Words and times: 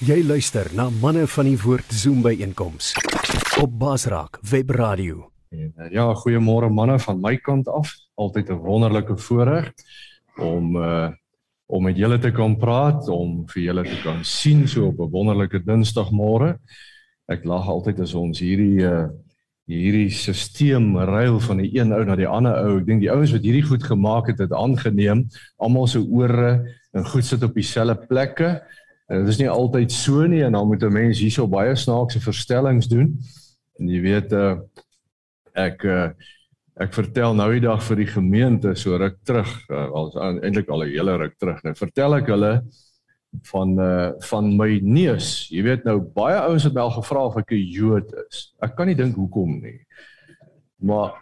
Jy 0.00 0.22
luister 0.24 0.64
na 0.72 0.86
manne 1.02 1.26
van 1.28 1.44
die 1.44 1.58
woord 1.60 1.90
Zoom 1.92 2.22
by 2.24 2.30
einkoms 2.40 2.94
op 3.60 3.74
Basraak 3.76 4.38
Web 4.48 4.70
Radio. 4.72 5.26
En, 5.52 5.74
uh, 5.76 5.88
ja, 5.92 6.06
goeiemôre 6.22 6.70
manne 6.72 6.94
van 7.04 7.18
my 7.20 7.34
kant 7.36 7.68
af. 7.68 7.90
Altyd 8.16 8.48
'n 8.48 8.62
wonderlike 8.64 9.16
voorreg 9.16 9.68
om 10.40 10.76
uh 10.76 11.10
om 11.66 11.84
met 11.84 11.96
julle 11.96 12.18
te 12.18 12.32
kan 12.32 12.56
praat, 12.56 13.08
om 13.08 13.44
vir 13.46 13.62
julle 13.62 13.84
te 13.84 14.00
kan 14.02 14.24
sien 14.24 14.68
so 14.68 14.86
op 14.86 14.98
'n 15.00 15.10
wonderlike 15.10 15.60
Dinsdagmôre. 15.60 16.56
Ek 17.28 17.44
lag 17.44 17.68
altyd 17.68 18.00
as 18.00 18.14
ons 18.14 18.40
hierdie 18.40 18.80
uh 18.80 19.08
hierdie 19.68 20.10
stelsel 20.10 21.04
ruil 21.04 21.40
van 21.40 21.56
die 21.56 21.76
een 21.76 21.92
ou 21.92 22.04
na 22.04 22.16
die 22.16 22.26
ander 22.26 22.56
ou. 22.56 22.78
Ek 22.80 22.86
dink 22.86 23.00
die 23.00 23.12
ouens 23.12 23.32
wat 23.32 23.44
hierdie 23.44 23.68
goed 23.68 23.84
gemaak 23.84 24.26
het, 24.32 24.38
het 24.38 24.52
aangeneem. 24.52 25.28
Almal 25.58 25.86
se 25.86 26.00
ore 26.00 26.64
en 26.92 27.06
goed 27.06 27.24
sit 27.24 27.42
op 27.42 27.54
dieselfde 27.54 28.06
plekke. 28.06 28.62
En 29.10 29.24
dit 29.24 29.32
is 29.32 29.40
nie 29.40 29.50
altyd 29.50 29.92
so 29.92 30.26
nie 30.30 30.44
en 30.46 30.54
dan 30.54 30.66
moet 30.66 30.82
'n 30.82 30.92
mens 30.92 31.18
hierso 31.18 31.48
baie 31.48 31.74
snaakse 31.76 32.20
verstellings 32.20 32.86
doen. 32.88 33.18
En 33.78 33.88
jy 33.88 34.00
weet 34.00 34.32
uh 34.32 34.58
ek 35.54 35.82
uh 35.84 36.10
ek 36.80 36.94
vertel 36.94 37.34
nou 37.34 37.50
die 37.52 37.60
dag 37.60 37.82
vir 37.82 37.96
die 37.96 38.06
gemeente 38.06 38.74
so 38.74 38.96
ruk 38.96 39.18
terug, 39.24 39.50
uh, 39.68 39.90
al 39.90 40.38
eintlik 40.40 40.68
al 40.68 40.84
'n 40.84 40.94
hele 40.94 41.16
ruk 41.16 41.34
terug. 41.38 41.62
Nou 41.62 41.74
vertel 41.74 42.14
ek 42.16 42.26
hulle 42.26 42.62
van 43.50 43.78
uh 43.78 44.12
van 44.30 44.56
my 44.56 44.78
neus. 44.82 45.48
Jy 45.50 45.62
weet 45.62 45.84
nou 45.84 45.98
baie 46.00 46.38
ouens 46.38 46.64
het 46.64 46.74
my 46.74 46.80
al 46.80 46.94
gevra 46.94 47.26
of 47.26 47.36
ek 47.36 47.50
'n 47.50 47.66
Jood 47.66 48.14
is. 48.28 48.54
Ek 48.62 48.76
kan 48.76 48.86
nie 48.86 48.96
dink 48.96 49.16
hoekom 49.16 49.60
nie. 49.60 49.80
Maar 50.78 51.18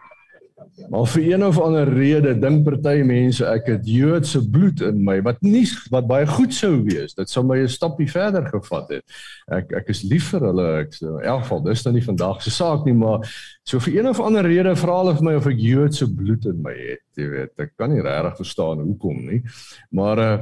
Maar 0.89 1.07
vir 1.07 1.23
een 1.33 1.45
of 1.45 1.59
ander 1.61 1.89
rede 1.91 2.33
dink 2.39 2.65
party 2.65 3.03
mense 3.07 3.47
ek 3.47 3.67
het 3.73 3.87
Joodse 3.89 4.41
bloed 4.51 4.81
in 4.87 5.01
my 5.05 5.19
wat 5.27 5.41
nie 5.43 5.65
wat 5.93 6.07
baie 6.11 6.27
goed 6.29 6.55
sou 6.55 6.85
wees. 6.87 7.17
Dit 7.19 7.31
sou 7.31 7.43
my 7.47 7.59
'n 7.59 7.69
stapie 7.69 8.09
verder 8.11 8.47
gevat 8.47 8.89
het. 8.89 9.05
Ek 9.51 9.73
ek 9.73 9.89
is 9.89 10.03
lief 10.03 10.31
vir 10.31 10.47
hulle. 10.49 10.69
Ek 10.83 10.95
sê 10.95 11.07
in 11.07 11.25
elk 11.25 11.43
geval 11.43 11.63
dis 11.65 11.85
nou 11.85 11.95
nie 11.95 12.05
vandag 12.07 12.43
se 12.43 12.51
saak 12.51 12.87
nie, 12.87 12.95
maar 12.95 13.27
so 13.65 13.81
vir 13.81 13.99
een 13.99 14.09
of 14.09 14.21
ander 14.21 14.45
rede 14.45 14.77
vra 14.77 14.99
hulle 15.03 15.17
vir 15.17 15.25
my 15.25 15.35
of 15.35 15.47
ek 15.47 15.59
Joodse 15.59 16.07
bloed 16.07 16.47
in 16.47 16.63
my 16.63 16.75
het. 16.75 17.05
Jy 17.17 17.29
weet, 17.29 17.53
ek 17.59 17.73
kan 17.77 17.91
nie 17.91 18.03
regtig 18.03 18.37
verstaan 18.37 18.79
hoekom 18.79 19.27
nie. 19.27 19.43
Maar 19.91 20.19
uh 20.19 20.39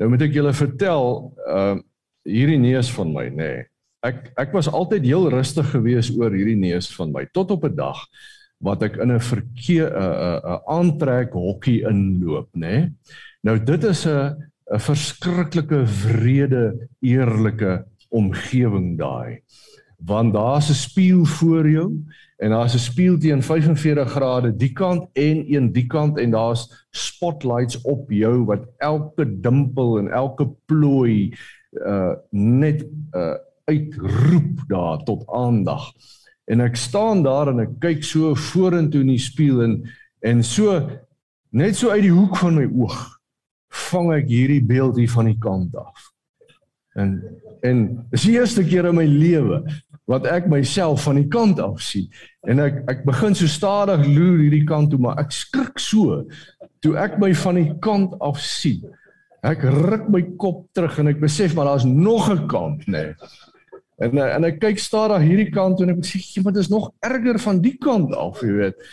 nou 0.00 0.08
moet 0.08 0.22
ek 0.22 0.32
julle 0.32 0.52
vertel 0.52 1.34
uh 1.46 1.76
hierdie 2.24 2.58
neus 2.58 2.90
van 2.90 3.12
my, 3.12 3.28
nê. 3.28 3.36
Nee. 3.36 3.66
Ek 4.02 4.32
ek 4.36 4.52
was 4.52 4.68
altyd 4.68 5.04
heel 5.04 5.28
rustig 5.28 5.70
geweest 5.70 6.16
oor 6.16 6.32
hierdie 6.32 6.56
neus 6.56 6.88
van 6.96 7.12
my 7.12 7.26
tot 7.32 7.50
op 7.50 7.64
'n 7.64 7.74
dag 7.76 7.98
wat 8.60 8.82
ek 8.82 8.96
in 9.00 9.12
'n 9.12 9.20
verkeer 9.20 9.88
'n 9.88 9.96
uh, 9.96 10.10
'n 10.10 10.44
uh, 10.44 10.52
uh, 10.52 10.60
aantrek 10.76 11.32
hokkie 11.32 11.80
inloop, 11.88 12.48
nê? 12.54 12.60
Nee? 12.60 12.92
Nou 13.42 13.56
dit 13.58 13.84
is 13.84 14.06
'n 14.06 14.36
'n 14.70 14.78
verskriklike 14.78 15.84
wrede 16.04 16.88
eerlike 17.00 17.84
omgewing 18.08 18.98
daai. 18.98 19.40
Want 20.04 20.32
daar's 20.32 20.68
'n 20.70 20.74
spieël 20.74 21.24
voor 21.24 21.68
jou 21.68 21.88
en 22.38 22.50
daar's 22.50 22.74
'n 22.74 22.78
spieël 22.78 23.18
teen 23.18 23.42
45 23.42 24.10
grade 24.10 24.56
die 24.56 24.72
kant 24.72 25.08
en 25.12 25.44
een 25.54 25.72
die 25.72 25.86
kant 25.86 26.18
en 26.18 26.30
daar's 26.30 26.86
spotlights 26.90 27.80
op 27.80 28.10
jou 28.10 28.44
wat 28.44 28.64
elke 28.78 29.40
dimpel 29.40 29.98
en 29.98 30.08
elke 30.08 30.48
plooi 30.66 31.34
uh 31.72 32.14
net 32.30 32.86
uh 33.14 33.36
uitroep 33.64 34.64
daar 34.66 34.98
tot 35.04 35.26
aandag 35.26 35.92
en 36.50 36.64
ek 36.64 36.76
staan 36.76 37.22
daar 37.22 37.52
en 37.52 37.62
ek 37.62 37.76
kyk 37.82 38.04
so 38.06 38.34
vorentoe 38.50 39.04
in 39.04 39.14
die 39.14 39.22
spieël 39.22 39.62
en 39.66 39.76
en 40.26 40.42
so 40.44 40.74
net 41.56 41.78
so 41.78 41.90
uit 41.94 42.04
die 42.04 42.14
hoek 42.14 42.36
van 42.42 42.58
my 42.58 42.66
oog 42.68 42.98
vang 43.90 44.10
ek 44.18 44.26
hierdie 44.28 44.64
beeld 44.66 44.98
hier 44.98 45.12
van 45.12 45.30
die 45.30 45.38
kant 45.40 45.76
af. 45.78 46.10
En 46.98 47.20
en 47.60 47.80
dis 48.10 48.24
die 48.24 48.38
eerste 48.38 48.64
keer 48.64 48.88
in 48.88 48.96
my 48.96 49.04
lewe 49.04 49.60
wat 50.10 50.24
ek 50.26 50.46
myself 50.50 51.04
van 51.04 51.18
die 51.20 51.28
kant 51.30 51.60
af 51.60 51.82
sien 51.84 52.08
en 52.48 52.62
ek 52.64 52.80
ek 52.90 53.04
begin 53.06 53.36
so 53.36 53.50
stadig 53.50 54.06
loer 54.08 54.40
hierdie 54.40 54.64
kant 54.66 54.90
toe 54.90 55.00
maar 55.02 55.20
ek 55.20 55.34
skrik 55.36 55.76
so 55.78 56.22
toe 56.80 56.96
ek 56.98 57.18
my 57.20 57.30
van 57.36 57.60
die 57.60 57.68
kant 57.84 58.16
af 58.24 58.40
sien. 58.42 58.82
Ek 59.46 59.62
ruk 59.64 60.08
my 60.12 60.20
kop 60.40 60.66
terug 60.76 60.98
en 61.00 61.12
ek 61.12 61.20
besef 61.22 61.54
maar 61.56 61.70
daar's 61.70 61.86
nog 61.86 62.28
'n 62.32 62.48
kant 62.48 62.86
nê. 62.88 63.06
Nee. 63.12 63.14
En 64.00 64.18
eh, 64.18 64.34
en 64.34 64.48
ek 64.48 64.58
kyk 64.62 64.80
stadig 64.80 65.28
hierdie 65.28 65.50
kant 65.52 65.80
en 65.80 65.94
ek 65.96 66.02
sê, 66.08 66.18
"Jy, 66.18 66.42
maar 66.42 66.56
dit 66.56 66.62
is 66.62 66.72
nog 66.72 66.90
erger 67.04 67.38
van 67.38 67.60
die 67.60 67.76
kant 67.78 68.14
af, 68.14 68.40
jy 68.40 68.52
weet." 68.52 68.90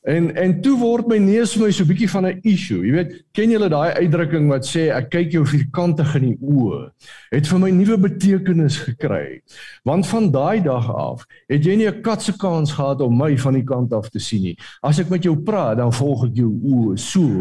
En 0.00 0.34
en 0.34 0.60
toe 0.64 0.78
word 0.80 1.08
my 1.12 1.18
neus 1.20 1.52
vir 1.52 1.66
my 1.66 1.70
so 1.70 1.84
'n 1.84 1.88
bietjie 1.88 2.08
van 2.08 2.26
'n 2.26 2.40
issue. 2.42 2.86
Jy 2.86 2.92
weet, 2.92 3.24
ken 3.32 3.50
julle 3.50 3.68
daai 3.68 3.92
uitdrukking 4.00 4.48
wat 4.48 4.64
sê 4.64 4.88
ek 4.88 5.10
kyk 5.10 5.32
jou 5.32 5.44
vierkantig 5.44 6.14
in 6.16 6.22
die 6.22 6.38
oë? 6.40 6.90
Het 7.30 7.46
vir 7.46 7.58
my 7.58 7.70
nuwe 7.70 7.98
betekenis 7.98 8.78
gekry. 8.78 9.42
Want 9.84 10.06
van 10.06 10.30
daai 10.30 10.62
dag 10.62 10.88
af 10.88 11.26
het 11.48 11.64
jy 11.64 11.76
nie 11.76 11.88
'n 11.88 12.02
katse 12.02 12.32
kans 12.32 12.72
gehad 12.72 13.00
om 13.00 13.16
my 13.16 13.36
van 13.36 13.54
die 13.54 13.64
kant 13.64 13.92
af 13.92 14.08
te 14.08 14.18
sien 14.18 14.42
nie. 14.42 14.56
As 14.82 14.98
ek 14.98 15.10
met 15.10 15.22
jou 15.22 15.36
praat, 15.36 15.76
dan 15.76 15.92
volg 15.92 16.24
ek 16.24 16.34
jou 16.34 16.50
oë 16.64 16.98
so. 16.98 17.38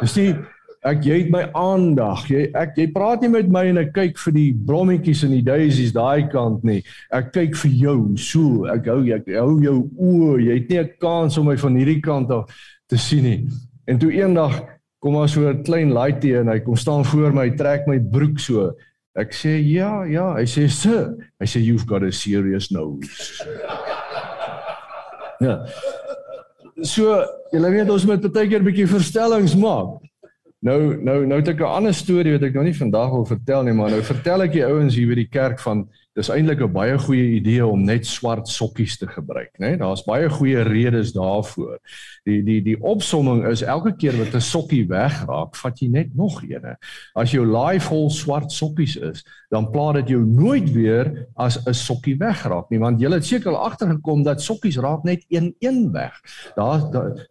Dis 0.00 0.16
nie 0.16 0.36
Ek 0.82 1.04
jy 1.06 1.20
het 1.20 1.28
my 1.30 1.44
aandag. 1.54 2.24
Jy 2.26 2.48
ek 2.58 2.74
jy 2.80 2.88
praat 2.90 3.22
nie 3.22 3.30
met 3.30 3.50
my 3.54 3.62
en 3.70 3.78
ek 3.84 3.92
kyk 3.94 4.16
vir 4.24 4.34
die 4.34 4.48
blommetjies 4.66 5.22
en 5.22 5.30
die 5.36 5.44
daisies 5.46 5.92
daai 5.94 6.26
kant 6.32 6.64
nie. 6.66 6.80
Ek 7.14 7.30
kyk 7.36 7.54
vir 7.60 7.76
jou. 7.84 7.98
So, 8.18 8.66
ek 8.72 8.88
hou 8.90 8.98
ek 9.14 9.30
hou 9.30 9.60
jou 9.62 9.76
oë. 9.94 10.40
Jy 10.42 10.56
het 10.58 10.70
nie 10.70 10.80
'n 10.82 10.90
kans 10.98 11.38
om 11.38 11.46
my 11.46 11.56
van 11.56 11.76
hierdie 11.78 12.02
kant 12.02 12.30
af 12.30 12.50
te 12.90 12.98
sien 12.98 13.22
nie. 13.22 13.48
En 13.86 13.98
toe 13.98 14.10
eendag 14.10 14.58
kom 14.98 15.14
daar 15.14 15.28
so 15.28 15.48
'n 15.48 15.62
klein 15.62 15.92
laaitie 15.92 16.36
en 16.38 16.48
hy 16.48 16.58
kom 16.58 16.76
staan 16.76 17.04
voor 17.04 17.32
my, 17.32 17.50
trek 17.50 17.86
my 17.86 17.98
broek 17.98 18.40
so. 18.40 18.74
Ek 19.14 19.32
sê 19.32 19.60
ja, 19.62 20.04
ja, 20.04 20.34
hy 20.34 20.44
sê 20.44 20.68
sir. 20.68 21.14
Hy 21.38 21.46
sê 21.46 21.60
you've 21.62 21.86
got 21.86 22.02
a 22.02 22.10
serious 22.10 22.70
nose. 22.70 23.44
ja. 25.40 25.64
So, 26.82 27.24
jy 27.52 27.60
weet 27.60 27.90
ons 27.90 28.04
moet 28.04 28.32
baie 28.32 28.48
keer 28.48 28.58
'n 28.58 28.64
bietjie 28.64 28.88
verstellings 28.88 29.54
maak. 29.54 30.02
Nou 30.62 30.78
nou 31.02 31.24
nou 31.26 31.40
het 31.40 31.48
ek 31.48 31.60
'n 31.60 31.74
ander 31.78 31.94
storie 31.94 32.32
wat 32.32 32.42
ek 32.46 32.54
nou 32.54 32.64
nie 32.64 32.76
vandag 32.76 33.10
wil 33.10 33.24
vertel 33.26 33.62
nie, 33.62 33.72
maar 33.74 33.90
nou 33.90 34.02
vertel 34.02 34.42
ek 34.42 34.52
die 34.52 34.64
ouens 34.64 34.94
hier 34.94 35.08
by 35.08 35.14
die 35.14 35.28
kerk 35.28 35.58
van 35.60 35.88
dis 36.12 36.28
eintlik 36.28 36.60
'n 36.60 36.72
baie 36.72 36.98
goeie 36.98 37.38
idee 37.38 37.64
om 37.66 37.84
net 37.84 38.06
swart 38.06 38.48
sokkies 38.48 38.98
te 38.98 39.06
gebruik, 39.06 39.50
né? 39.58 39.72
Nee? 39.72 39.76
Daar's 39.76 40.04
baie 40.04 40.28
goeie 40.28 40.62
redes 40.62 41.12
daarvoor. 41.12 41.78
Die 42.24 42.42
die 42.42 42.60
die 42.62 42.76
opsomming 42.80 43.46
is 43.48 43.62
elke 43.62 43.94
keer 43.96 44.16
wat 44.18 44.34
'n 44.34 44.40
sokkie 44.40 44.86
wegraak, 44.88 45.56
vat 45.56 45.78
jy 45.80 45.88
net 45.88 46.14
nog 46.14 46.42
een. 46.42 46.76
As 47.14 47.30
jou 47.30 47.46
laai 47.46 47.80
vol 47.80 48.10
swart 48.10 48.52
sokkies 48.52 48.96
is, 48.96 49.24
dan 49.50 49.70
pla 49.70 49.92
dit 49.92 50.08
jou 50.08 50.24
nooit 50.24 50.72
weer 50.72 51.26
as 51.34 51.58
'n 51.66 51.74
sokkie 51.74 52.16
wegraak 52.18 52.70
nie, 52.70 52.78
want 52.78 53.00
jy 53.00 53.10
het 53.10 53.24
seker 53.24 53.56
agtergekom 53.56 54.22
dat 54.22 54.40
sokkies 54.40 54.76
raak 54.76 55.04
net 55.04 55.24
een 55.28 55.54
een 55.60 55.92
weg. 55.92 56.20
Daar 56.56 56.80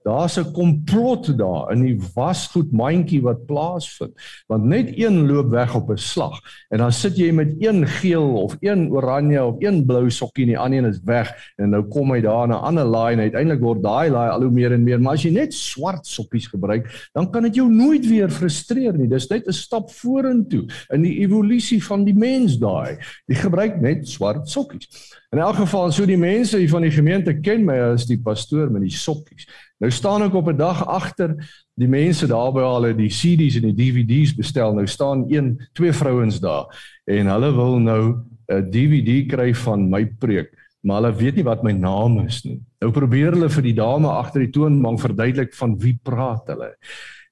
daar's 0.03 0.37
'n 0.37 0.51
komplot 0.53 1.37
daar 1.37 1.71
in 1.71 1.81
die 1.81 1.99
wasgoed 2.15 2.71
mandjie 2.71 3.21
wat 3.21 3.45
plaasvind, 3.45 4.13
want 4.47 4.63
net 4.63 4.97
een 4.97 5.27
loop 5.27 5.49
weg 5.49 5.75
op 5.75 5.89
'n 5.89 5.97
slag 5.97 6.39
en 6.69 6.77
dan 6.77 6.91
sit 6.91 7.17
jy 7.17 7.31
met 7.31 7.55
een 7.59 7.87
geel 7.87 8.41
of 8.41 8.57
een 8.59 8.70
een 8.71 8.87
oranje 8.91 9.43
of 9.43 9.59
een 9.59 9.85
blou 9.85 10.09
sokkie 10.09 10.45
en 10.45 10.53
die 10.53 10.59
ander 10.59 10.79
een 10.79 10.89
is 10.89 10.99
weg. 11.05 11.31
En 11.57 11.69
nou 11.75 11.83
kom 11.91 12.11
hy 12.15 12.21
daar 12.21 12.47
na 12.47 12.57
'n 12.57 12.67
ander 12.71 12.85
laai 12.85 13.13
en 13.13 13.19
uiteindelik 13.19 13.61
word 13.61 13.83
daai 13.83 14.09
laai 14.09 14.29
al 14.29 14.41
hoe 14.41 14.51
meer 14.51 14.71
en 14.71 14.83
meer. 14.83 15.01
Maar 15.01 15.13
as 15.13 15.23
jy 15.23 15.31
net 15.31 15.53
swart 15.53 16.05
sokkies 16.05 16.47
gebruik 16.47 16.87
dan 17.13 17.31
kan 17.31 17.43
dit 17.43 17.55
jou 17.55 17.69
nooit 17.69 18.07
weer 18.07 18.29
frustreer 18.29 18.97
nie. 18.97 19.07
Dis 19.07 19.27
net 19.29 19.47
'n 19.47 19.53
stap 19.53 19.91
vorentoe 19.91 20.65
in 20.93 21.01
die 21.01 21.19
evolusie 21.19 21.83
van 21.83 22.03
die 22.03 22.15
mens 22.15 22.57
daai. 22.57 22.97
Jy 23.27 23.35
gebruik 23.35 23.81
net 23.81 24.07
swart 24.07 24.49
sokkies. 24.49 24.87
In 25.31 25.39
elk 25.39 25.55
geval 25.55 25.91
so 25.91 26.05
die 26.05 26.17
mense 26.17 26.57
hier 26.57 26.69
van 26.69 26.81
die 26.81 26.91
gemeente 26.91 27.33
ken 27.39 27.65
my 27.65 27.77
as 27.93 28.05
die 28.05 28.19
pastoor 28.19 28.71
met 28.71 28.81
die 28.81 28.91
sokkies. 28.91 29.47
Nou 29.79 29.91
staan 29.91 30.23
ek 30.23 30.33
op 30.33 30.47
'n 30.47 30.57
dag 30.57 30.85
agter 30.85 31.35
die 31.75 31.87
mense 31.87 32.27
daar 32.27 32.51
by 32.51 32.61
hulle 32.61 32.93
die 32.95 33.09
CD's 33.09 33.55
en 33.55 33.73
die 33.73 33.77
DVD's 33.79 34.35
bestel. 34.35 34.73
Nou 34.73 34.87
staan 34.87 35.25
een 35.29 35.57
twee 35.73 35.93
vrouens 35.93 36.39
daar 36.39 36.67
en 37.05 37.27
hulle 37.27 37.51
wil 37.55 37.79
nou 37.79 38.03
'n 38.51 38.71
DVD 38.71 39.27
kry 39.29 39.53
van 39.53 39.89
my 39.89 40.05
preek, 40.05 40.51
maar 40.83 41.01
hulle 41.01 41.15
weet 41.15 41.35
nie 41.35 41.47
wat 41.47 41.63
my 41.63 41.71
naam 41.71 42.19
is 42.25 42.41
nie. 42.45 42.59
Nou 42.81 42.91
probeer 42.91 43.35
hulle 43.35 43.49
vir 43.49 43.63
die 43.63 43.77
dame 43.77 44.09
agter 44.09 44.45
die 44.45 44.51
toonbank 44.51 44.99
verduidelik 44.99 45.53
van 45.53 45.77
wie 45.79 45.97
praat 46.03 46.47
hulle. 46.47 46.71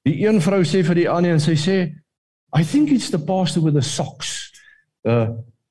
Die 0.05 0.25
een 0.25 0.41
vrou 0.41 0.61
sê 0.63 0.83
vir 0.85 0.95
die 0.95 1.09
ander 1.09 1.35
en 1.35 1.43
sy 1.43 1.57
sê 1.57 1.77
I 2.55 2.63
think 2.63 2.91
it's 2.91 3.11
the 3.11 3.19
pastor 3.19 3.61
with 3.61 3.75
the 3.75 3.85
socks. 3.85 4.51
Uh 5.05 5.29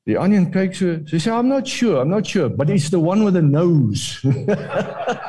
die 0.08 0.16
ander 0.16 0.46
kyk 0.48 0.72
so, 0.72 0.94
sy 1.04 1.18
sê 1.20 1.32
I'm 1.32 1.48
not 1.48 1.68
sure, 1.68 2.00
I'm 2.00 2.08
not 2.08 2.26
sure, 2.26 2.48
but 2.48 2.70
it's 2.70 2.88
the 2.88 3.00
one 3.00 3.24
with 3.24 3.34
the 3.34 3.42
nose. 3.42 4.24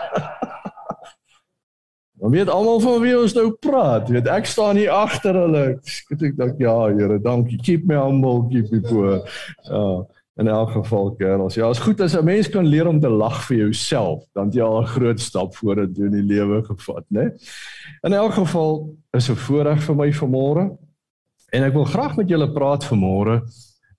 Dan 2.19 2.31
weet 2.31 2.50
almal 2.50 2.80
van 2.80 3.01
wie 3.01 3.16
ons 3.19 3.33
nou 3.33 3.51
praat. 3.63 4.10
Weet 4.12 4.27
ek 4.27 4.45
staan 4.45 4.75
hier 4.75 4.92
agter 4.92 5.38
hulle. 5.39 5.66
Ek 6.12 6.24
ek 6.30 6.38
dink 6.38 6.60
ja, 6.60 6.75
Here, 6.92 7.19
dankie. 7.24 7.60
Keep 7.63 7.86
me 7.88 7.95
humble, 7.95 8.48
keep 8.51 8.71
me 8.71 8.81
poor. 8.81 9.21
Ja, 9.69 9.83
in 10.39 10.48
elk 10.48 10.71
geval, 10.71 11.10
kerels. 11.19 11.57
Ja, 11.60 11.68
as 11.68 11.81
goed 11.83 12.00
as 12.01 12.16
'n 12.16 12.24
mens 12.24 12.50
kan 12.50 12.66
leer 12.66 12.88
om 12.88 13.00
te 13.00 13.10
lag 13.10 13.42
vir 13.48 13.57
jouself, 13.57 14.24
dan 14.33 14.51
jy 14.51 14.62
al 14.62 14.81
'n 14.81 14.88
groot 14.88 15.19
stap 15.19 15.56
vorentoe 15.56 16.06
in 16.06 16.16
die 16.16 16.36
lewe 16.36 16.63
gevat, 16.63 17.06
né? 17.10 17.31
In 18.04 18.13
elk 18.13 18.33
geval 18.33 18.95
is 19.12 19.30
'n 19.30 19.36
voorreg 19.36 19.83
vir 19.83 19.95
my 19.95 20.12
vanmôre. 20.12 20.77
En 21.51 21.63
ek 21.63 21.74
wil 21.74 21.86
graag 21.86 22.15
met 22.15 22.30
julle 22.30 22.51
praat 22.51 22.86
vanmôre 22.86 23.44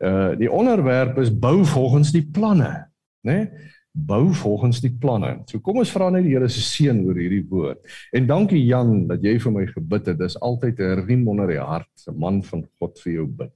Uh 0.00 0.32
die 0.36 0.48
onderwerp 0.50 1.18
is 1.18 1.38
bou 1.38 1.64
volgens 1.64 2.10
die 2.12 2.24
planne, 2.32 2.88
né? 3.20 3.32
Nee? 3.32 3.48
Bou 3.92 4.30
volgens 4.34 4.78
die 4.80 4.92
planne. 4.94 5.40
So 5.50 5.58
kom 5.58 5.80
ons 5.82 5.90
vra 5.90 6.10
net 6.14 6.22
die 6.22 6.36
Here 6.36 6.48
se 6.48 6.62
seën 6.62 7.00
oor 7.02 7.18
hierdie 7.18 7.42
woord. 7.50 7.80
En 8.14 8.28
dankie 8.28 8.60
Jan 8.62 9.08
dat 9.08 9.24
jy 9.26 9.34
vir 9.42 9.54
my 9.56 9.64
gebid 9.66 10.12
het. 10.12 10.18
Dis 10.20 10.38
altyd 10.38 10.78
'n 10.78 11.06
riem 11.06 11.26
onder 11.28 11.48
die 11.48 11.58
hart, 11.58 11.90
'n 12.06 12.18
man 12.18 12.42
van 12.42 12.62
God 12.78 13.00
vir 13.02 13.12
jou 13.12 13.26
bid. 13.26 13.50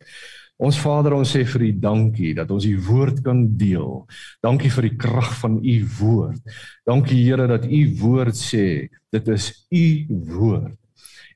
Ons 0.59 0.79
Vader, 0.79 1.15
ons 1.15 1.37
sê 1.37 1.45
vir 1.45 1.63
U 1.63 1.73
dankie 1.73 2.35
dat 2.35 2.51
ons 2.51 2.65
U 2.65 2.77
woord 2.79 3.23
kan 3.23 3.57
deel. 3.57 4.07
Dankie 4.43 4.71
vir 4.71 4.83
die 4.83 4.97
krag 4.97 5.33
van 5.41 5.59
U 5.59 5.87
woord. 5.99 6.43
Dankie 6.87 7.25
Here 7.25 7.47
dat 7.47 7.65
U 7.67 7.81
woord 8.01 8.35
sê, 8.35 8.89
dit 9.13 9.29
is 9.29 9.67
U 9.71 10.07
woord. 10.09 10.79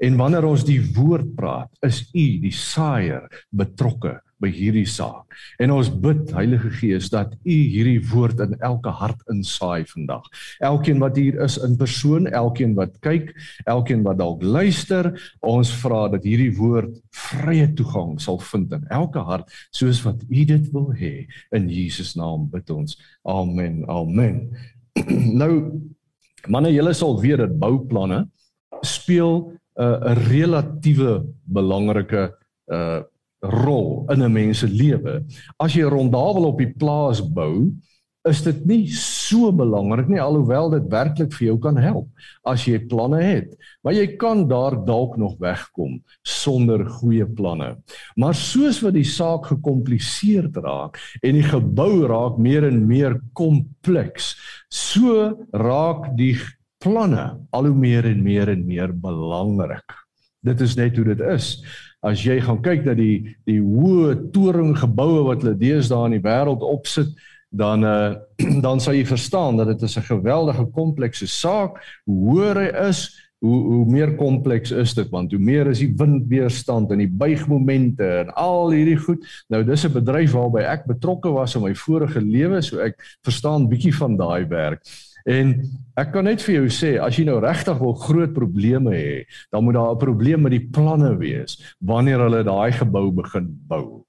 En 0.00 0.16
wanneer 0.16 0.44
ons 0.44 0.64
die 0.64 0.80
woord 0.94 1.34
praat, 1.34 1.70
is 1.82 2.04
U 2.14 2.26
die 2.40 2.54
saaier 2.54 3.26
betrokke 3.50 4.20
by 4.42 4.50
hierdie 4.54 4.86
saak. 4.88 5.34
En 5.62 5.72
ons 5.74 5.88
bid 5.90 6.30
Heilige 6.34 6.70
Gees 6.78 7.10
dat 7.12 7.34
U 7.42 7.56
hierdie 7.56 8.00
woord 8.10 8.40
in 8.44 8.54
elke 8.64 8.92
hart 8.94 9.20
insaai 9.32 9.84
vandag. 9.90 10.26
Elkeen 10.64 11.02
wat 11.02 11.18
hier 11.18 11.40
is 11.44 11.58
in 11.64 11.76
persoon, 11.80 12.28
elkeen 12.30 12.76
wat 12.78 12.94
kyk, 13.04 13.32
elkeen 13.66 14.04
wat 14.06 14.20
dalk 14.20 14.42
luister, 14.42 15.10
ons 15.42 15.72
vra 15.82 16.06
dat 16.14 16.26
hierdie 16.26 16.52
woord 16.58 16.94
vrye 17.28 17.68
toegang 17.78 18.16
sal 18.22 18.40
vind 18.50 18.72
in 18.76 18.86
elke 18.94 19.22
hart 19.26 19.50
soos 19.74 20.02
wat 20.06 20.22
U 20.28 20.46
dit 20.54 20.72
wil 20.74 20.90
hê. 20.96 21.26
In 21.54 21.68
Jesus 21.72 22.14
naam 22.18 22.48
bid 22.52 22.70
ons. 22.74 22.98
Amen. 23.28 23.82
Amen. 23.90 24.42
nou 25.42 25.52
manne, 26.46 26.72
julle 26.72 26.94
sal 26.96 27.18
weet 27.20 27.42
dat 27.42 27.58
bouplanne 27.58 28.24
speel 28.86 29.48
uh, 29.78 29.98
'n 30.14 30.18
relatiewe 30.30 31.22
belangrike 31.44 32.30
uh 32.72 33.02
rol 33.40 34.06
in 34.10 34.22
'n 34.22 34.32
mens 34.32 34.58
se 34.58 34.66
lewe. 34.66 35.24
As 35.58 35.74
jy 35.74 35.82
rondawel 35.82 36.44
op 36.44 36.58
die 36.58 36.72
plaas 36.72 37.20
bou, 37.20 37.70
is 38.26 38.40
dit 38.42 38.58
nie 38.66 38.88
so 38.92 39.52
belangrik 39.54 40.08
nie 40.10 40.20
alhoewel 40.20 40.70
dit 40.74 40.88
werklik 40.92 41.30
vir 41.36 41.46
jou 41.46 41.56
kan 41.62 41.78
help 41.80 42.08
as 42.48 42.64
jy 42.66 42.80
planne 42.90 43.20
het. 43.22 43.54
Maar 43.84 43.94
jy 43.94 44.06
kan 44.20 44.44
daar 44.50 44.76
dalk 44.84 45.16
nog 45.20 45.38
wegkom 45.42 45.98
sonder 46.26 46.84
goeie 46.98 47.26
planne. 47.26 47.76
Maar 48.16 48.34
soos 48.34 48.82
wat 48.84 48.96
die 48.98 49.06
saak 49.06 49.48
gekompliseerd 49.52 50.58
raak 50.64 50.98
en 51.22 51.38
die 51.38 51.46
gebou 51.46 52.06
raak 52.10 52.38
meer 52.42 52.68
en 52.68 52.84
meer 52.88 53.18
kompleks, 53.38 54.34
so 54.68 55.32
raak 55.52 56.10
die 56.18 56.36
planne 56.82 57.38
al 57.54 57.70
hoe 57.70 57.74
meer 57.76 58.06
en 58.06 58.22
meer 58.22 58.52
en 58.52 58.66
meer 58.66 58.92
belangrik. 58.92 59.86
Dit 60.46 60.60
is 60.62 60.76
net 60.78 60.96
hoe 60.96 61.08
dit 61.10 61.22
is. 61.34 61.56
As 62.06 62.22
jy 62.22 62.38
gaan 62.40 62.60
kyk 62.62 62.84
na 62.86 62.94
die 62.94 63.34
die 63.48 63.58
hoë 63.58 64.30
toringgeboue 64.34 65.24
wat 65.26 65.42
hulle 65.42 65.58
deesdae 65.58 66.06
in 66.06 66.18
die 66.18 66.26
wêreld 66.26 66.62
opsit, 66.62 67.10
dan 67.50 67.84
uh, 67.84 68.14
dan 68.66 68.80
sal 68.80 68.94
jy 68.94 69.06
verstaan 69.08 69.58
dat 69.58 69.72
dit 69.72 69.82
'n 69.82 70.06
geweldige 70.10 70.66
komplekse 70.70 71.26
saak. 71.26 71.82
Hoe 72.04 72.18
hoër 72.30 72.62
hy 72.62 72.70
is, 72.88 73.08
hoe 73.38 73.58
hoe 73.62 73.84
meer 73.86 74.14
kompleks 74.18 74.70
is 74.70 74.94
dit 74.94 75.10
want 75.10 75.32
hoe 75.32 75.40
meer 75.40 75.68
is 75.70 75.78
die 75.78 75.92
windweerstand 75.96 76.90
en 76.90 76.98
die 76.98 77.10
buigmomente 77.10 78.06
en 78.22 78.32
al 78.34 78.72
hierdie 78.74 78.98
goed. 78.98 79.26
Nou 79.48 79.62
dis 79.64 79.84
'n 79.86 79.92
bedryf 79.92 80.32
waarby 80.32 80.62
ek 80.66 80.86
betrokke 80.86 81.30
was 81.30 81.54
in 81.54 81.62
my 81.62 81.74
vorige 81.74 82.20
lewe, 82.20 82.62
so 82.62 82.78
ek 82.78 82.98
verstaan 83.22 83.68
bietjie 83.68 83.94
van 83.94 84.16
daai 84.16 84.46
werk. 84.46 84.82
En 85.28 85.52
ek 85.98 86.12
kan 86.14 86.24
net 86.24 86.42
vir 86.46 86.54
jou 86.62 86.68
sê 86.72 86.94
as 87.04 87.18
jy 87.18 87.26
nou 87.28 87.36
regtig 87.44 87.80
wil 87.82 87.96
groot 88.00 88.32
probleme 88.32 88.94
hê, 88.94 89.14
dan 89.52 89.64
moet 89.64 89.76
daar 89.76 89.92
'n 89.92 90.00
probleem 90.00 90.42
met 90.42 90.52
die 90.56 90.68
planne 90.72 91.16
wees 91.18 91.58
wanneer 91.80 92.18
hulle 92.24 92.44
daai 92.44 92.72
gebou 92.72 93.10
begin 93.12 93.48
bou. 93.68 94.04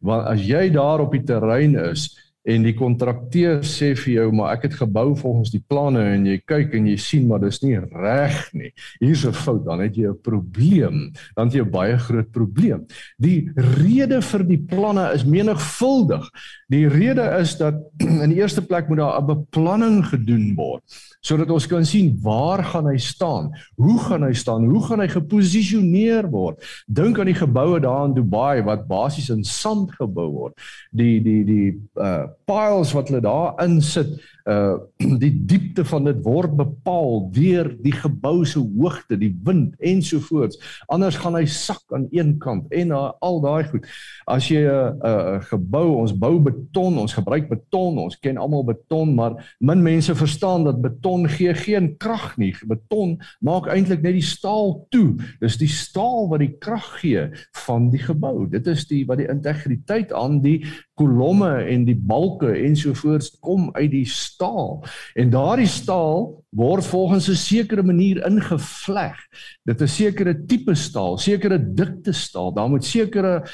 Want 0.00 0.26
as 0.26 0.40
jy 0.40 0.70
daar 0.70 1.00
op 1.00 1.12
die 1.12 1.24
terrein 1.24 1.74
is 1.74 2.16
en 2.48 2.62
die 2.64 2.72
kontrakteur 2.72 3.60
sê 3.66 3.90
vir 3.98 4.12
jou 4.14 4.28
maar 4.32 4.54
ek 4.56 4.68
het 4.68 4.78
gebou 4.80 5.12
volgens 5.18 5.52
die 5.52 5.60
planne 5.60 6.02
en 6.14 6.24
jy 6.28 6.38
kyk 6.48 6.72
en 6.78 6.86
jy 6.88 6.96
sien 7.00 7.26
maar 7.28 7.42
dis 7.42 7.60
nie 7.62 7.76
reg 7.76 8.38
nie. 8.56 8.72
Hier's 9.00 9.26
'n 9.26 9.32
fout, 9.32 9.64
dan 9.64 9.80
het 9.80 9.96
jy 9.96 10.08
'n 10.08 10.20
probleem. 10.22 11.12
Dan 11.36 11.48
het 11.48 11.54
jy 11.54 11.64
'n 11.64 11.70
baie 11.70 11.98
groot 11.98 12.30
probleem. 12.32 12.86
Die 13.18 13.50
rede 13.54 14.22
vir 14.22 14.44
die 14.44 14.58
planne 14.58 15.12
is 15.12 15.24
menigvuldig. 15.24 16.24
Die 16.68 16.88
rede 16.88 17.36
is 17.40 17.56
dat 17.56 17.74
in 18.24 18.30
die 18.30 18.40
eerste 18.40 18.62
plek 18.62 18.88
moet 18.88 18.98
daar 18.98 19.20
'n 19.20 19.26
beplanning 19.26 20.04
gedoen 20.06 20.54
word 20.56 20.82
sodat 21.20 21.50
ons 21.52 21.66
kan 21.68 21.84
sien 21.84 22.14
waar 22.24 22.62
gaan 22.64 22.86
hy 22.88 22.96
staan? 22.96 23.50
Hoe 23.76 23.98
gaan 24.00 24.22
hy 24.24 24.32
staan? 24.32 24.64
Hoe 24.64 24.82
gaan 24.86 25.02
hy 25.04 25.08
geposisioneer 25.12 26.30
word? 26.32 26.64
Dink 26.88 27.20
aan 27.20 27.28
die 27.28 27.36
geboue 27.36 27.80
daar 27.80 28.08
in 28.08 28.16
Dubai 28.16 28.62
wat 28.64 28.88
basies 28.88 29.28
in 29.28 29.44
sand 29.44 29.92
gebou 29.98 30.30
word. 30.32 30.56
Die 30.96 31.20
die 31.20 31.44
die 31.44 31.68
uh 32.00 32.29
piles 32.48 32.92
wat 32.96 33.08
hulle 33.08 33.24
daar 33.24 33.56
insit 33.64 34.18
uh 34.50 34.78
die 35.22 35.32
diepte 35.48 35.84
van 35.84 36.04
dit 36.04 36.18
word 36.24 36.52
bepaal 36.56 37.26
deur 37.34 37.70
die 37.82 37.92
gebou 37.94 38.44
se 38.46 38.60
hoogte, 38.60 39.16
die 39.18 39.32
wind 39.44 39.74
ensovoorts. 39.84 40.58
Anders 40.92 41.18
gaan 41.20 41.36
hy 41.38 41.44
sak 41.48 41.82
aan 41.96 42.06
een 42.12 42.34
kant 42.42 42.70
en 42.74 42.92
uh, 42.94 43.10
al 43.24 43.40
daai 43.44 43.64
goed. 43.70 43.88
As 44.30 44.48
jy 44.50 44.62
'n 44.64 44.70
uh, 44.70 45.10
uh, 45.10 45.38
gebou, 45.50 45.86
ons 46.02 46.12
bou 46.12 46.38
beton, 46.40 46.98
ons 46.98 47.16
gebruik 47.16 47.48
beton, 47.48 47.98
ons 47.98 48.18
ken 48.20 48.40
almal 48.40 48.64
beton, 48.64 49.14
maar 49.14 49.56
min 49.60 49.82
mense 49.82 50.14
verstaan 50.14 50.64
dat 50.64 50.80
beton 50.80 51.28
gee 51.28 51.54
geen 51.54 51.96
krag 51.98 52.36
nie. 52.38 52.54
Beton 52.66 53.18
maak 53.40 53.68
eintlik 53.68 54.02
net 54.02 54.16
die 54.18 54.24
staal 54.24 54.86
toe. 54.90 55.16
Dis 55.40 55.58
die 55.60 55.70
staal 55.70 56.28
wat 56.28 56.40
die 56.44 56.54
krag 56.58 57.00
gee 57.00 57.28
van 57.66 57.90
die 57.90 58.02
gebou. 58.02 58.46
Dit 58.50 58.66
is 58.66 58.86
die 58.88 59.04
wat 59.06 59.18
die 59.18 59.30
integriteit 59.30 60.12
aan 60.12 60.40
die 60.44 60.64
kolomme 61.00 61.50
en 61.72 61.86
die 61.88 61.96
balke 61.96 62.52
ensovoorts 62.52 63.32
kom 63.40 63.70
uit 63.72 63.90
die 63.94 64.06
staal. 64.08 64.82
En 65.18 65.32
daardie 65.32 65.68
staal 65.70 66.28
word 66.56 66.86
volgens 66.86 67.28
'n 67.28 67.36
sekere 67.36 67.82
manier 67.82 68.20
ingevleg. 68.26 69.16
Dit 69.64 69.80
is 69.80 69.96
sekere 69.96 70.34
tipe 70.46 70.74
staal, 70.74 71.18
sekere 71.18 71.58
dikte 71.58 72.12
staal. 72.12 72.52
Daar 72.52 72.68
moet 72.68 72.84
sekere 72.84 73.44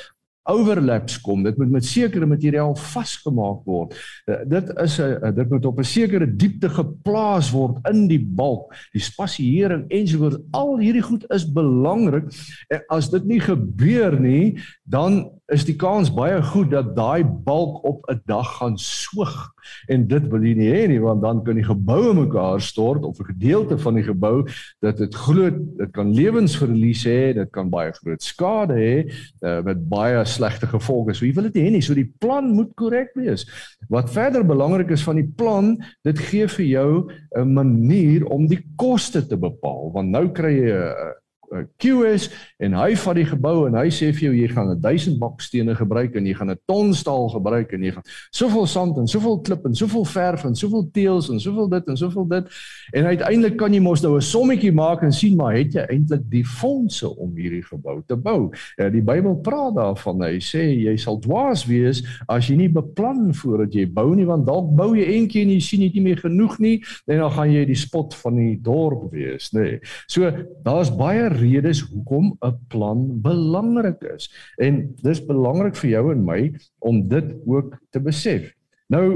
overlaps 0.46 1.20
kom. 1.20 1.42
Dit 1.42 1.56
moet 1.58 1.70
met 1.70 1.84
sekere 1.84 2.26
materiaal 2.26 2.74
vasgemaak 2.76 3.64
word. 3.64 3.96
Uh, 4.26 4.42
dit 4.46 4.72
is 4.82 4.98
'n 4.98 5.18
uh, 5.22 5.34
dit 5.34 5.50
moet 5.50 5.66
op 5.66 5.78
'n 5.78 5.84
sekere 5.84 6.36
diepte 6.36 6.68
geplaas 6.68 7.50
word 7.50 7.78
in 7.90 8.06
die 8.08 8.22
balk. 8.22 8.74
Die 8.92 9.02
spasiering 9.02 9.84
ensovoorts. 9.88 10.38
Al 10.50 10.78
hierdie 10.78 11.02
goed 11.02 11.24
is 11.30 11.52
belangrik. 11.52 12.30
En 12.68 12.82
as 12.88 13.10
dit 13.10 13.24
nie 13.24 13.40
gebeur 13.40 14.20
nie, 14.20 14.58
dan 14.82 15.30
is 15.52 15.62
die 15.66 15.76
kans 15.78 16.10
baie 16.10 16.40
goed 16.42 16.72
dat 16.72 16.94
daai 16.96 17.22
balk 17.24 17.84
op 17.86 18.06
'n 18.10 18.20
dag 18.26 18.56
gaan 18.58 18.78
soog 18.78 19.54
en 19.86 20.06
dit 20.06 20.28
wil 20.28 20.42
jy 20.42 20.54
nie 20.54 20.70
hê 20.70 20.88
nie 20.88 21.00
want 21.00 21.22
dan 21.22 21.42
kan 21.44 21.54
die 21.54 21.66
gebou 21.66 22.14
mekaar 22.14 22.60
stort 22.60 23.04
of 23.04 23.18
'n 23.20 23.30
gedeelte 23.30 23.78
van 23.78 23.94
die 23.94 24.02
gebou 24.02 24.46
dat 24.80 24.96
dit 24.96 25.14
groot 25.14 25.54
dit 25.78 25.90
kan 25.92 26.12
lewensverlies 26.12 27.04
hê 27.06 27.34
dit 27.34 27.50
kan 27.50 27.70
baie 27.70 27.92
groot 27.92 28.22
skade 28.22 28.74
hê 28.74 29.06
uh, 29.42 29.62
met 29.62 29.88
baie 29.88 30.24
slegte 30.36 30.68
gevolge 30.70 31.14
so 31.16 31.26
jy 31.26 31.34
wil 31.36 31.48
dit 31.48 31.60
hê 31.62 31.70
nie? 31.74 31.82
So 31.84 31.96
die 31.96 32.08
plan 32.22 32.52
moet 32.54 32.72
korrek 32.78 33.14
wees. 33.18 33.46
Wat 33.92 34.12
verder 34.14 34.46
belangrik 34.46 34.92
is 34.94 35.04
van 35.06 35.20
die 35.20 35.28
plan 35.38 35.74
dit 36.06 36.18
gee 36.30 36.48
vir 36.56 36.66
jou 36.66 36.90
'n 37.36 37.52
manier 37.54 38.26
om 38.26 38.46
die 38.46 38.62
koste 38.76 39.26
te 39.26 39.36
bepaal. 39.36 39.92
Want 39.92 40.10
nou 40.10 40.28
kry 40.32 40.54
jy 40.54 40.72
'n 40.72 41.14
uh, 41.52 41.58
uh, 41.58 41.64
QS 41.82 42.28
en 42.58 42.76
hy 42.76 42.94
vat 42.96 43.18
die 43.18 43.26
gebou 43.28 43.66
en 43.68 43.76
hy 43.78 43.88
sê 43.92 44.10
vir 44.14 44.28
jou 44.28 44.34
jy 44.36 44.48
gaan 44.52 44.70
'n 44.70 44.80
1000 44.80 45.18
bakstene 45.18 45.74
gebruik 45.74 46.16
en 46.16 46.26
jy 46.26 46.34
gaan 46.34 46.50
'n 46.50 46.58
ton 46.66 46.94
staal 46.94 47.28
gebruik 47.28 47.72
en 47.72 47.82
jy 47.82 47.92
gaan 47.92 48.06
soveel 48.30 48.66
sand 48.66 48.96
en 48.98 49.06
soveel 49.06 49.40
klip 49.40 49.66
en 49.66 49.74
soveel 49.74 50.04
verf 50.04 50.44
en 50.44 50.54
soveel 50.54 50.88
teëls 50.92 51.30
en 51.30 51.40
soveel 51.40 51.68
dit 51.68 51.88
en 51.88 51.96
soveel 51.96 52.26
dit 52.28 52.44
en 52.92 53.04
uiteindelik 53.04 53.56
kan 53.56 53.72
jy 53.72 53.80
mos 53.80 54.02
nou 54.02 54.16
'n 54.16 54.22
sommetjie 54.22 54.72
maak 54.72 55.02
en 55.02 55.12
sien 55.12 55.36
maar 55.36 55.56
het 55.56 55.72
jy 55.74 55.86
eintlik 55.90 56.24
die 56.30 56.44
fondse 56.44 57.08
om 57.16 57.34
hierdie 57.36 57.62
gebou 57.62 58.02
te 58.06 58.16
bou. 58.16 58.50
Ja, 58.78 58.88
die 58.90 59.02
Bybel 59.02 59.36
praat 59.36 59.76
daarvan. 59.76 60.22
Hy 60.22 60.38
sê 60.40 60.62
jy 60.84 60.96
sal 60.96 61.20
dwaas 61.20 61.66
wees 61.66 62.02
as 62.28 62.48
jy 62.48 62.56
nie 62.56 62.68
beplan 62.68 63.34
voordat 63.34 63.74
jy 63.74 63.86
bou 63.86 64.14
nie 64.14 64.26
want 64.26 64.46
dalk 64.46 64.74
bou 64.76 64.94
jy 64.96 65.04
eendag 65.04 65.42
en 65.42 65.50
jy 65.50 65.60
sien 65.60 65.82
het 65.82 65.94
nie 65.94 66.04
meer 66.04 66.20
genoeg 66.22 66.58
nie 66.62 66.76
en 67.06 67.18
dan 67.18 67.30
gaan 67.30 67.52
jy 67.52 67.64
die 67.68 67.78
spot 67.78 68.14
van 68.14 68.36
die 68.36 68.56
dorp 68.62 69.10
wees, 69.12 69.50
nê. 69.52 69.62
Nee. 69.62 69.80
So 70.08 70.30
daar's 70.64 70.90
baie 70.94 71.28
redes 71.40 71.80
hoekom 71.80 72.36
'n 72.40 72.58
plan 72.68 73.20
belangrik 73.22 74.02
is. 74.14 74.30
En 74.58 74.94
dis 75.02 75.26
belangrik 75.26 75.76
vir 75.76 75.90
jou 75.90 76.12
en 76.12 76.24
my 76.24 76.52
om 76.78 77.08
dit 77.08 77.34
ook 77.46 77.76
te 77.90 78.00
besef. 78.00 78.52
Nou 78.88 79.06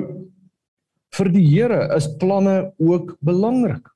vir 1.11 1.29
die 1.35 1.47
Here 1.47 1.89
is 1.97 2.09
planne 2.19 2.73
ook 2.79 3.17
belangrik. 3.21 3.89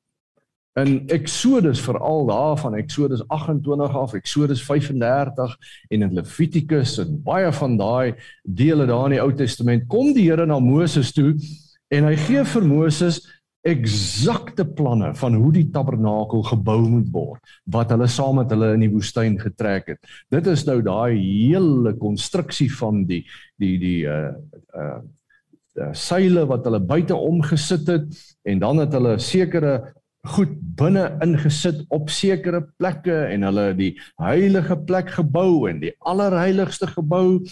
In 0.74 1.08
Exodus 1.14 1.80
veral 1.80 2.26
daarvan 2.26 2.74
Exodus 2.74 3.22
28 3.28 3.96
af, 3.96 4.14
Exodus 4.14 4.62
35 4.64 5.56
en 5.88 6.02
in 6.02 6.14
Levitikus 6.14 6.98
en 6.98 7.20
baie 7.22 7.52
van 7.52 7.76
daai 7.78 8.14
dele 8.42 8.86
daar 8.86 9.06
in 9.06 9.14
die 9.14 9.22
Ou 9.22 9.30
Testament 9.38 9.86
kom 9.86 10.10
die 10.16 10.26
Here 10.26 10.46
na 10.46 10.58
Moses 10.58 11.12
toe 11.14 11.36
en 11.94 12.08
hy 12.08 12.16
gee 12.26 12.42
vir 12.44 12.66
Moses 12.66 13.20
eksakte 13.64 14.66
planne 14.76 15.14
van 15.16 15.36
hoe 15.40 15.50
die 15.54 15.66
tabernakel 15.72 16.44
gebou 16.50 16.82
moet 16.84 17.08
word 17.14 17.56
wat 17.72 17.94
hulle 17.94 18.08
saam 18.12 18.36
met 18.42 18.52
hulle 18.52 18.74
in 18.76 18.84
die 18.84 18.92
woestyn 18.92 19.38
getrek 19.40 19.94
het. 19.94 20.14
Dit 20.32 20.48
is 20.52 20.66
nou 20.68 20.82
daai 20.84 21.16
hele 21.16 21.94
konstruksie 22.00 22.68
van 22.76 23.04
die 23.08 23.24
die 23.60 23.76
die 23.80 24.00
uh 24.04 24.32
uh 24.76 25.00
seile 25.96 26.44
wat 26.46 26.68
hulle 26.68 26.78
buite 26.78 27.16
omgesit 27.18 27.88
het 27.90 28.18
en 28.46 28.60
dan 28.62 28.78
het 28.78 28.92
hulle 28.94 29.16
sekere 29.18 29.72
goed 30.36 30.52
binne 30.78 31.08
ingesit 31.24 31.82
op 31.92 32.12
sekere 32.12 32.62
plekke 32.78 33.16
en 33.32 33.42
hulle 33.48 33.66
die 33.76 33.90
heilige 34.22 34.76
plek 34.86 35.10
gebou 35.16 35.66
en 35.68 35.82
die 35.82 35.92
allerheiligste 35.98 36.88
gebou 36.94 37.42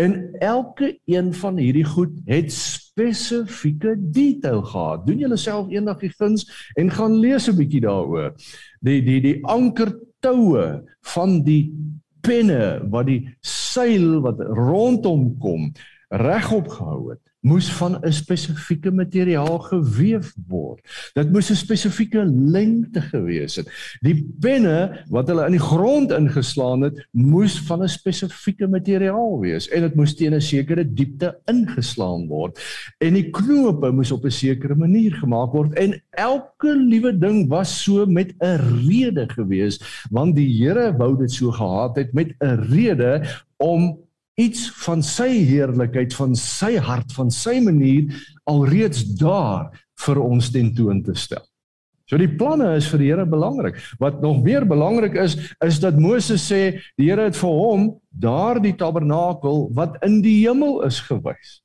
en 0.00 0.16
elke 0.40 0.94
een 1.10 1.30
van 1.34 1.60
hierdie 1.60 1.86
goed 1.86 2.14
het 2.30 2.50
spesifieke 2.98 3.94
detail 3.98 4.62
gehad. 4.62 5.06
Doen 5.06 5.22
julle 5.22 5.38
self 5.38 5.70
eendag 5.70 6.00
die 6.02 6.12
guns 6.16 6.46
en 6.74 6.90
gaan 6.90 7.14
lees 7.22 7.48
'n 7.48 7.56
bietjie 7.56 7.80
daaroor. 7.80 8.34
Die 8.80 9.02
die 9.02 9.20
die 9.20 9.38
ankertoue 9.46 10.82
van 11.14 11.42
die 11.44 11.72
penne 12.20 12.82
wat 12.90 13.06
die 13.06 13.28
seil 13.40 14.20
wat 14.20 14.40
rondom 14.40 15.38
kom 15.38 15.72
regop 16.08 16.68
gehou 16.68 17.10
het 17.10 17.27
moes 17.40 17.68
van 17.72 17.98
'n 18.02 18.12
spesifieke 18.12 18.90
materiaal 18.90 19.58
gewewe 19.58 20.26
word. 20.48 20.80
Dit 21.14 21.32
moes 21.32 21.50
'n 21.50 21.54
spesifieke 21.54 22.24
lengte 22.24 23.00
gewees 23.00 23.56
het. 23.56 23.68
Die 24.00 24.26
penne 24.40 25.04
wat 25.08 25.28
hulle 25.28 25.46
in 25.46 25.52
die 25.52 25.68
grond 25.72 26.10
ingeslaan 26.10 26.82
het, 26.82 27.06
moes 27.12 27.58
van 27.60 27.82
'n 27.82 27.88
spesifieke 27.88 28.66
materiaal 28.66 29.40
wees 29.40 29.68
en 29.68 29.82
dit 29.82 29.94
moes 29.94 30.14
teen 30.14 30.34
'n 30.34 30.40
sekere 30.40 30.84
diepte 30.84 31.38
ingeslaan 31.46 32.26
word. 32.26 32.58
En 32.98 33.14
die 33.14 33.30
knope 33.30 33.90
moes 33.90 34.12
op 34.12 34.24
'n 34.24 34.30
sekere 34.30 34.74
manier 34.74 35.14
gemaak 35.14 35.52
word 35.52 35.74
en 35.74 36.02
elke 36.10 36.76
liewe 36.76 37.18
ding 37.18 37.48
was 37.48 37.82
so 37.82 38.06
met 38.06 38.34
'n 38.40 38.58
rede 38.88 39.28
gewees, 39.28 39.80
want 40.10 40.36
die 40.36 40.48
Here 40.58 40.96
wou 40.96 41.16
dit 41.16 41.30
so 41.30 41.50
gehad 41.50 41.96
het 41.96 42.12
met 42.12 42.34
'n 42.40 42.66
rede 42.70 43.22
om 43.56 44.07
iets 44.38 44.68
van 44.84 45.02
sy 45.02 45.28
heerlikheid, 45.48 46.14
van 46.14 46.34
sy 46.38 46.76
hart, 46.78 47.12
van 47.16 47.30
sy 47.34 47.58
manier 47.64 48.14
alreeds 48.48 49.04
daar 49.18 49.68
vir 50.04 50.20
ons 50.22 50.50
tentoon 50.54 51.02
te 51.02 51.16
stel. 51.18 51.44
So 52.08 52.16
die 52.16 52.30
planne 52.40 52.70
is 52.78 52.86
vir 52.88 53.02
die 53.02 53.10
Here 53.10 53.26
belangrik. 53.28 53.76
Wat 54.00 54.22
nog 54.22 54.40
meer 54.44 54.64
belangrik 54.64 55.18
is, 55.20 55.36
is 55.64 55.80
dat 55.82 55.98
Moses 56.00 56.46
sê 56.48 56.78
die 56.96 57.10
Here 57.10 57.26
het 57.28 57.36
vir 57.36 57.52
hom 57.52 57.88
daardie 58.08 58.72
tabernakel 58.80 59.66
wat 59.76 59.98
in 60.06 60.22
die 60.24 60.38
hemel 60.46 60.80
is 60.88 61.02
gewys. 61.04 61.58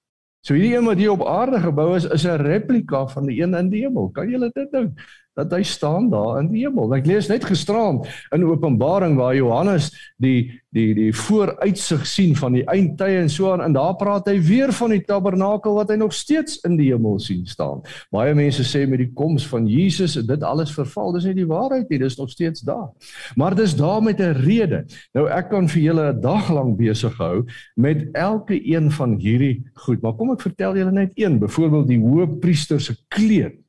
So 0.44 0.58
hierdie 0.58 0.74
een 0.76 0.88
wat 0.90 1.00
hier 1.00 1.14
op 1.14 1.24
aarde 1.24 1.62
gebou 1.64 1.94
is, 1.96 2.04
is 2.04 2.26
'n 2.28 2.44
replika 2.44 3.08
van 3.08 3.28
die 3.28 3.40
een 3.40 3.56
in 3.56 3.70
die 3.70 3.86
hemel. 3.86 4.10
Kan 4.12 4.30
julle 4.30 4.52
dit 4.54 4.72
dink? 4.72 5.00
Dat 5.36 5.52
hy 5.52 5.64
staan 5.66 6.10
daar 6.10 6.40
in 6.42 6.50
die 6.52 6.64
hemel. 6.66 6.92
Ek 6.96 7.08
lees 7.10 7.30
net 7.32 7.46
gisterand 7.48 8.08
in 8.36 8.46
Openbaring 8.46 9.18
waar 9.18 9.36
Johannes 9.36 9.92
die 10.22 10.52
die 10.74 10.94
die 10.98 11.12
vooruitsig 11.14 12.02
sien 12.10 12.32
van 12.34 12.56
die 12.58 12.64
eindtye 12.66 13.20
en 13.22 13.30
so 13.30 13.52
aan 13.54 13.62
en 13.62 13.76
daar 13.76 13.94
praat 14.00 14.26
hy 14.26 14.40
weer 14.42 14.72
van 14.74 14.90
die 14.96 15.04
tabernakel 15.06 15.76
wat 15.78 15.92
hy 15.94 16.00
nog 16.02 16.16
steeds 16.18 16.58
in 16.66 16.80
die 16.80 16.88
hemel 16.90 17.20
sien 17.22 17.44
staan. 17.46 17.84
Baie 18.14 18.34
mense 18.38 18.66
sê 18.66 18.82
met 18.90 19.04
die 19.04 19.12
koms 19.14 19.46
van 19.52 19.68
Jesus 19.70 20.18
dit 20.18 20.46
alles 20.46 20.74
verval. 20.74 21.14
Dis 21.14 21.28
nie 21.30 21.36
die 21.44 21.50
waarheid 21.50 21.90
nie, 21.94 22.02
dis 22.02 22.18
nog 22.18 22.32
steeds 22.34 22.66
daar. 22.66 22.90
Maar 23.38 23.58
dis 23.58 23.76
daar 23.78 24.02
met 24.02 24.20
'n 24.20 24.34
rede. 24.42 24.86
Nou 25.14 25.28
ek 25.30 25.50
kan 25.50 25.70
vir 25.70 25.82
julle 25.82 26.14
'n 26.14 26.22
dag 26.22 26.50
lank 26.50 26.78
besig 26.78 27.18
hou 27.18 27.46
met 27.76 28.10
elke 28.14 28.58
een 28.58 28.92
van 28.92 29.18
hierdie 29.20 29.64
goed, 29.74 30.02
maar 30.02 30.14
kom 30.14 30.32
ek 30.32 30.42
vertel 30.42 30.76
julle 30.76 30.92
net 30.92 31.12
een, 31.16 31.40
byvoorbeeld 31.40 31.88
die 31.88 32.00
hoëpriester 32.00 32.82
se 32.82 32.96
kleed 33.08 33.63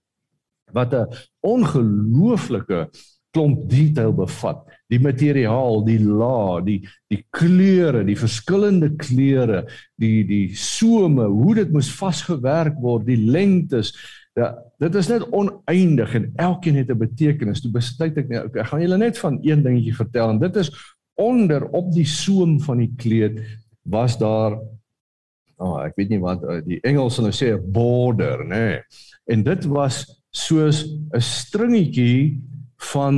wat 0.74 0.94
'n 0.94 1.10
ongelooflike 1.40 2.88
klomp 3.34 3.68
detail 3.70 4.12
bevat. 4.14 4.62
Die 4.92 5.00
materiaal, 5.02 5.82
die 5.86 5.98
la, 5.98 6.60
die 6.64 6.80
die 7.10 7.22
kleure, 7.34 8.04
die 8.06 8.18
verskillende 8.18 8.92
kleure, 9.00 9.64
die 10.00 10.24
die 10.28 10.54
some, 10.54 11.24
hoe 11.24 11.54
dit 11.54 11.72
moes 11.74 11.90
vasgewerk 11.90 12.78
word, 12.82 13.06
die 13.06 13.18
lengtes. 13.18 13.94
Ja, 14.38 14.54
dit 14.82 14.94
is 14.98 15.08
net 15.08 15.26
oneindig 15.30 16.14
en 16.18 16.32
elkeen 16.36 16.76
het 16.76 16.90
'n 16.90 16.98
betekenis. 16.98 17.62
Toe 17.62 17.70
besluit 17.70 18.18
ek 18.18 18.28
net, 18.28 18.56
ek 18.56 18.66
gaan 18.66 18.82
julle 18.82 18.98
net 18.98 19.18
van 19.18 19.38
een 19.42 19.62
dingetjie 19.62 19.94
vertel 19.94 20.30
en 20.30 20.38
dit 20.38 20.56
is 20.56 20.70
onder 21.14 21.68
op 21.70 21.92
die 21.92 22.06
soem 22.06 22.60
van 22.60 22.78
die 22.78 22.92
kleed 22.96 23.38
was 23.82 24.18
daar 24.18 24.58
oh, 25.56 25.78
ek 25.84 25.94
weet 25.96 26.10
nie 26.10 26.20
wat 26.22 26.42
eh, 26.42 26.60
die 26.66 26.80
Engels 26.82 27.18
nou 27.18 27.32
sê 27.32 27.54
'n 27.54 27.72
border, 27.72 28.44
nê. 28.44 28.66
Nee. 28.66 28.82
En 29.26 29.42
dit 29.42 29.64
was 29.64 30.23
soos 30.34 30.84
'n 31.14 31.20
stringetjie 31.20 32.42
van 32.92 33.16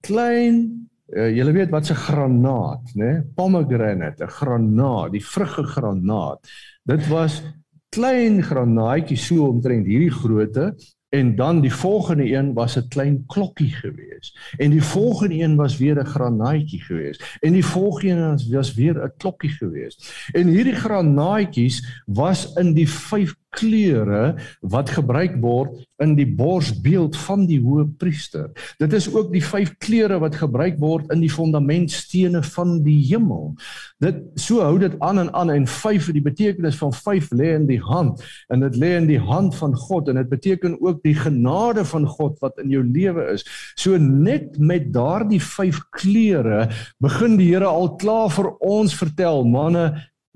klein 0.00 0.88
uh, 1.12 1.30
julle 1.36 1.52
weet 1.52 1.70
wat 1.70 1.90
'n 1.90 2.02
granaat, 2.08 2.94
né? 2.94 3.22
Pomegranate, 3.34 4.24
'n 4.24 4.34
granaat, 4.40 5.12
die 5.12 5.24
vrugge 5.24 5.64
granaat. 5.64 6.40
Dit 6.84 7.08
was 7.08 7.42
klein 7.88 8.42
granaatjies 8.42 9.26
so 9.26 9.48
omtrent 9.48 9.86
hierdie 9.86 10.12
grootte 10.12 10.74
en 11.08 11.36
dan 11.36 11.60
die 11.60 11.72
volgende 11.72 12.32
een 12.32 12.52
was 12.52 12.76
'n 12.76 12.88
klein 12.88 13.24
klokkie 13.26 13.72
gewees 13.72 14.36
en 14.56 14.70
die 14.70 14.82
volgende 14.82 15.40
een 15.40 15.56
was 15.56 15.78
weer 15.78 16.00
'n 16.00 16.06
granaatjie 16.06 16.82
gewees 16.82 17.38
en 17.40 17.52
die 17.52 17.64
volgende 17.64 18.14
een 18.14 18.52
was 18.52 18.74
weer 18.74 19.04
'n 19.04 19.12
klokkie 19.16 19.50
gewees 19.50 20.28
en 20.32 20.46
hierdie 20.46 20.74
granaatjies 20.74 22.02
was 22.04 22.52
in 22.52 22.74
die 22.74 22.88
vyf 22.88 23.34
kleure 23.56 24.36
wat 24.60 24.90
gebruik 24.92 25.38
word 25.42 25.78
in 26.02 26.14
die 26.18 26.26
borsbeeld 26.38 27.16
van 27.24 27.46
die 27.48 27.58
hoë 27.62 27.86
priester. 27.98 28.50
Dit 28.78 28.92
is 28.94 29.08
ook 29.10 29.32
die 29.32 29.42
vyf 29.42 29.72
kleure 29.82 30.20
wat 30.22 30.38
gebruik 30.38 30.78
word 30.82 31.08
in 31.14 31.22
die 31.24 31.32
fondamentstene 31.32 32.42
van 32.54 32.78
die 32.84 32.98
hemel. 33.08 33.54
Dit 34.02 34.20
so 34.38 34.62
hou 34.62 34.76
dit 34.80 34.94
aan 35.04 35.22
en 35.24 35.32
aan 35.34 35.52
en 35.54 35.66
vyf 35.68 36.10
die 36.14 36.24
betekenis 36.24 36.78
van 36.78 36.94
vyf 36.94 37.30
lê 37.34 37.54
in 37.56 37.66
die 37.70 37.80
hand 37.82 38.22
en 38.52 38.62
dit 38.66 38.78
lê 38.78 38.94
in 38.98 39.08
die 39.10 39.20
hand 39.20 39.56
van 39.58 39.74
God 39.74 40.10
en 40.12 40.20
dit 40.20 40.30
beteken 40.30 40.76
ook 40.78 41.02
die 41.06 41.16
genade 41.18 41.84
van 41.88 42.06
God 42.06 42.38
wat 42.44 42.60
in 42.62 42.70
jou 42.74 42.84
lewe 42.84 43.30
is. 43.34 43.46
So 43.80 43.98
net 43.98 44.58
met 44.58 44.92
daardie 44.94 45.42
vyf 45.42 45.82
kleure 45.98 46.68
begin 47.02 47.38
die 47.40 47.48
Here 47.48 47.64
al 47.64 47.94
klaar 47.96 48.28
vir 48.28 48.50
ons 48.60 48.92
vertel 48.98 49.46
manne 49.48 49.86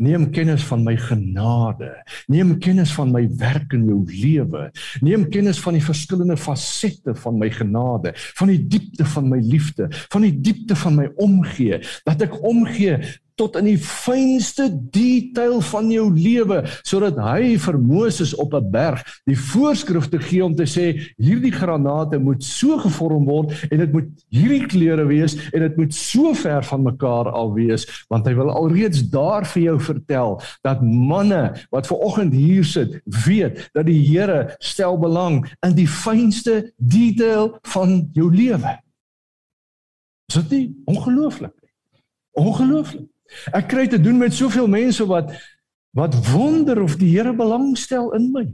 Neem 0.00 0.30
kennis 0.32 0.64
van 0.64 0.84
my 0.86 0.94
genade. 0.96 1.90
Neem 2.32 2.54
kennis 2.62 2.94
van 2.96 3.12
my 3.12 3.26
werk 3.38 3.74
in 3.76 3.84
jou 3.86 4.00
lewe. 4.08 4.70
Neem 5.04 5.26
kennis 5.30 5.60
van 5.60 5.76
die 5.76 5.84
verskillende 5.84 6.36
fasette 6.40 7.14
van 7.24 7.36
my 7.38 7.50
genade, 7.52 8.14
van 8.40 8.52
die 8.52 8.60
diepte 8.72 9.04
van 9.14 9.28
my 9.28 9.38
liefde, 9.44 9.90
van 10.14 10.24
die 10.24 10.34
diepte 10.40 10.78
van 10.80 10.96
my 10.96 11.10
omgee, 11.20 11.82
dat 12.08 12.24
ek 12.24 12.38
omgee 12.40 12.98
tot 13.42 13.58
in 13.60 13.68
die 13.72 13.78
fynste 13.80 14.68
detail 14.94 15.58
van 15.72 15.90
jou 15.90 16.06
lewe 16.14 16.62
sodat 16.86 17.18
hy 17.22 17.56
vir 17.62 17.78
Moses 17.78 18.34
op 18.38 18.54
'n 18.54 18.70
berg 18.70 19.02
die 19.26 19.38
voorskrifte 19.38 20.18
gee 20.22 20.44
om 20.44 20.54
te 20.54 20.66
sê 20.66 20.86
hierdie 21.18 21.52
granate 21.52 22.18
moet 22.18 22.42
so 22.42 22.78
gevorm 22.78 23.26
word 23.26 23.54
en 23.70 23.78
dit 23.82 23.92
moet 23.92 24.10
hierdie 24.30 24.66
kleure 24.66 25.06
wees 25.06 25.36
en 25.52 25.60
dit 25.66 25.76
moet 25.76 25.94
so 25.94 26.34
ver 26.34 26.62
van 26.62 26.82
mekaar 26.82 27.30
al 27.30 27.52
wees 27.54 27.86
want 28.08 28.26
hy 28.26 28.34
wil 28.38 28.50
alreeds 28.50 29.02
daar 29.10 29.44
vir 29.54 29.62
jou 29.62 29.78
vertel 29.80 30.40
dat 30.62 30.82
manne 30.82 31.42
wat 31.70 31.86
ver 31.86 31.98
oggend 31.98 32.34
hier 32.34 32.64
sit 32.64 33.00
weet 33.26 33.70
dat 33.74 33.86
die 33.86 34.00
Here 34.02 34.54
stel 34.58 34.98
belang 34.98 35.42
in 35.66 35.76
die 35.76 35.88
fynste 35.88 36.72
detail 36.76 37.58
van 37.74 38.08
jou 38.12 38.28
lewe. 38.34 38.78
Is 40.28 40.40
dit 40.42 40.50
nie 40.50 40.66
ongelooflik 40.90 41.54
nie? 41.60 41.72
Ongelooflik. 42.40 43.11
Ek 43.52 43.68
kry 43.68 43.86
te 43.88 44.00
doen 44.00 44.18
met 44.20 44.34
soveel 44.34 44.68
mense 44.70 45.06
wat 45.06 45.32
wat 45.92 46.14
wonder 46.32 46.80
of 46.82 46.96
die 46.96 47.10
Here 47.12 47.34
belangstel 47.36 48.14
in 48.16 48.30
my. 48.32 48.46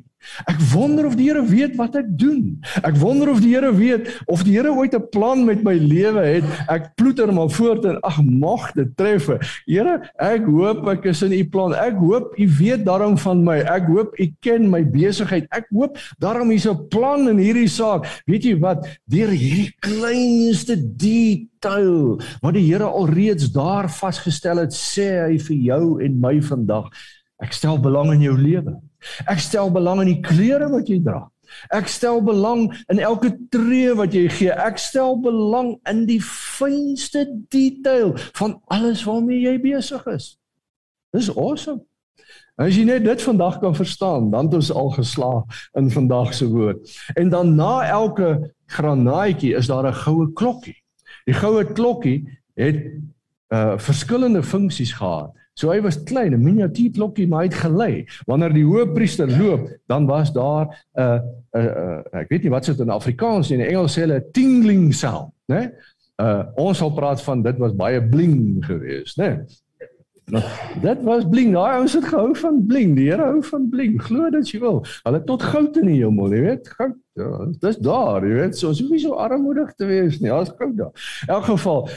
Ek 0.51 0.59
wonder 0.73 1.07
of 1.07 1.17
die 1.19 1.29
Here 1.29 1.43
weet 1.47 1.77
wat 1.79 1.97
ek 1.99 2.09
doen. 2.19 2.59
Ek 2.83 2.97
wonder 3.01 3.31
of 3.33 3.41
die 3.43 3.53
Here 3.55 3.71
weet 3.75 4.09
of 4.31 4.43
die 4.47 4.57
Here 4.57 4.73
ooit 4.75 4.95
'n 4.95 5.09
plan 5.13 5.45
met 5.45 5.63
my 5.63 5.75
lewe 5.75 6.25
het. 6.25 6.45
Ek 6.69 6.95
ploeter 6.97 7.33
maar 7.33 7.51
voort 7.51 7.85
en 7.85 8.01
ag 8.03 8.19
mag 8.23 8.73
dit 8.73 8.91
tref. 8.97 9.29
Here, 9.67 10.11
ek 10.19 10.45
hoop 10.45 10.89
ek 10.89 11.07
is 11.07 11.23
in 11.23 11.33
u 11.33 11.45
plan. 11.49 11.75
Ek 11.75 11.97
hoop 11.97 12.35
u 12.39 12.47
weet 12.59 12.85
daarom 12.85 13.19
van 13.19 13.45
my. 13.45 13.59
Ek 13.63 13.87
hoop 13.87 14.19
u 14.19 14.27
ken 14.41 14.71
my 14.71 14.83
besigheid. 14.85 15.47
Ek 15.51 15.67
hoop 15.71 15.99
daarom 16.19 16.51
hier's 16.51 16.67
'n 16.67 16.89
plan 16.89 17.29
in 17.29 17.39
hierdie 17.39 17.69
saak. 17.69 18.07
Weet 18.27 18.45
jy 18.45 18.59
wat? 18.59 18.87
Deur 19.07 19.31
hierdie 19.31 19.75
kleinste 19.81 20.77
detail 20.77 22.21
wat 22.43 22.55
die 22.55 22.67
Here 22.69 22.85
alreeds 22.85 23.51
daar 23.53 23.89
vasgestel 23.89 24.59
het, 24.59 24.73
sê 24.73 25.27
hy 25.27 25.39
vir 25.39 25.57
jou 25.57 26.03
en 26.05 26.21
my 26.21 26.41
vandag, 26.41 26.91
ek 27.43 27.53
stel 27.53 27.79
belang 27.79 28.13
in 28.13 28.23
jou 28.23 28.37
lewe. 28.37 28.88
Ek 29.27 29.39
stel 29.39 29.71
belang 29.71 30.01
in 30.01 30.15
die 30.15 30.23
klere 30.23 30.69
wat 30.73 30.89
jy 30.89 31.01
dra. 31.03 31.27
Ek 31.73 31.89
stel 31.89 32.21
belang 32.25 32.69
in 32.93 33.01
elke 33.01 33.33
tree 33.53 33.95
wat 33.97 34.15
jy 34.15 34.29
gee. 34.29 34.53
Ek 34.53 34.79
stel 34.79 35.17
belang 35.21 35.77
in 35.89 36.05
die 36.09 36.21
fynste 36.25 37.25
detail 37.53 38.15
van 38.37 38.59
alles 38.75 39.05
waarmee 39.09 39.41
jy 39.47 39.57
besig 39.63 40.05
is. 40.13 40.35
Dis 41.17 41.31
awesome. 41.33 41.85
As 42.59 42.75
jy 42.75 42.85
net 42.89 43.05
dit 43.07 43.23
vandag 43.23 43.61
kan 43.63 43.75
verstaan, 43.75 44.33
dan 44.33 44.49
het 44.49 44.57
ons 44.59 44.73
al 44.75 44.91
geslaag 44.97 45.61
in 45.79 45.91
vandag 45.95 46.33
se 46.35 46.49
woord. 46.51 46.91
En 47.15 47.31
dan 47.31 47.55
na 47.55 47.87
elke 47.87 48.53
granaatjie 48.75 49.55
is 49.55 49.71
daar 49.71 49.87
'n 49.87 49.95
goue 49.95 50.33
klokkie. 50.33 50.77
Die 51.25 51.35
goue 51.35 51.65
klokkie 51.65 52.27
het 52.55 52.83
uh 53.49 53.79
verskillende 53.79 54.43
funksies 54.43 54.93
gehad. 54.93 55.33
So 55.59 55.73
hy 55.73 55.81
was 55.83 55.99
klein, 56.07 56.35
'n 56.37 56.43
miniatuur 56.43 56.93
klokkie, 56.95 57.27
maar 57.27 57.43
hy 57.43 57.51
het 57.51 57.63
gelei. 57.65 58.07
Wanneer 58.31 58.55
die 58.55 58.67
hoofpriester 58.67 59.27
loop, 59.27 59.67
dan 59.91 60.07
was 60.07 60.33
daar 60.33 60.67
'n 60.67 61.01
uh, 61.01 61.19
'n 61.55 61.59
uh, 61.59 61.65
uh, 61.65 62.21
ek 62.23 62.29
weet 62.29 62.43
nie 62.43 62.51
wat 62.51 62.65
dit 62.65 62.81
in 62.81 62.91
Afrikaans 62.91 63.51
en 63.51 63.61
in 63.61 63.67
Engels 63.67 63.99
sê 63.99 64.07
hulle 64.07 64.23
tingling 64.33 64.95
sound, 64.95 65.33
né? 65.47 65.73
Uh 66.23 66.43
ons 66.57 66.79
sal 66.79 66.93
praat 66.93 67.23
van 67.23 67.43
dit 67.43 67.59
was 67.59 67.75
baie 67.75 68.03
bling 68.03 68.65
geweest, 68.65 69.19
né? 69.19 69.47
Nou, 70.29 70.45
dit 70.83 71.03
was 71.03 71.25
bling. 71.29 71.53
Daai 71.53 71.79
ouens 71.79 71.93
het 71.93 72.05
gehou 72.05 72.35
van 72.37 72.67
bling. 72.67 72.97
Die 72.97 73.09
Here 73.09 73.23
hou 73.23 73.43
van 73.43 73.69
bling. 73.69 73.97
Glo 74.03 74.31
dit 74.31 74.51
jy 74.51 74.61
wil. 74.61 74.83
Hulle 75.07 75.23
tot 75.25 75.43
goud 75.43 75.77
in 75.81 75.89
die 75.89 76.03
hemel, 76.03 76.35
jy 76.37 76.41
weet. 76.45 76.69
Goud. 76.77 76.99
Ja, 77.19 77.31
dis 77.63 77.79
daar, 77.83 78.27
jy 78.27 78.35
weet. 78.43 78.59
So, 78.59 78.69
ons 78.69 78.83
hoef 78.83 78.91
nie 78.93 79.01
so 79.01 79.17
armoedig 79.17 79.73
te 79.75 79.89
wees 79.89 80.21
nie. 80.21 80.29
Daar's 80.29 80.53
goud 80.59 80.77
daar. 80.77 81.09
In 81.25 81.35
elk 81.39 81.49
geval, 81.49 81.89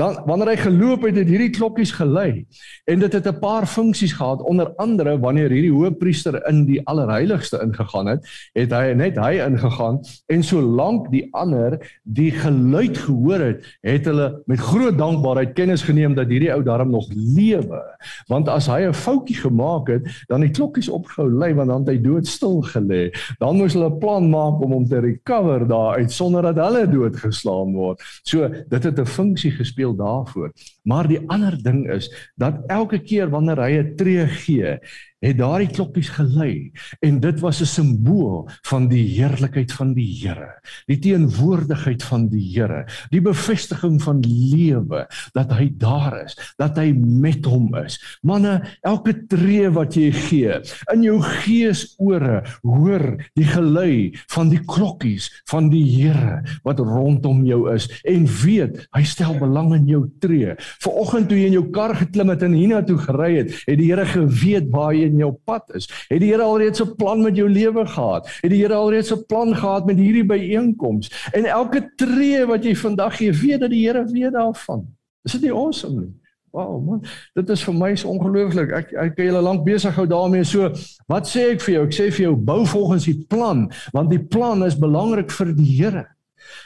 Dan 0.00 0.16
wanneer 0.24 0.54
hy 0.54 0.56
geloop 0.56 1.02
het, 1.04 1.18
het 1.20 1.28
hierdie 1.28 1.50
klokkies 1.52 1.90
gelei. 1.92 2.46
En 2.88 3.02
dit 3.02 3.12
het 3.12 3.26
'n 3.28 3.38
paar 3.38 3.66
funksies 3.66 4.12
gehad. 4.12 4.42
Onder 4.42 4.72
andere 4.76 5.18
wanneer 5.18 5.50
hierdie 5.50 5.72
hoëpriester 5.72 6.46
in 6.48 6.64
die 6.64 6.80
allerheiligste 6.86 7.60
ingegaan 7.62 8.06
het, 8.06 8.24
het 8.52 8.72
hy 8.72 8.94
net 8.94 9.18
hy 9.18 9.34
ingegaan 9.44 10.00
en 10.26 10.42
solank 10.42 11.10
die 11.10 11.28
ander 11.30 12.00
die 12.02 12.30
geluid 12.30 12.98
gehoor 12.98 13.40
het, 13.40 13.78
het 13.80 14.04
hulle 14.04 14.42
met 14.46 14.58
groot 14.58 14.98
dankbaarheid 14.98 15.52
kennis 15.52 15.82
geneem 15.82 16.14
dat 16.14 16.28
hierdie 16.28 16.52
ou 16.52 16.62
darm 16.62 16.90
nog 16.90 17.06
lewe. 17.12 17.82
Want 18.26 18.48
as 18.48 18.66
hy 18.66 18.80
'n 18.88 18.94
foutjie 18.94 19.36
gemaak 19.36 19.88
het, 19.88 20.24
dan 20.26 20.40
die 20.40 20.50
klokkies 20.50 20.88
opgehou 20.88 21.30
lui 21.30 21.54
want 21.54 21.68
dan 21.68 21.80
het 21.80 21.88
hy 21.88 22.00
doodstil 22.00 22.62
gelê. 22.62 23.10
Dan 23.38 23.56
moes 23.56 23.72
hulle 23.74 23.90
'n 23.90 23.98
plan 23.98 24.30
maak 24.30 24.62
om 24.62 24.72
hom 24.72 24.88
te 24.88 25.00
recover 25.00 25.68
daar 25.68 25.96
uit 25.96 26.12
sonder 26.12 26.42
dat 26.42 26.56
hulle 26.56 26.88
doodgeslaan 26.88 27.72
word. 27.72 28.00
So, 28.22 28.48
dit 28.68 28.84
het 28.84 28.98
'n 28.98 29.06
funksie 29.06 29.50
gespeel 29.50 29.89
daarvoor. 29.96 30.52
Maar 30.82 31.08
die 31.08 31.20
ander 31.28 31.56
ding 31.62 31.84
is 31.90 32.08
dat 32.36 32.62
elke 32.66 32.98
keer 32.98 33.30
wanneer 33.30 33.60
hy 33.60 33.72
'n 33.80 33.96
tree 33.96 34.26
gee, 34.26 34.78
het 35.20 35.36
daardie 35.36 35.68
klokkies 35.68 36.08
gelei 36.16 36.72
en 37.04 37.20
dit 37.20 37.40
was 37.40 37.60
'n 37.60 37.68
simbool 37.68 38.48
van 38.68 38.88
die 38.88 39.04
heerlikheid 39.04 39.72
van 39.72 39.92
die 39.94 40.08
Here, 40.20 40.60
die 40.86 40.98
teenwoordigheid 40.98 42.02
van 42.02 42.28
die 42.28 42.56
Here, 42.56 42.86
die 43.10 43.20
bevestiging 43.20 44.02
van 44.02 44.20
lewe 44.20 45.06
dat 45.32 45.52
hy 45.52 45.70
daar 45.76 46.24
is, 46.24 46.36
dat 46.56 46.76
hy 46.76 46.92
met 46.92 47.44
hom 47.44 47.74
is. 47.74 48.18
Manne, 48.22 48.62
elke 48.80 49.26
tree 49.26 49.68
wat 49.70 49.94
jy 49.94 50.10
gee, 50.12 50.60
in 50.92 51.02
jou 51.02 51.20
geesore 51.20 52.42
hoor 52.62 53.16
die 53.34 53.44
gelui 53.44 54.16
van 54.28 54.48
die 54.48 54.64
klokkies 54.64 55.42
van 55.50 55.68
die 55.70 55.84
Here 55.84 56.42
wat 56.64 56.78
rondom 56.78 57.44
jou 57.44 57.74
is 57.74 57.88
en 58.04 58.26
weet 58.26 58.88
hy 58.92 59.02
stel 59.04 59.38
belang 59.38 59.74
in 59.74 59.86
jou 59.86 60.10
tree. 60.20 60.56
Vanoggend 60.84 61.28
toe 61.28 61.38
jy 61.38 61.46
in 61.50 61.58
jou 61.58 61.66
kar 61.74 61.94
geklim 61.96 62.28
het 62.28 62.42
en 62.42 62.52
hiernatoe 62.52 62.98
gery 62.98 63.32
het, 63.36 63.54
het 63.66 63.78
die 63.78 63.90
Here 63.90 64.06
geweet 64.06 64.70
waar 64.70 64.94
jy 64.94 65.08
in 65.10 65.18
jou 65.18 65.32
pad 65.44 65.74
is. 65.74 65.88
Het 66.08 66.20
die 66.20 66.30
Here 66.32 66.42
alreeds 66.42 66.82
'n 66.82 66.94
plan 66.96 67.22
met 67.22 67.36
jou 67.36 67.48
lewe 67.48 67.86
gehad? 67.86 68.28
Het 68.42 68.50
die 68.50 68.62
Here 68.62 68.74
alreeds 68.74 69.12
'n 69.12 69.24
plan 69.26 69.54
gehad 69.56 69.86
met 69.86 69.96
hierdie 69.96 70.24
byeenkoms? 70.24 71.30
En 71.32 71.44
elke 71.44 71.92
tree 71.96 72.46
wat 72.46 72.64
jy 72.64 72.76
vandag 72.76 73.16
gee, 73.16 73.32
weet 73.32 73.60
dat 73.60 73.70
die 73.70 73.86
Here 73.86 74.04
weet 74.04 74.32
daarvan. 74.32 74.86
Is 75.24 75.32
dit 75.32 75.42
nie 75.42 75.52
awesome 75.52 76.00
nie? 76.00 76.14
Wow 76.50 76.80
man, 76.82 77.04
dit 77.34 77.50
is 77.54 77.62
vir 77.62 77.74
my 77.74 77.94
so 77.94 78.10
ongelooflik. 78.10 78.72
Ek 78.74 78.88
ek 78.98 79.12
kan 79.14 79.28
julle 79.28 79.42
lank 79.42 79.62
besig 79.64 79.94
hou 79.94 80.06
daarmee. 80.10 80.44
So, 80.44 80.72
wat 81.06 81.28
sê 81.30 81.52
ek 81.52 81.60
vir 81.62 81.74
jou? 81.74 81.84
Ek 81.86 81.94
sê 81.94 82.08
vir 82.10 82.24
jou 82.24 82.32
bou 82.34 82.64
volgens 82.66 83.06
die 83.06 83.18
plan, 83.30 83.68
want 83.94 84.10
die 84.10 84.22
plan 84.22 84.64
is 84.66 84.78
belangrik 84.78 85.30
vir 85.30 85.52
die 85.54 85.68
Here. 85.76 86.08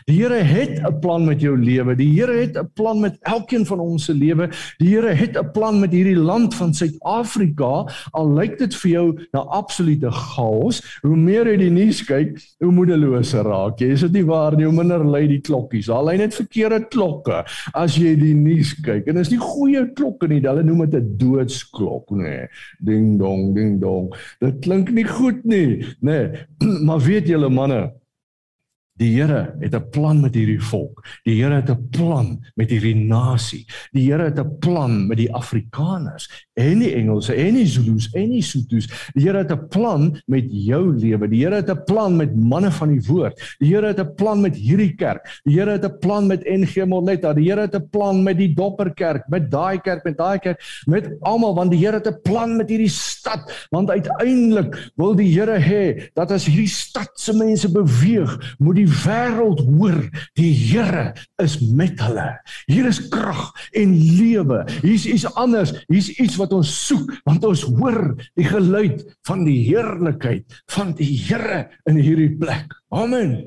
Die 0.04 0.16
Here 0.20 0.42
het 0.42 0.80
'n 0.82 0.98
plan 1.00 1.24
met 1.24 1.40
jou 1.40 1.56
lewe. 1.58 1.94
Die 1.96 2.12
Here 2.20 2.32
het 2.32 2.56
'n 2.56 2.70
plan 2.74 3.00
met 3.00 3.16
elkeen 3.22 3.66
van 3.66 3.80
ons 3.80 4.04
se 4.04 4.14
lewe. 4.14 4.48
Die 4.78 4.88
Here 4.88 5.14
het 5.14 5.36
'n 5.36 5.50
plan 5.52 5.80
met 5.80 5.92
hierdie 5.92 6.16
land 6.16 6.54
van 6.54 6.74
Suid-Afrika. 6.74 7.86
Al 8.10 8.32
lyk 8.34 8.58
dit 8.58 8.74
vir 8.74 8.90
jou 8.90 9.18
na 9.32 9.40
absolute 9.40 10.10
chaos, 10.10 10.98
hoe 11.02 11.16
meer 11.16 11.46
jy 11.46 11.56
die 11.56 11.70
nuus 11.70 12.04
kyk, 12.04 12.38
hoe 12.58 12.72
moedeloser 12.72 13.44
raak 13.44 13.78
jy. 13.78 13.92
Is 13.92 14.00
dit 14.00 14.12
nie 14.12 14.24
waar 14.24 14.56
nie? 14.56 14.64
Hoe 14.64 14.74
minder 14.74 15.04
lui 15.04 15.26
die 15.28 15.40
klokkies. 15.40 15.88
Al 15.88 16.04
lei 16.04 16.16
net 16.16 16.34
verkeerde 16.34 16.88
klokke 16.88 17.44
as 17.74 17.96
jy 17.96 18.14
die 18.16 18.34
nuus 18.34 18.74
kyk. 18.82 19.06
En 19.06 19.14
dis 19.14 19.30
nie 19.30 19.40
goeie 19.40 19.92
klokke 19.92 20.28
nie. 20.28 20.40
Hulle 20.40 20.62
noem 20.62 20.90
dit 20.90 21.02
'n 21.02 21.16
doodsklok, 21.18 22.10
nê. 22.10 22.22
Nee. 22.22 22.48
Ding 22.78 23.18
dong, 23.18 23.54
ding 23.54 23.80
dong. 23.80 24.14
Dit 24.40 24.60
klink 24.60 24.90
nie 24.90 25.04
goed 25.04 25.44
nie, 25.44 25.84
nê. 26.00 26.30
Nee. 26.30 26.44
maar 26.86 27.00
weet 27.00 27.28
julle 27.28 27.48
manne, 27.48 27.92
Die 28.96 29.10
Here 29.16 29.56
het 29.58 29.74
'n 29.74 29.88
plan 29.90 30.20
met 30.20 30.34
hierdie 30.34 30.62
volk. 30.62 31.02
Die 31.24 31.42
Here 31.42 31.54
het 31.54 31.70
'n 31.70 31.88
plan 31.90 32.44
met 32.54 32.70
hierdie 32.70 32.94
nasie. 32.94 33.66
Die 33.92 34.10
Here 34.10 34.24
het 34.24 34.38
'n 34.38 34.58
plan 34.58 35.06
met 35.06 35.18
die 35.18 35.32
Afrikaners 35.34 36.48
en 36.54 36.78
die 36.82 36.92
Engelse 36.94 37.34
en 37.34 37.56
die 37.58 37.66
Zulus 37.66 38.08
en 38.14 38.30
die 38.34 38.42
Sotus. 38.44 38.86
Die 39.14 39.24
Here 39.24 39.42
het 39.42 39.52
'n 39.52 39.68
plan 39.68 40.22
met 40.26 40.44
jou 40.48 40.94
lewe. 40.94 41.28
Die 41.28 41.42
Here 41.44 41.56
het 41.56 41.70
'n 41.70 41.84
plan 41.84 42.16
met 42.16 42.34
manne 42.36 42.70
van 42.70 42.88
die 42.88 43.02
woord. 43.06 43.56
Die 43.58 43.74
Here 43.74 43.86
het 43.86 44.00
'n 44.00 44.14
plan 44.14 44.40
met 44.40 44.54
hierdie 44.54 44.94
kerk. 44.94 45.40
Die 45.44 45.58
Here 45.58 45.70
het 45.70 45.84
'n 45.84 45.98
plan 45.98 46.26
met 46.26 46.44
NG 46.44 46.86
Moletta. 46.86 47.32
Die 47.34 47.50
Here 47.50 47.60
het 47.60 47.74
'n 47.74 47.88
plan 47.90 48.22
met 48.22 48.38
die 48.38 48.54
Dopperkerk, 48.54 49.28
met 49.28 49.50
daai 49.50 49.80
kerk, 49.80 50.04
met 50.04 50.16
daai 50.16 50.38
kerk, 50.38 50.60
met 50.86 51.10
almal 51.20 51.54
want 51.54 51.70
die 51.70 51.80
Here 51.80 51.96
het 51.96 52.06
'n 52.06 52.20
plan 52.22 52.56
met 52.56 52.68
hierdie 52.68 52.88
stad. 52.88 53.66
Want 53.70 53.90
uiteindelik 53.90 54.92
wil 54.96 55.14
die 55.14 55.32
Here 55.38 55.58
hê 55.58 56.10
dat 56.14 56.30
as 56.30 56.46
hierdie 56.46 56.68
stad 56.68 57.10
se 57.14 57.32
mense 57.32 57.70
beweeg, 57.72 58.56
moet 58.58 58.76
die 58.76 58.88
wêreld 58.88 59.60
hoor 59.60 60.08
die 60.34 60.54
Here 60.54 61.14
is 61.42 61.58
met 61.60 62.00
hulle. 62.00 62.40
Hier 62.66 62.86
is 62.86 63.08
krag 63.08 63.52
en 63.72 63.94
lewe. 64.16 64.64
Hier's 64.82 65.06
iets 65.06 65.34
anders. 65.34 65.84
Hier's 65.88 66.08
iets 66.08 66.36
wat 66.44 66.54
ons 66.60 66.76
soek 66.86 67.10
want 67.24 67.44
ons 67.48 67.66
hoor 67.74 68.14
die 68.38 68.48
geluid 68.48 69.04
van 69.28 69.44
die 69.48 69.60
heerlikheid 69.66 70.62
van 70.76 70.94
die 70.98 71.10
Here 71.24 71.68
in 71.88 72.00
hierdie 72.00 72.32
plek. 72.38 72.72
Amen 72.92 73.44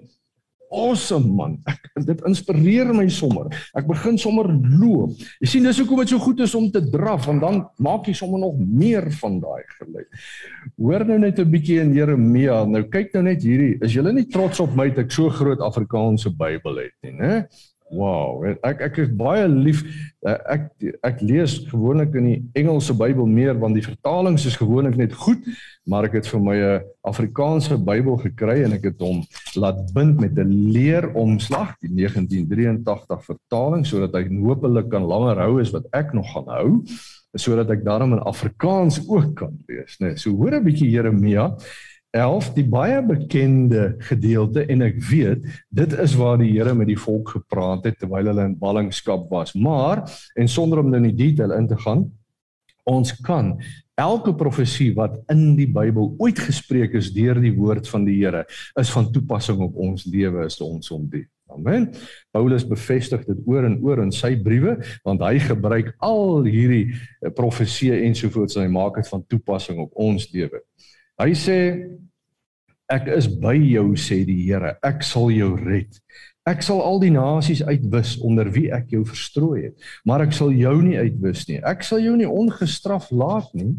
awesome 0.73 1.31
man. 1.35 1.57
Ek 1.67 1.87
dit 2.07 2.23
inspireer 2.27 2.91
my 2.95 3.07
sommer. 3.11 3.49
Ek 3.77 3.87
begin 3.89 4.17
sommer 4.19 4.49
loop. 4.49 5.15
Jy 5.41 5.51
sien 5.51 5.67
dis 5.67 5.79
hoekom 5.81 6.01
dit 6.03 6.13
so 6.13 6.21
goed 6.23 6.41
is 6.43 6.55
om 6.57 6.69
te 6.73 6.81
draf 6.91 7.27
want 7.27 7.43
dan 7.43 7.61
maak 7.83 8.07
jy 8.09 8.15
sommer 8.17 8.41
nog 8.41 8.57
meer 8.59 9.09
van 9.21 9.39
daai 9.43 9.63
geluid. 9.77 10.09
Hoor 10.77 11.05
nou 11.07 11.19
net 11.23 11.39
'n 11.39 11.51
bietjie 11.51 11.79
in 11.81 11.93
Jeremia. 11.93 12.65
Nou 12.65 12.83
kyk 12.83 13.13
nou 13.13 13.23
net 13.23 13.43
hierdie. 13.43 13.77
Is 13.81 13.93
julle 13.93 14.13
nie 14.13 14.27
trots 14.27 14.59
op 14.59 14.75
my 14.75 14.89
dat 14.89 15.05
ek 15.05 15.11
so 15.11 15.29
groot 15.29 15.59
Afrikaanse 15.59 16.29
Bybel 16.29 16.77
het 16.77 16.95
nie, 17.03 17.13
né? 17.13 17.47
Wow, 17.87 18.43
ek 18.67 18.81
ek 18.83 18.97
is 18.99 19.11
baie 19.15 19.45
lief. 19.47 19.79
Eh, 20.27 20.35
ek 20.51 20.63
ek 21.07 21.21
lees 21.23 21.55
gewoonlik 21.69 22.17
in 22.19 22.25
die 22.27 22.39
Engelse 22.59 22.91
Bybel 22.97 23.29
meer 23.31 23.55
want 23.61 23.77
die 23.77 23.85
vertalings 23.85 24.43
is 24.49 24.57
gewoonlik 24.59 24.97
net 24.99 25.15
goed, 25.15 25.45
maar 25.87 26.09
ek 26.09 26.17
het 26.19 26.27
vir 26.27 26.41
my 26.43 26.55
'n 26.57 26.83
Afrikaanse 27.07 27.77
Bybel 27.79 28.17
gekry 28.19 28.63
en 28.65 28.73
ek 28.75 28.91
het 28.91 28.99
hom 28.99 29.23
laat 29.55 29.79
bind 29.93 30.19
met 30.19 30.35
'n 30.35 30.51
leeromslag, 30.75 31.77
die 31.79 31.93
1983 31.95 33.23
vertaling 33.23 33.85
sodat 33.85 34.13
hy 34.13 34.27
hopelik 34.35 34.89
kan 34.89 35.07
langer 35.07 35.39
hou 35.39 35.61
as 35.61 35.71
wat 35.71 35.87
ek 35.93 36.13
nog 36.13 36.27
gaan 36.33 36.47
hou, 36.47 36.83
sodat 37.35 37.69
ek 37.69 37.85
daarom 37.85 38.13
in 38.13 38.19
Afrikaans 38.19 38.99
ook 39.07 39.35
kan 39.35 39.57
lees, 39.67 39.95
né? 39.99 40.07
Nee, 40.07 40.17
so 40.17 40.35
hoor 40.35 40.51
'n 40.55 40.63
bietjie 40.63 40.91
Jeremia 40.91 41.55
11 42.15 42.51
die 42.55 42.65
baie 42.67 43.01
bekende 43.03 43.95
gedeelte 44.09 44.63
en 44.71 44.85
ek 44.85 45.01
weet 45.09 45.43
dit 45.69 45.95
is 45.99 46.15
waar 46.19 46.37
die 46.39 46.53
Here 46.53 46.73
met 46.77 46.87
die 46.87 46.99
volk 46.99 47.35
gepraat 47.35 47.85
het 47.89 47.99
terwyl 47.99 48.31
hulle 48.31 48.45
in 48.47 48.57
ballingskap 48.59 49.27
was 49.31 49.53
maar 49.53 50.05
en 50.35 50.47
sonder 50.47 50.83
om 50.83 50.93
in 50.93 51.09
die 51.09 51.17
detail 51.27 51.55
in 51.57 51.67
te 51.67 51.77
gaan 51.83 52.07
ons 52.87 53.11
kan 53.21 53.57
elke 53.99 54.33
profesie 54.37 54.93
wat 54.95 55.17
in 55.33 55.55
die 55.57 55.67
Bybel 55.67 56.13
ooit 56.17 56.39
gespreek 56.39 56.95
is 56.95 57.11
deur 57.15 57.41
die 57.43 57.55
woord 57.55 57.89
van 57.91 58.05
die 58.07 58.19
Here 58.21 58.45
is 58.79 58.93
van 58.93 59.11
toepassing 59.11 59.59
op 59.67 59.75
ons 59.75 60.07
lewe 60.07 60.45
as 60.47 60.61
ons 60.63 60.93
hom 60.93 61.09
dien 61.11 61.27
Amen. 61.47 61.93
Paulus 62.35 62.65
bevestig 62.67 63.23
dit 63.25 63.37
oor 63.47 63.63
en 63.63 63.77
oor 63.85 64.01
in 64.03 64.11
sy 64.11 64.33
briewe 64.43 64.75
want 65.05 65.23
hy 65.23 65.37
gebruik 65.39 65.93
al 66.03 66.43
hierdie 66.47 66.89
eh, 66.91 67.31
profeseë 67.33 68.01
ensovoorts 68.09 68.57
en 68.57 68.65
hy 68.65 68.71
maak 68.73 68.99
dit 68.99 69.07
van 69.13 69.23
toepassing 69.31 69.79
op 69.79 69.95
ons 70.07 70.27
lewe. 70.33 70.59
Hy 71.17 71.31
sê 71.33 71.59
Ek 72.87 73.09
is 73.11 73.25
by 73.27 73.57
jou 73.59 73.97
sê 73.99 74.21
die 74.23 74.45
Here. 74.45 74.77
Ek 74.85 75.01
sal 75.03 75.27
jou 75.35 75.49
red. 75.59 75.91
Ek 76.47 76.61
sal 76.63 76.79
al 76.79 77.01
die 77.03 77.11
nasies 77.11 77.59
uitwis 77.59 78.13
onder 78.23 78.47
wie 78.55 78.69
ek 78.71 78.93
jou 78.95 79.01
verstrooi 79.03 79.65
het, 79.65 79.89
maar 80.07 80.23
ek 80.23 80.31
sal 80.31 80.53
jou 80.55 80.77
nie 80.79 80.95
uitwis 80.95 81.43
nie. 81.49 81.57
Ek 81.67 81.83
sal 81.83 81.99
jou 81.99 82.13
nie 82.15 82.29
ongestraf 82.31 83.09
laat 83.11 83.49
nie, 83.59 83.73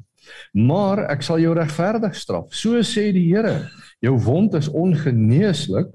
maar 0.53 1.07
ek 1.09 1.25
sal 1.25 1.41
jou 1.41 1.55
regverdig 1.57 2.19
straf. 2.21 2.53
So 2.53 2.77
sê 2.85 3.09
die 3.17 3.25
Here. 3.31 3.71
Jou 4.05 4.19
wond 4.27 4.59
is 4.61 4.69
ongeneeslik. 4.69 5.89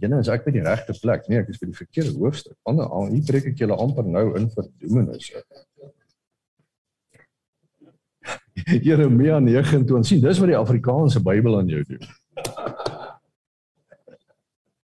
Jene, 0.00 0.22
is 0.24 0.32
ek 0.32 0.46
by 0.46 0.56
die 0.56 0.64
regte 0.64 0.96
plek? 0.96 1.28
Nee, 1.28 1.44
ek 1.44 1.52
is 1.52 1.60
by 1.60 1.68
die 1.68 1.76
verkeerde 1.76 2.16
hoofstuk. 2.16 2.56
Ander, 2.64 2.88
hier 3.12 3.26
breek 3.28 3.52
ek 3.52 3.60
julle 3.60 3.76
amper 3.76 4.08
nou 4.08 4.30
in 4.40 4.48
vir 4.56 4.72
dominus. 4.80 5.28
Jeremia 8.86 9.38
29 9.40 10.06
sien 10.06 10.22
dis 10.22 10.40
wat 10.40 10.50
die 10.50 10.58
Afrikaanse 10.58 11.22
Bybel 11.24 11.58
aan 11.58 11.70
jou 11.70 11.82
doen. 11.88 12.04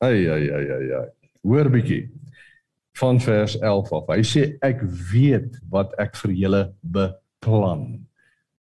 Ai 0.00 0.28
ai 0.32 0.44
ai 0.48 0.66
ai 0.76 0.86
ai. 1.00 1.08
Hoor 1.44 1.68
bietjie 1.72 2.06
van 3.00 3.20
vers 3.20 3.58
11 3.58 3.92
af. 3.92 4.08
Hy 4.12 4.22
sê 4.24 4.46
ek 4.64 4.82
weet 5.12 5.58
wat 5.72 5.92
ek 6.00 6.16
vir 6.22 6.32
julle 6.36 6.62
beplan. 6.80 7.84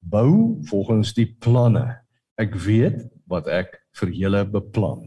Bou 0.07 0.63
volgens 0.71 1.13
die 1.17 1.27
planne. 1.27 1.85
Ek 2.39 2.55
weet 2.67 3.05
wat 3.31 3.51
ek 3.51 3.75
vir 3.99 4.15
julle 4.15 4.45
beplan. 4.51 5.03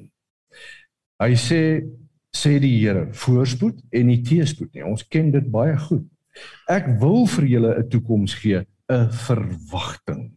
Hy 1.19 1.33
sê 1.39 1.61
sê 2.35 2.59
die 2.61 2.75
Here, 2.77 3.07
voorspoed 3.15 3.79
en 3.95 4.07
nie 4.07 4.19
teespoed 4.23 4.73
nie. 4.75 4.85
Ons 4.85 5.03
ken 5.07 5.31
dit 5.33 5.47
baie 5.51 5.75
goed. 5.87 6.05
Ek 6.69 6.91
wil 7.01 7.25
vir 7.27 7.47
julle 7.49 7.71
'n 7.79 7.89
toekoms 7.89 8.35
gee, 8.37 8.61
'n 8.89 9.09
verwagting. 9.11 10.31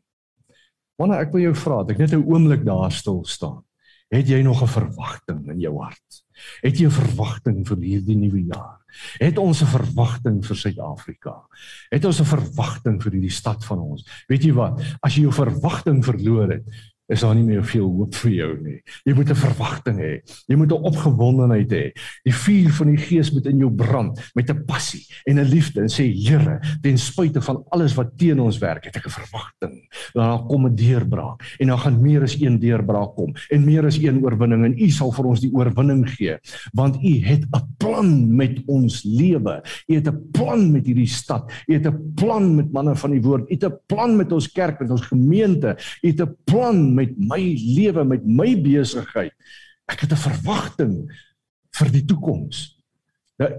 Wanneer 1.00 1.24
ek 1.24 1.32
wil 1.32 1.48
jou 1.48 1.54
vra, 1.56 1.82
ek 1.88 1.98
net 1.98 2.12
'n 2.12 2.24
oomblik 2.28 2.64
daar 2.64 2.92
stil 2.92 3.24
staan. 3.24 3.64
Het 4.12 4.28
jy 4.28 4.42
nog 4.42 4.62
'n 4.62 4.68
verwagting 4.68 5.48
in 5.48 5.60
jou 5.60 5.78
hart? 5.80 6.24
Het 6.60 6.78
jy 6.78 6.86
'n 6.86 6.90
verwagting 6.90 7.66
vir 7.66 7.76
hierdie 7.76 8.16
nuwe 8.16 8.44
jaar? 8.44 8.78
Het 9.18 9.38
ons 9.38 9.62
'n 9.62 9.66
verwagting 9.66 10.44
vir 10.44 10.56
Suid-Afrika? 10.56 11.46
Het 11.90 12.04
ons 12.04 12.20
'n 12.20 12.24
verwagting 12.24 13.02
vir 13.02 13.12
hierdie 13.12 13.30
stad 13.30 13.64
van 13.64 13.78
ons? 13.78 14.04
Weet 14.28 14.44
jy 14.44 14.52
wat? 14.52 14.80
As 15.00 15.14
jy 15.14 15.22
jou 15.22 15.32
verwagting 15.32 16.04
verloor 16.04 16.50
het, 16.50 16.64
is 17.12 17.20
daar 17.20 17.34
nie 17.36 17.44
meer 17.44 17.64
veel 17.64 17.86
hoop 17.86 18.16
vir 18.22 18.32
jou 18.32 18.50
nie. 18.62 18.78
Jy 19.04 19.14
moet 19.14 19.30
'n 19.30 19.36
verwagting 19.36 19.98
hê. 20.00 20.12
Jy 20.48 20.56
moet 20.56 20.72
'n 20.72 20.84
opgewondenheid 20.90 21.70
hê. 21.70 21.92
Die 22.24 22.34
vuur 22.34 22.70
van 22.70 22.86
die 22.88 22.96
Gees 22.96 23.32
moet 23.32 23.46
in 23.46 23.58
jou 23.58 23.70
brand 23.70 24.18
met 24.34 24.50
'n 24.50 24.64
passie 24.64 25.06
en 25.26 25.38
'n 25.38 25.48
liefde 25.48 25.80
en 25.80 25.88
sê 25.88 26.04
Here, 26.12 26.60
ten 26.82 26.98
spyte 26.98 27.40
van 27.40 27.64
alles 27.70 27.94
wat 27.94 28.16
teen 28.16 28.40
ons 28.40 28.58
werk, 28.58 28.84
het 28.84 28.96
ek 28.96 29.06
'n 29.06 29.10
verwagting. 29.10 29.74
Daar 30.14 30.46
kom 30.46 30.66
'n 30.66 30.74
deurbraak 30.74 31.56
en 31.58 31.66
dan 31.66 31.78
gaan 31.78 32.00
meer 32.00 32.22
as 32.22 32.40
een 32.40 32.58
deurbraak 32.58 33.14
kom 33.14 33.34
en 33.50 33.64
meer 33.64 33.84
as 33.84 33.98
een 33.98 34.22
oorwinning 34.24 34.64
en 34.64 34.78
U 34.78 34.90
sal 34.90 35.12
vir 35.12 35.24
ons 35.24 35.40
die 35.40 35.52
oorwinning 35.52 36.08
gee, 36.08 36.38
want 36.72 36.96
U 36.96 37.12
het 37.20 37.44
'n 37.44 37.74
plan 37.78 38.36
met 38.36 38.62
ons 38.66 39.02
lewe. 39.02 39.62
U 39.88 39.94
het 39.94 40.08
'n 40.08 40.30
plan 40.32 40.72
met 40.72 40.86
hierdie 40.86 41.06
stad. 41.06 41.50
U 41.66 41.74
het 41.74 41.86
'n 41.86 42.12
plan 42.14 42.54
met 42.54 42.72
manne 42.72 42.96
van 42.96 43.10
die 43.10 43.22
woord. 43.22 43.50
U 43.50 43.54
het 43.54 43.64
'n 43.64 43.78
plan 43.86 44.16
met 44.16 44.32
ons 44.32 44.52
kerk, 44.52 44.80
met 44.80 44.90
ons 44.90 45.06
gemeente. 45.06 45.76
U 46.02 46.08
het 46.08 46.20
'n 46.20 46.36
plan 46.44 46.94
met 46.94 47.01
my 47.16 47.40
lewe, 47.76 48.04
met 48.04 48.24
my 48.26 48.54
besigheid. 48.62 49.32
Ek 49.90 50.00
het 50.00 50.12
'n 50.12 50.24
verwagting 50.28 50.94
vir 51.72 51.90
die 51.90 52.04
toekoms. 52.04 52.81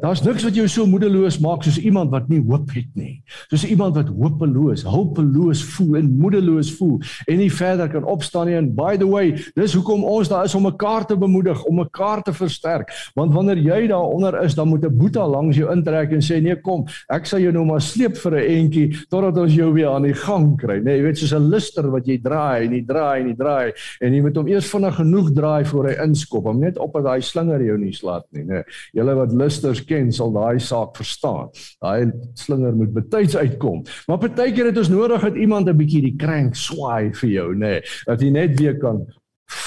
Daar's 0.01 0.21
niks 0.23 0.43
wat 0.45 0.55
jou 0.55 0.65
so 0.69 0.85
moedeloos 0.87 1.39
maak 1.43 1.63
soos 1.65 1.79
iemand 1.81 2.11
wat 2.13 2.29
nie 2.31 2.39
hoop 2.43 2.69
het 2.75 2.89
nie. 2.99 3.21
Soos 3.51 3.65
iemand 3.67 3.97
wat 3.97 4.11
hopeloos, 4.13 4.85
hulpeloos 4.87 5.63
voel 5.73 5.97
en 5.99 6.11
moedeloos 6.19 6.71
voel 6.77 6.99
en 7.27 7.39
nie 7.41 7.49
verder 7.51 7.89
kan 7.91 8.05
opstaan 8.07 8.47
nie. 8.47 8.57
And 8.59 8.73
by 8.77 8.95
the 9.01 9.07
way, 9.09 9.33
dis 9.57 9.75
hoekom 9.75 10.05
ons 10.07 10.31
daar 10.31 10.47
is 10.47 10.55
om 10.55 10.67
mekaar 10.67 11.07
te 11.09 11.17
bemoedig, 11.19 11.63
om 11.67 11.81
mekaar 11.81 12.23
te 12.23 12.33
versterk. 12.35 12.93
Want 13.17 13.33
wanneer 13.35 13.59
jy 13.63 13.87
daaronder 13.91 14.39
is, 14.43 14.55
dan 14.55 14.69
moet 14.69 14.85
'n 14.85 14.97
boeta 14.97 15.25
langs 15.27 15.57
jou 15.57 15.71
intrek 15.71 16.11
en 16.11 16.21
sê 16.21 16.41
nee, 16.41 16.55
kom, 16.55 16.85
ek 17.09 17.25
sal 17.25 17.39
jou 17.39 17.51
nou 17.51 17.65
maar 17.65 17.81
sleep 17.81 18.17
vir 18.17 18.31
'n 18.39 18.63
entjie 18.63 18.87
totdat 19.09 19.37
ons 19.37 19.53
jou 19.53 19.73
weer 19.73 19.89
aan 19.89 20.03
die 20.03 20.13
gang 20.13 20.57
kry. 20.57 20.79
Nee, 20.79 20.97
jy 20.97 21.03
weet 21.03 21.17
soos 21.17 21.33
'n 21.33 21.49
lister 21.49 21.89
wat 21.91 22.07
jy 22.07 22.21
draai 22.21 22.65
en 22.65 22.73
jy 22.73 22.85
draai 22.85 23.21
en 23.21 23.27
jy 23.27 23.35
draai 23.35 23.71
en 24.01 24.13
jy 24.13 24.21
moet 24.21 24.35
hom 24.35 24.47
eers 24.47 24.69
vinnig 24.69 24.95
genoeg 24.95 25.33
draai 25.33 25.65
voor 25.65 25.87
hy 25.87 25.95
inskop. 26.03 26.45
Om 26.45 26.59
net 26.59 26.77
op 26.77 26.93
dat 26.93 27.03
daai 27.03 27.21
slinger 27.21 27.61
jou 27.61 27.77
nie 27.77 27.93
slaat 27.93 28.25
nie, 28.31 28.43
nee. 28.43 28.63
Julle 28.93 29.15
wat 29.15 29.31
luister 29.31 29.72
luisters 29.73 29.87
ken 29.87 30.11
sal 30.13 30.31
daai 30.33 30.59
saak 30.59 30.95
verstaan. 30.97 31.49
Daai 31.81 32.11
slinger 32.35 32.75
moet 32.75 32.93
betyds 32.93 33.35
uitkom. 33.35 33.83
Maar 34.07 34.21
partykeer 34.21 34.71
het 34.71 34.77
ons 34.77 34.89
nodig 34.93 35.21
dat 35.21 35.35
iemand 35.35 35.69
'n 35.69 35.77
bietjie 35.77 36.01
die 36.01 36.17
krank 36.17 36.55
swaai 36.55 37.13
vir 37.13 37.29
jou, 37.29 37.55
nê, 37.55 37.59
nee, 37.59 37.81
dat 38.05 38.21
jy 38.21 38.29
net 38.29 38.59
weer 38.59 38.77
kan 38.77 39.05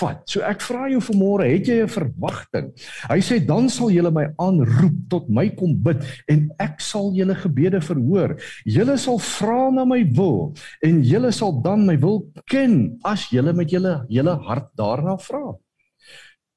vat. 0.01 0.23
So 0.27 0.41
ek 0.41 0.61
vra 0.61 0.89
jou 0.89 1.01
vanmôre, 1.01 1.47
het 1.47 1.69
jy 1.69 1.83
'n 1.83 1.89
verwagting? 1.89 2.73
Hy 3.09 3.21
sê 3.21 3.47
dan 3.47 3.69
sal 3.69 3.91
julle 3.91 4.11
my 4.11 4.27
aanroep 4.39 5.09
tot 5.09 5.29
my 5.29 5.49
kom 5.51 5.77
bid 5.83 6.03
en 6.29 6.51
ek 6.59 6.81
sal 6.81 7.13
julle 7.15 7.35
gebede 7.35 7.81
verhoor. 7.81 8.37
Julle 8.65 8.99
sal 8.99 9.19
vra 9.19 9.71
na 9.71 9.85
my 9.85 10.03
wil 10.13 10.55
en 10.83 11.03
julle 11.03 11.33
sal 11.33 11.63
dan 11.63 11.87
my 11.87 11.97
wil 11.97 12.27
ken 12.47 12.99
as 13.05 13.31
julle 13.31 13.53
met 13.53 13.71
julle 13.71 14.07
hele 14.09 14.35
hart 14.43 14.71
daarna 14.77 15.17
vra. 15.19 15.55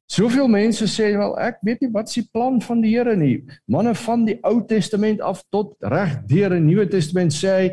Soveel 0.09 0.47
mense 0.49 0.87
sê 0.89 1.11
wel 1.13 1.35
ek 1.37 1.59
weet 1.61 1.83
nie 1.83 1.91
wat 1.93 2.09
se 2.09 2.23
plan 2.33 2.57
van 2.65 2.81
die 2.81 2.95
Here 2.95 3.13
nie. 3.15 3.43
Manne 3.69 3.93
van 3.93 4.25
die 4.25 4.39
Ou 4.47 4.57
Testament 4.65 5.21
af 5.21 5.43
tot 5.53 5.75
reg 5.85 6.15
deur 6.29 6.55
die 6.55 6.63
Nuwe 6.65 6.87
Testament 6.89 7.35
sê 7.35 7.53
hy 7.53 7.67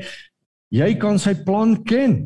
jy 0.76 0.90
kan 1.00 1.16
sy 1.22 1.32
plan 1.46 1.72
ken 1.88 2.18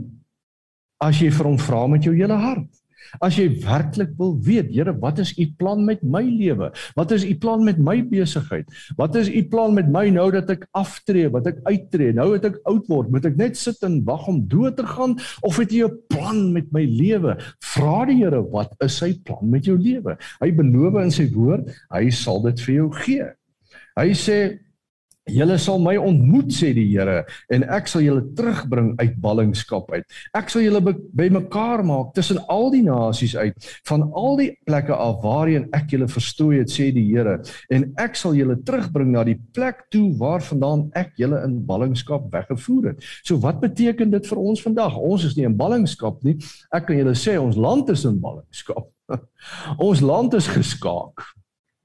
as 1.01 1.21
jy 1.23 1.31
vir 1.31 1.47
hom 1.47 1.61
vra 1.63 1.85
met 1.93 2.05
jou 2.05 2.15
hele 2.17 2.37
hart. 2.43 2.80
As 3.19 3.37
jy 3.39 3.49
werklik 3.65 4.13
wil 4.19 4.37
weet, 4.47 4.71
Here, 4.71 4.93
wat 5.03 5.19
is 5.19 5.33
u 5.39 5.47
plan 5.59 5.83
met 5.85 6.03
my 6.07 6.23
lewe? 6.23 6.71
Wat 6.95 7.11
is 7.17 7.25
u 7.27 7.35
plan 7.43 7.65
met 7.67 7.81
my 7.83 7.99
besigheid? 8.07 8.69
Wat 8.97 9.17
is 9.19 9.29
u 9.29 9.43
plan 9.51 9.75
met 9.75 9.91
my 9.91 10.07
nou 10.15 10.29
dat 10.31 10.51
ek 10.55 10.67
aftree, 10.79 11.31
wat 11.33 11.49
ek 11.51 11.59
uittreë? 11.67 12.15
Nou 12.15 12.31
het 12.37 12.47
ek 12.47 12.61
oud 12.71 12.87
word, 12.91 13.11
moet 13.11 13.27
ek 13.27 13.37
net 13.41 13.59
sit 13.59 13.83
en 13.87 14.01
wag 14.07 14.29
om 14.31 14.43
dood 14.51 14.79
te 14.79 14.87
gaan 14.87 15.17
of 15.47 15.59
het 15.59 15.75
jy 15.75 15.89
'n 15.89 15.99
plan 16.09 16.53
met 16.53 16.71
my 16.73 16.85
lewe? 16.85 17.37
Vra 17.75 18.07
die 18.07 18.21
Here, 18.21 18.43
wat 18.53 18.75
is 18.85 18.99
sy 19.01 19.15
plan 19.25 19.51
met 19.51 19.65
jou 19.65 19.77
lewe? 19.79 20.17
Hy 20.41 20.51
beloof 20.53 21.03
in 21.03 21.11
sy 21.11 21.29
woord, 21.33 21.71
hy 21.91 22.11
sal 22.11 22.43
dit 22.43 22.61
vir 22.61 22.75
jou 22.75 22.91
gee. 22.93 23.27
Hy 23.97 24.13
sê 24.15 24.59
Julle 25.31 25.57
sal 25.63 25.81
my 25.83 25.95
ontmoet 26.01 26.51
sê 26.55 26.73
die 26.77 26.87
Here 26.91 27.25
en 27.55 27.65
ek 27.71 27.89
sal 27.91 28.03
julle 28.05 28.25
terugbring 28.37 28.93
uit 29.01 29.15
ballingskap 29.23 29.91
uit. 29.95 30.07
Ek 30.37 30.51
sal 30.53 30.65
julle 30.65 30.81
bymekaar 31.17 31.85
maak 31.87 32.13
tussen 32.17 32.41
al 32.53 32.71
die 32.75 32.83
nasies 32.87 33.37
uit 33.39 33.71
van 33.89 34.07
al 34.19 34.39
die 34.41 34.51
plekke 34.67 34.97
af 34.97 35.21
waarheen 35.25 35.69
ek 35.77 35.95
julle 35.95 36.11
verstrooi 36.11 36.61
het 36.61 36.73
sê 36.73 36.91
die 36.95 37.07
Here 37.11 37.39
en 37.75 37.89
ek 38.03 38.19
sal 38.19 38.37
julle 38.39 38.59
terugbring 38.67 39.13
na 39.15 39.25
die 39.27 39.39
plek 39.55 39.87
toe 39.95 40.09
waarvandaan 40.21 40.89
ek 40.99 41.15
julle 41.21 41.43
in 41.47 41.61
ballingskap 41.67 42.31
weggevoer 42.33 42.93
het. 42.93 43.11
So 43.25 43.41
wat 43.45 43.61
beteken 43.63 44.13
dit 44.15 44.31
vir 44.31 44.41
ons 44.41 44.63
vandag? 44.65 44.97
Ons 44.99 45.29
is 45.31 45.37
nie 45.39 45.47
in 45.49 45.59
ballingskap 45.59 46.25
nie. 46.27 46.39
Ek 46.75 46.89
kan 46.89 46.99
julle 46.99 47.17
sê 47.19 47.39
ons 47.41 47.59
land 47.59 47.91
is 47.93 48.07
in 48.09 48.19
ballingskap. 48.23 48.91
ons 49.89 50.03
land 50.05 50.35
is 50.39 50.49
geskaak. 50.51 51.25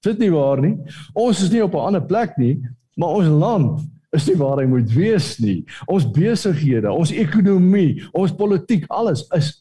Dit 0.06 0.22
nie 0.22 0.32
waar 0.34 0.62
nie. 0.62 0.76
Ons 1.18 1.42
is 1.46 1.52
nie 1.54 1.64
op 1.64 1.74
'n 1.74 1.88
ander 1.90 2.06
plek 2.06 2.38
nie. 2.38 2.62
Maar 2.96 3.20
ons 3.20 3.28
land 3.28 3.84
is 4.16 4.28
nie 4.30 4.38
waar 4.40 4.62
hy 4.62 4.68
moet 4.72 4.92
wees 4.96 5.34
nie. 5.44 5.60
Ons 5.92 6.08
besighede, 6.16 6.92
ons 6.92 7.12
ekonomie, 7.12 8.00
ons 8.16 8.34
politiek, 8.36 8.86
alles 8.94 9.26
is 9.36 9.52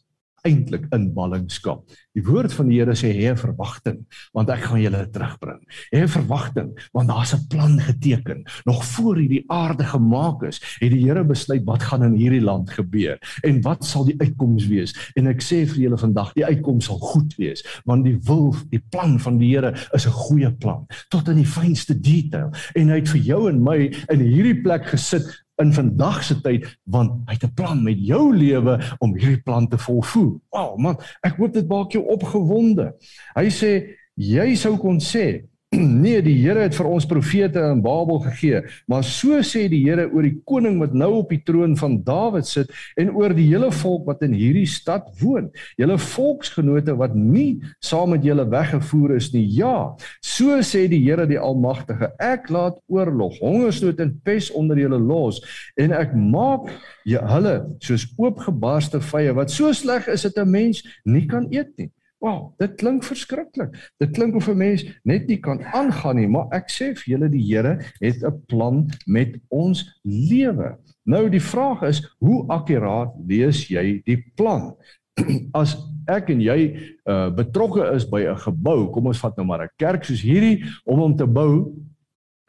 eintlik 0.45 0.87
in 0.93 1.09
ballingskap. 1.17 1.85
Die 2.15 2.23
woord 2.25 2.53
van 2.55 2.69
die 2.69 2.79
Here 2.79 2.95
sê 2.95 3.11
hê 3.17 3.31
'n 3.33 3.41
verwagting 3.41 4.05
want 4.35 4.51
ek 4.51 4.65
gaan 4.69 4.83
julle 4.83 5.07
terugbring. 5.11 5.61
Hê 5.93 6.03
'n 6.03 6.09
verwagting 6.09 6.71
want 6.93 7.09
daar's 7.09 7.35
'n 7.35 7.47
plan 7.49 7.81
geteken. 7.81 8.45
Nog 8.65 8.85
voor 8.85 9.17
hierdie 9.17 9.45
aarde 9.49 9.85
gemaak 9.85 10.43
is, 10.43 10.61
het 10.81 10.91
die 10.91 11.05
Here 11.05 11.25
besluit 11.25 11.65
wat 11.65 11.83
gaan 11.83 12.03
in 12.05 12.15
hierdie 12.15 12.43
land 12.43 12.71
gebeur 12.71 13.19
en 13.43 13.61
wat 13.63 13.85
sal 13.85 14.05
die 14.05 14.21
uitkoms 14.21 14.67
wees. 14.67 14.95
En 15.15 15.27
ek 15.27 15.43
sê 15.43 15.67
vir 15.67 15.81
julle 15.89 15.99
vandag, 15.99 16.33
die 16.35 16.45
uitkoms 16.45 16.85
sal 16.85 16.99
goed 16.99 17.35
wees 17.37 17.65
want 17.85 18.05
die 18.05 18.19
wil, 18.25 18.55
die 18.71 18.83
plan 18.91 19.19
van 19.19 19.39
die 19.39 19.55
Here 19.55 19.75
is 19.93 20.07
'n 20.07 20.11
goeie 20.11 20.51
plan 20.53 20.87
tot 21.09 21.29
in 21.29 21.37
die 21.37 21.47
fynste 21.47 22.01
detail. 22.01 22.53
En 22.75 22.89
hy 22.89 22.97
het 23.01 23.09
vir 23.09 23.21
jou 23.21 23.49
en 23.49 23.63
my 23.63 23.91
in 24.11 24.21
hierdie 24.21 24.63
plek 24.63 24.87
gesit 24.87 25.44
in 25.63 25.73
vandag 25.73 26.23
se 26.25 26.41
tyd 26.41 26.67
want 26.91 27.29
hy 27.29 27.37
het 27.37 27.45
'n 27.45 27.55
plan 27.55 27.83
met 27.83 27.99
jou 27.99 28.35
lewe 28.37 28.79
om 28.99 29.15
hierdie 29.15 29.43
plan 29.43 29.69
te 29.69 29.79
volvoer. 29.79 30.39
Wow, 30.51 30.79
man, 30.79 30.97
ek 31.23 31.37
hoop 31.37 31.53
dit 31.53 31.69
maak 31.69 31.93
jou 31.93 32.05
opgewonde. 32.05 32.95
Hy 33.35 33.49
sê 33.51 33.71
jy 34.15 34.55
sou 34.55 34.77
kon 34.77 34.99
sê 35.01 35.45
nee, 36.05 36.21
die 36.23 36.37
Here 36.39 36.65
het 36.65 36.75
vir 36.77 36.89
ons 36.89 37.07
profete 37.09 37.63
in 37.73 37.81
Babel 37.85 38.21
gegee, 38.27 38.63
maar 38.91 39.05
so 39.07 39.41
sê 39.47 39.65
die 39.71 39.81
Here 39.85 40.07
oor 40.11 40.27
die 40.27 40.37
koning 40.47 40.79
wat 40.83 40.95
nou 40.97 41.11
op 41.21 41.33
die 41.33 41.41
troon 41.47 41.75
van 41.79 41.97
Dawid 42.07 42.49
sit 42.49 42.71
en 43.01 43.13
oor 43.17 43.35
die 43.35 43.47
hele 43.49 43.71
volk 43.75 44.07
wat 44.09 44.23
in 44.27 44.35
hierdie 44.37 44.67
stad 44.71 45.09
woon. 45.21 45.51
Julle 45.81 45.97
volksgenote 46.01 46.95
wat 47.01 47.17
nie 47.19 47.63
saam 47.85 48.15
met 48.15 48.27
julle 48.27 48.47
weggevoer 48.51 49.17
is 49.19 49.31
nie. 49.35 49.45
Ja, 49.57 49.95
so 50.25 50.61
sê 50.67 50.85
die 50.91 51.03
Here 51.05 51.27
die 51.31 51.41
Almagtige. 51.41 52.13
Ek 52.23 52.51
laat 52.55 52.79
oorlog, 52.93 53.41
hongersnood 53.43 54.03
en 54.05 54.15
pes 54.25 54.51
onder 54.55 54.79
julle 54.81 55.01
los 55.01 55.41
en 55.81 55.95
ek 55.97 56.15
maak 56.15 56.71
julle 57.09 57.57
soos 57.85 58.07
oopgebarste 58.21 59.01
vye 59.13 59.35
wat 59.37 59.53
so 59.53 59.73
sleg 59.75 60.09
is 60.13 60.27
dat 60.29 60.39
'n 60.39 60.51
mens 60.51 60.85
nie 61.05 61.27
kan 61.27 61.49
eet 61.51 61.73
nie. 61.79 61.91
Wow, 62.25 62.55
dit 62.57 62.79
klink 62.81 63.05
verskriklik. 63.05 63.75
Dit 64.01 64.15
klink 64.17 64.37
of 64.39 64.49
'n 64.49 64.57
mens 64.57 64.85
net 65.05 65.27
nie 65.29 65.37
kan 65.37 65.61
aangaan 65.61 66.17
nie, 66.17 66.29
maar 66.29 66.47
ek 66.53 66.71
sê 66.71 66.95
vir 66.97 67.05
julle 67.13 67.29
die 67.29 67.43
Here 67.45 67.79
het 68.01 68.25
'n 68.25 68.43
plan 68.47 68.89
met 69.07 69.37
ons 69.51 70.01
lewe. 70.03 70.79
Nou 71.05 71.29
die 71.29 71.41
vraag 71.41 71.83
is, 71.83 72.01
hoe 72.19 72.47
akkuraat 72.49 73.13
lees 73.29 73.69
jy 73.69 74.01
die 74.05 74.25
plan? 74.37 74.75
As 75.53 75.77
ek 76.09 76.31
en 76.31 76.41
jy 76.41 76.77
uh, 77.07 77.29
betrokke 77.31 77.93
is 77.95 78.09
by 78.09 78.25
'n 78.25 78.37
gebou, 78.37 78.91
kom 78.91 79.07
ons 79.07 79.21
vat 79.21 79.37
nou 79.37 79.47
maar 79.47 79.65
'n 79.65 79.77
kerk 79.77 80.05
soos 80.05 80.23
hierdie 80.23 80.65
om 80.87 80.99
hom 80.99 81.17
te 81.17 81.27
bou, 81.27 81.75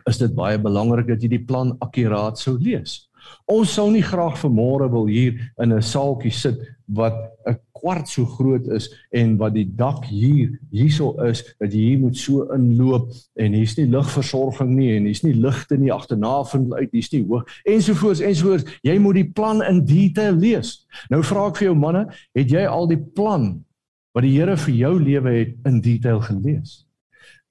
is 0.07 0.17
dit 0.17 0.35
baie 0.35 0.57
belangrik 0.57 1.07
dat 1.07 1.21
jy 1.21 1.27
die 1.27 1.45
plan 1.45 1.75
akkuraat 1.81 2.37
sou 2.37 2.57
lees. 2.57 3.09
Ons 3.45 3.73
sou 3.73 3.91
nie 3.91 4.05
graag 4.05 4.37
vanmôre 4.39 4.87
wil 4.91 5.07
hier 5.07 5.33
in 5.59 5.73
'n 5.73 5.81
saaltjie 5.81 6.31
sit 6.31 6.57
wat 6.85 7.15
'n 7.47 7.57
kwart 7.71 8.07
so 8.07 8.25
groot 8.25 8.67
is 8.67 8.89
en 9.11 9.37
wat 9.37 9.53
die 9.53 9.67
dak 9.75 10.05
hier 10.05 10.59
hierso 10.71 11.13
is 11.23 11.43
dat 11.59 11.73
jy 11.73 11.79
hier 11.79 11.99
moet 11.99 12.17
so 12.17 12.45
inloop 12.53 13.11
en 13.35 13.53
hier's 13.53 13.75
nie 13.77 13.87
ligversorging 13.87 14.75
nie 14.75 14.95
en 14.95 15.05
hier's 15.05 15.23
nie 15.23 15.33
ligte 15.33 15.77
nie 15.77 15.93
agterna 15.93 16.43
vind 16.43 16.73
uit 16.73 16.91
hier's 16.91 17.11
nie 17.11 17.25
hoog 17.25 17.45
ensovoorts 17.63 18.19
ensovoorts 18.19 18.79
jy 18.81 18.97
moet 18.99 19.15
die 19.15 19.29
plan 19.29 19.63
in 19.63 19.85
detail 19.85 20.35
lees. 20.35 20.85
Nou 21.09 21.21
vra 21.23 21.47
ek 21.49 21.57
vir 21.57 21.69
jou 21.69 21.75
manne, 21.77 22.05
het 22.35 22.51
jy 22.51 22.65
al 22.67 22.87
die 22.87 23.01
plan 23.01 23.63
wat 24.15 24.23
die 24.23 24.35
Here 24.35 24.55
vir 24.57 24.75
jou 24.75 24.93
lewe 24.99 25.31
het 25.31 25.55
in 25.67 25.81
detail 25.81 26.21
gelees? 26.21 26.84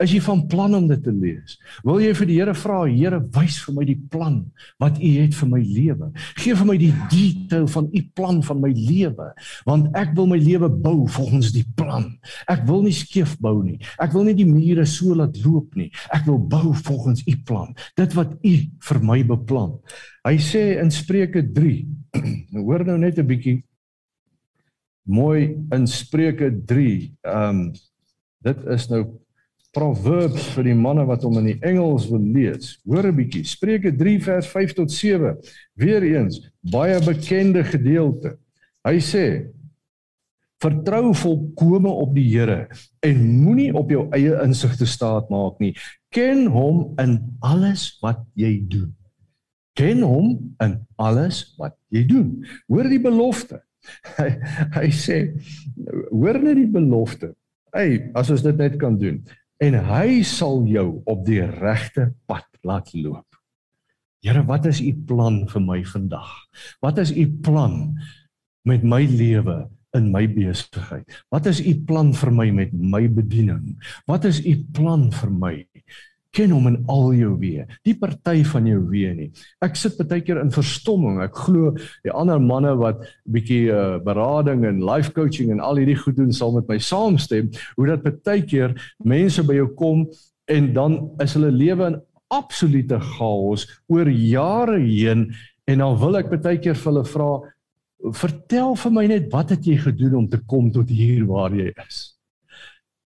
Is 0.02 0.10
jy 0.10 0.18
van 0.26 0.40
plan 0.50 0.72
om 0.74 0.88
dit 0.90 1.02
te 1.06 1.12
lees? 1.14 1.54
Wil 1.86 2.00
jy 2.02 2.10
vir 2.18 2.26
die 2.26 2.36
Here 2.40 2.54
vra, 2.58 2.80
Here, 2.90 3.20
wys 3.36 3.60
vir 3.62 3.76
my 3.76 3.84
die 3.86 3.98
plan 4.10 4.40
wat 4.82 4.98
U 4.98 5.10
het 5.20 5.36
vir 5.38 5.50
my 5.52 5.60
lewe. 5.62 6.08
Geef 6.40 6.58
vir 6.58 6.66
my 6.66 6.74
die 6.80 6.90
detail 7.12 7.68
van 7.70 7.86
U 7.86 8.02
plan 8.18 8.40
van 8.42 8.58
my 8.64 8.72
lewe, 8.74 9.28
want 9.70 9.94
ek 10.00 10.10
wil 10.18 10.26
my 10.32 10.40
lewe 10.42 10.66
bou 10.66 11.06
volgens 11.14 11.52
die 11.54 11.62
plan. 11.78 12.10
Ek 12.50 12.66
wil 12.66 12.82
nie 12.88 12.96
skeef 12.96 13.36
bou 13.38 13.60
nie. 13.62 13.78
Ek 14.02 14.10
wil 14.16 14.26
nie 14.26 14.34
die 14.34 14.48
mure 14.48 14.82
so 14.90 15.14
laat 15.14 15.38
loop 15.46 15.78
nie. 15.78 15.92
Ek 16.10 16.26
wil 16.26 16.42
bou 16.42 16.74
volgens 16.74 17.22
U 17.30 17.38
plan. 17.46 17.70
Dit 17.94 18.18
wat 18.18 18.34
U 18.34 18.54
vir 18.90 19.02
my 19.06 19.22
beplan. 19.30 19.78
Hy 20.26 20.36
sê 20.42 20.66
in 20.82 20.90
Spreuke 20.90 21.46
3. 21.54 21.78
nou 22.56 22.66
hoor 22.66 22.82
nou 22.82 22.98
net 22.98 23.22
'n 23.22 23.30
bietjie 23.30 23.60
mooi 25.06 25.54
in 25.70 25.86
Spreuke 25.86 26.50
3. 26.50 27.12
Ehm 27.22 27.68
um, 27.68 27.68
dit 28.44 28.66
is 28.74 28.90
nou 28.90 29.04
Proverbs 29.74 30.46
vir 30.54 30.68
die 30.68 30.76
manne 30.78 31.02
wat 31.08 31.24
hom 31.26 31.40
in 31.40 31.48
die 31.50 31.58
Engels 31.66 32.06
wil 32.10 32.22
lees. 32.22 32.76
Hoor 32.86 33.08
'n 33.10 33.16
bietjie. 33.16 33.42
Spreuke 33.44 33.90
3 33.90 34.20
vers 34.22 34.46
5 34.46 34.72
tot 34.78 34.90
7. 34.90 35.36
Weereens 35.74 36.40
baie 36.62 37.00
bekende 37.02 37.64
gedeelte. 37.64 38.38
Hy 38.86 38.98
sê: 39.02 39.50
Vertrou 40.62 41.12
volkome 41.12 41.90
op 41.90 42.14
die 42.14 42.28
Here 42.30 42.68
en 43.02 43.42
moenie 43.42 43.74
op 43.74 43.90
jou 43.90 44.08
eie 44.12 44.38
insig 44.44 44.76
te 44.76 44.86
staat 44.86 45.28
maak 45.28 45.58
nie. 45.58 45.74
Ken 46.08 46.46
hom 46.46 46.94
in 46.98 47.18
alles 47.40 47.98
wat 48.00 48.22
jy 48.34 48.62
doen. 48.68 48.94
Ken 49.74 50.02
hom 50.02 50.54
in 50.62 50.86
alles 50.96 51.54
wat 51.58 51.74
jy 51.90 52.06
doen. 52.06 52.44
Hoor 52.68 52.88
die 52.88 53.02
belofte. 53.02 53.60
Hy, 54.16 54.30
hy 54.78 54.88
sê 54.90 55.34
hoor 56.10 56.38
net 56.38 56.56
die 56.56 56.70
belofte. 56.70 57.34
Hey, 57.74 58.10
as 58.14 58.30
ons 58.30 58.42
dit 58.42 58.56
net 58.56 58.78
kan 58.78 58.94
doen 58.96 59.18
en 59.64 59.76
hy 59.88 60.20
sal 60.28 60.66
jou 60.68 60.88
op 61.08 61.22
die 61.24 61.40
regte 61.44 62.10
pad 62.28 62.44
laat 62.68 62.90
loop. 62.92 63.38
Here, 64.24 64.42
wat 64.48 64.66
is 64.68 64.80
u 64.80 64.92
plan 65.08 65.44
vir 65.48 65.62
my 65.64 65.78
vandag? 65.88 66.32
Wat 66.84 67.00
is 67.00 67.12
u 67.12 67.24
plan 67.44 67.96
met 68.68 68.84
my 68.84 69.02
lewe 69.08 69.64
in 69.96 70.10
my 70.12 70.24
besigheid? 70.28 71.08
Wat 71.32 71.48
is 71.48 71.62
u 71.64 71.74
plan 71.88 72.12
vir 72.16 72.32
my 72.32 72.48
met 72.56 72.72
my 72.72 73.04
bediening? 73.08 73.76
Wat 74.08 74.24
is 74.28 74.42
u 74.44 74.56
plan 74.76 75.10
vir 75.12 75.32
my 75.32 75.54
ken 76.34 76.52
hom 76.54 76.66
in 76.70 76.78
al 76.90 77.12
jou 77.16 77.32
weë. 77.40 77.66
Die 77.86 77.94
party 77.98 78.42
van 78.50 78.66
jou 78.68 78.80
weë 78.90 79.12
nie. 79.18 79.28
Ek 79.64 79.78
sit 79.78 79.98
baie 80.00 80.22
keer 80.24 80.40
in 80.42 80.52
verstomming. 80.54 81.20
Ek 81.24 81.36
glo 81.46 81.74
die 82.04 82.12
ander 82.12 82.42
manne 82.42 82.74
wat 82.80 83.04
bietjie 83.24 83.68
uh, 83.72 83.98
berading 84.04 84.66
en 84.68 84.82
life 84.84 85.14
coaching 85.16 85.52
en 85.54 85.62
al 85.62 85.80
hierdie 85.80 85.98
goed 85.98 86.18
doen 86.18 86.32
sal 86.34 86.54
met 86.56 86.68
my 86.70 86.78
saamstem 86.82 87.52
hoe 87.78 87.88
dat 87.90 88.04
baie 88.04 88.42
keer 88.42 88.74
mense 89.04 89.42
by 89.46 89.58
jou 89.60 89.70
kom 89.78 90.06
en 90.50 90.72
dan 90.76 90.98
is 91.22 91.36
hulle 91.38 91.52
lewe 91.54 91.92
in 91.92 92.00
absolute 92.34 92.98
chaos 93.14 93.66
oor 93.92 94.10
jare 94.10 94.78
heen 94.82 95.28
en 95.70 95.80
dan 95.80 95.98
wil 96.00 96.18
ek 96.20 96.32
baie 96.34 96.58
keer 96.60 96.76
vir 96.76 96.90
hulle 96.92 97.04
vra 97.08 97.30
vertel 98.12 98.74
vir 98.76 98.92
my 98.92 99.06
net 99.08 99.30
wat 99.32 99.54
het 99.54 99.64
jy 99.64 99.78
gedoen 99.80 100.18
om 100.24 100.26
te 100.28 100.42
kom 100.44 100.68
tot 100.72 100.90
hier 100.92 101.24
waar 101.28 101.54
jy 101.56 101.70
is? 101.86 102.13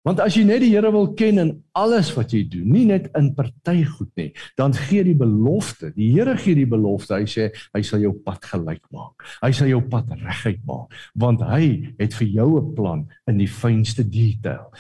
Want 0.03 0.19
as 0.21 0.35
jy 0.35 0.43
net 0.45 0.65
die 0.65 0.73
Here 0.73 0.91
wil 0.91 1.13
ken 1.15 1.39
in 1.39 1.53
alles 1.79 2.11
wat 2.17 2.33
jy 2.35 2.43
doen, 2.51 2.67
nie 2.75 2.85
net 2.89 3.07
in 3.19 3.31
party 3.39 3.85
goed 3.87 4.11
nie, 4.19 4.33
dan 4.59 4.75
gee 4.75 5.05
die 5.07 5.15
belofte. 5.15 5.93
Die 5.95 6.11
Here 6.17 6.35
gee 6.37 6.59
die 6.59 6.67
belofte. 6.67 7.21
Hy 7.21 7.29
sê 7.31 7.49
hy 7.75 7.83
sal 7.87 8.03
jou 8.03 8.13
pad 8.27 8.43
gelyk 8.51 8.83
maak. 8.91 9.23
Hy 9.45 9.53
sal 9.55 9.71
jou 9.71 9.81
pad 9.93 10.11
reguit 10.19 10.63
maak, 10.67 10.93
want 11.15 11.45
hy 11.47 11.95
het 12.01 12.19
vir 12.19 12.29
jou 12.35 12.51
'n 12.59 12.75
plan 12.75 13.09
in 13.31 13.39
die 13.39 13.51
fynste 13.51 14.03
detail. 14.03 14.73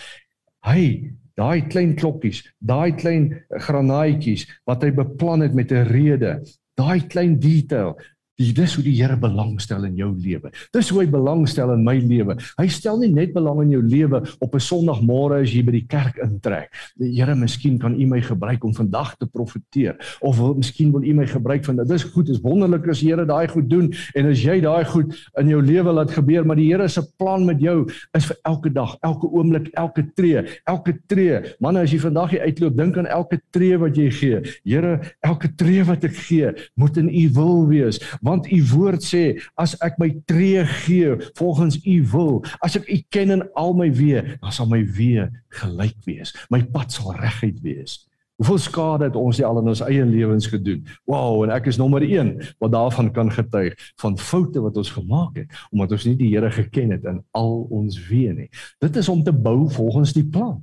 Hy 0.67 1.13
Daai 1.33 1.65
klein 1.73 1.95
klokkies, 1.97 2.43
daai 2.61 2.93
klein 2.93 3.31
granaatjies 3.49 4.45
wat 4.69 4.83
hy 4.85 4.91
beplan 4.93 5.41
het 5.41 5.55
met 5.57 5.73
'n 5.73 5.89
rede, 5.89 6.45
daai 6.77 7.01
klein 7.09 7.39
detail, 7.41 7.97
Dis 8.41 8.75
hoe 8.79 8.83
die 8.85 8.95
Here 8.97 9.17
belangstel 9.21 9.85
in 9.85 9.97
jou 9.99 10.09
lewe. 10.17 10.49
Dis 10.73 10.89
hoe 10.89 11.03
hy 11.03 11.07
belangstel 11.11 11.75
in 11.75 11.83
my 11.85 11.99
lewe. 12.01 12.39
Hy 12.57 12.67
stel 12.73 12.97
nie 13.03 13.11
net 13.13 13.35
belang 13.35 13.61
in 13.67 13.75
jou 13.75 13.83
lewe 13.85 14.23
op 14.41 14.55
'n 14.55 14.63
Sondagmôre 14.63 15.43
as 15.43 15.53
jy 15.53 15.63
by 15.63 15.73
die 15.73 15.87
kerk 15.87 16.17
intrek. 16.17 16.73
Die 16.97 17.13
Here, 17.13 17.35
miskien 17.35 17.79
kan 17.79 17.95
U 17.95 18.07
my 18.07 18.21
gebruik 18.21 18.65
om 18.65 18.73
vandag 18.73 19.17
te 19.19 19.27
profeteer 19.27 19.97
of 20.23 20.39
wil 20.39 20.55
miskien 20.55 20.93
wil 20.93 21.05
U 21.05 21.15
my 21.15 21.27
gebruik 21.27 21.65
van 21.65 21.77
dis 21.77 22.05
goed, 22.05 22.29
is 22.31 22.41
wonderlik 22.41 22.89
as 22.89 23.01
die 23.01 23.11
Here 23.11 23.27
daai 23.27 23.49
goed 23.49 23.69
doen 23.69 23.93
en 24.15 24.27
as 24.27 24.43
jy 24.43 24.61
daai 24.61 24.85
goed 24.85 25.13
in 25.39 25.49
jou 25.49 25.61
lewe 25.61 25.93
laat 25.93 26.11
gebeur, 26.11 26.47
maar 26.47 26.57
die 26.57 26.73
Here 26.73 26.89
se 26.89 27.03
plan 27.19 27.45
met 27.45 27.61
jou 27.61 27.87
is 28.15 28.25
vir 28.25 28.37
elke 28.45 28.73
dag, 28.73 28.97
elke 29.03 29.27
oomblik, 29.27 29.69
elke 29.75 30.07
tree, 30.15 30.43
elke 30.67 30.99
tree. 31.07 31.43
Manne, 31.61 31.81
as 31.81 31.93
jy 31.93 31.99
vandag 31.99 32.31
hier 32.31 32.41
uitloop, 32.41 32.77
dink 32.77 32.97
aan 32.97 33.07
elke 33.07 33.41
tree 33.51 33.77
wat 33.77 33.97
jy 33.97 34.11
gee. 34.11 34.41
Here, 34.65 35.01
elke 35.21 35.55
tree 35.55 35.85
wat 35.85 36.05
ek 36.05 36.15
gee, 36.15 36.53
moet 36.77 36.97
in 36.97 37.09
U 37.09 37.29
wil 37.35 37.67
wees 37.69 38.01
want 38.23 38.49
u 38.51 38.61
woord 38.73 39.03
sê 39.05 39.25
as 39.61 39.75
ek 39.85 39.99
my 40.03 40.11
tree 40.31 40.63
gee 40.85 41.17
volgens 41.39 41.79
u 41.83 41.99
wil 42.15 42.41
as 42.63 42.79
ek 42.79 42.89
u 42.89 42.99
ken 43.15 43.35
in 43.39 43.45
al 43.59 43.75
my 43.79 43.91
weë 43.91 44.39
dan 44.39 44.55
sal 44.55 44.71
my 44.71 44.81
weë 44.97 45.29
gelyk 45.61 45.99
wees. 46.07 46.35
My 46.51 46.63
pad 46.65 46.95
sal 46.95 47.15
reguit 47.19 47.61
wees. 47.67 48.01
Hoeveel 48.41 48.59
skade 48.59 49.07
het 49.07 49.17
ons 49.19 49.39
al 49.45 49.61
in 49.61 49.71
ons 49.71 49.83
eie 49.85 50.05
lewens 50.09 50.49
gedoen? 50.51 50.81
Wow 51.07 51.45
en 51.45 51.53
ek 51.55 51.69
is 51.71 51.79
nommer 51.79 52.03
1 52.03 52.35
wat 52.63 52.73
daarvan 52.75 53.13
kan 53.15 53.31
getuig 53.31 53.77
van 54.03 54.19
foute 54.19 54.63
wat 54.65 54.79
ons 54.81 54.91
gemaak 54.91 55.37
het 55.43 55.63
omdat 55.71 55.99
ons 55.99 56.09
nie 56.09 56.17
die 56.19 56.33
Here 56.33 56.51
geken 56.51 56.97
het 56.97 57.07
in 57.07 57.21
al 57.39 57.67
ons 57.71 57.99
weë 58.09 58.35
nie. 58.39 58.51
Dit 58.83 58.97
is 58.97 59.11
om 59.13 59.23
te 59.23 59.35
bou 59.35 59.69
volgens 59.71 60.15
die 60.17 60.27
plan 60.27 60.63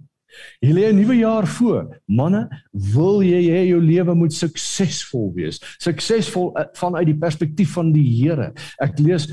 Jy 0.61 0.71
lê 0.73 0.89
'n 0.89 0.95
nuwe 0.95 1.15
jaar 1.17 1.47
voor. 1.47 1.97
Manne, 2.05 2.47
wil 2.73 3.21
jy 3.23 3.41
hê 3.49 3.67
jou 3.69 3.81
lewe 3.81 4.15
moet 4.15 4.33
suksesvol 4.33 5.31
wees? 5.33 5.59
Suksesvol 5.79 6.53
eh, 6.57 6.65
vanuit 6.73 7.05
die 7.05 7.17
perspektief 7.17 7.73
van 7.73 7.91
die 7.91 8.05
Here. 8.19 8.53
Ek 8.79 8.99
lees 8.99 9.27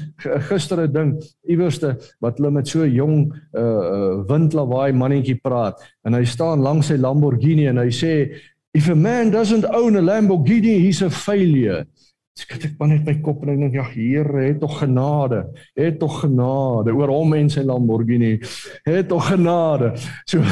gister 0.49 0.81
'n 0.81 0.93
ding 0.93 1.23
iewerste 1.49 1.97
wat 2.21 2.39
hulle 2.39 2.51
met 2.51 2.69
so 2.69 2.85
'n 2.85 2.93
jong 2.93 3.33
uh 3.55 4.25
windlawaai 4.29 4.93
mannetjie 4.93 5.41
praat 5.43 5.81
en 6.05 6.15
hy 6.15 6.25
staan 6.25 6.61
langs 6.61 6.87
sy 6.87 6.97
Lamborghini 6.97 7.67
en 7.67 7.79
hy 7.79 7.91
sê 7.91 8.13
if 8.77 8.89
a 8.89 8.95
man 8.95 9.31
doesn't 9.31 9.65
own 9.65 9.97
a 9.97 10.03
Lamborghini, 10.03 10.81
he's 10.81 11.01
a 11.03 11.09
failure. 11.09 11.87
Skud 12.37 12.67
ek 12.69 12.75
maar 12.77 12.91
net 12.91 13.07
my 13.09 13.15
kop 13.25 13.45
en 13.47 13.55
ek 13.55 13.61
dink 13.63 13.77
ja 13.79 13.85
Here 13.89 14.43
het 14.45 14.59
tog 14.61 14.75
genade. 14.83 15.39
Het 15.79 15.95
tog 15.97 16.19
genade 16.21 16.93
oor 16.93 17.09
hom 17.09 17.33
en 17.33 17.49
sy 17.49 17.63
Lamborghini. 17.65 18.35
Het 18.85 19.09
tog 19.09 19.31
genade. 19.31 19.95
So 20.29 20.45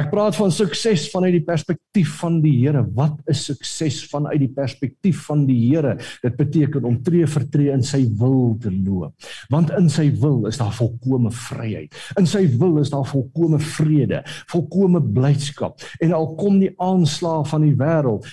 ek 0.00 0.08
praat 0.08 0.38
van 0.38 0.54
sukses 0.54 1.04
vanuit 1.12 1.36
die 1.36 1.44
perspektief 1.44 2.14
van 2.22 2.40
die 2.40 2.54
Here. 2.62 2.80
Wat 2.96 3.20
is 3.28 3.44
sukses 3.50 4.00
vanuit 4.08 4.40
die 4.40 4.50
perspektief 4.56 5.26
van 5.28 5.44
die 5.50 5.58
Here? 5.66 5.98
Dit 6.24 6.40
beteken 6.40 6.88
om 6.88 6.96
tree 7.04 7.28
vir 7.28 7.46
tree 7.52 7.76
in 7.76 7.84
sy 7.84 8.06
wil 8.16 8.56
te 8.62 8.72
loop. 8.72 9.28
Want 9.52 9.76
in 9.76 9.92
sy 9.92 10.08
wil 10.24 10.48
is 10.48 10.56
daar 10.56 10.72
volkomme 10.80 11.34
vryheid. 11.44 11.92
In 12.16 12.28
sy 12.28 12.46
wil 12.56 12.80
is 12.80 12.94
daar 12.94 13.04
volkomme 13.04 13.60
vrede, 13.76 14.24
volkomme 14.48 15.04
blydskap. 15.04 15.84
En 16.00 16.16
al 16.16 16.32
kom 16.40 16.56
die 16.62 16.72
aanslae 16.80 17.44
van 17.52 17.68
die 17.68 17.76
wêreld, 17.76 18.24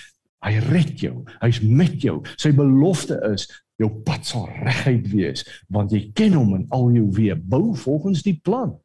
Hy 0.44 0.58
red 0.70 1.00
jou. 1.00 1.24
Hy's 1.40 1.60
met 1.62 1.96
jou. 2.02 2.20
Sy 2.36 2.52
belofte 2.56 3.18
is 3.32 3.46
jou 3.80 3.90
pad 4.06 4.24
sal 4.24 4.46
reguit 4.64 5.04
wees 5.12 5.42
want 5.72 5.92
jy 5.92 6.06
ken 6.16 6.36
hom 6.38 6.54
in 6.56 6.66
al 6.74 6.90
jou 6.94 7.06
weë. 7.16 7.36
Bou 7.48 7.74
volgens 7.76 8.24
die 8.24 8.38
plan. 8.44 8.76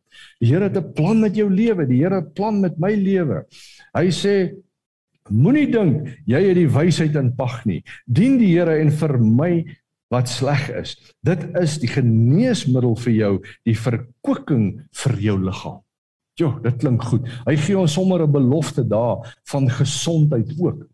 Die 0.42 0.52
Here 0.52 0.68
het 0.68 0.78
'n 0.78 0.94
plan 0.94 1.20
met 1.20 1.36
jou 1.36 1.50
lewe. 1.50 1.88
Die 1.88 2.02
Here 2.04 2.22
'n 2.22 2.34
plan 2.34 2.60
met 2.60 2.78
my 2.80 2.94
lewe. 2.94 3.46
Hy 3.94 4.08
sê 4.12 4.56
moenie 5.30 5.72
dink 5.72 6.08
jy 6.26 6.42
het 6.48 6.56
die 6.56 6.68
wysheid 6.68 7.16
in 7.16 7.36
pag 7.36 7.66
nie. 7.66 7.84
Dien 8.06 8.38
die 8.38 8.52
Here 8.58 8.80
en 8.80 8.92
vir 8.92 9.18
my 9.18 9.66
wat 10.12 10.28
sleg 10.28 10.70
is. 10.70 10.98
Dit 11.24 11.46
is 11.56 11.78
die 11.80 11.88
geneesmiddel 11.88 12.96
vir 12.96 13.14
jou, 13.14 13.34
die 13.64 13.76
verkwikking 13.76 14.82
vir 14.92 15.16
jou 15.20 15.38
liggaam. 15.40 15.80
Jo, 16.40 16.60
dit 16.64 16.78
klink 16.82 17.04
goed. 17.04 17.28
Hy 17.46 17.56
gee 17.56 17.78
ons 17.78 17.94
sommer 17.94 18.24
'n 18.24 18.32
belofte 18.32 18.84
daar 18.88 19.38
van 19.52 19.70
gesondheid 19.70 20.52
ook. 20.60 20.88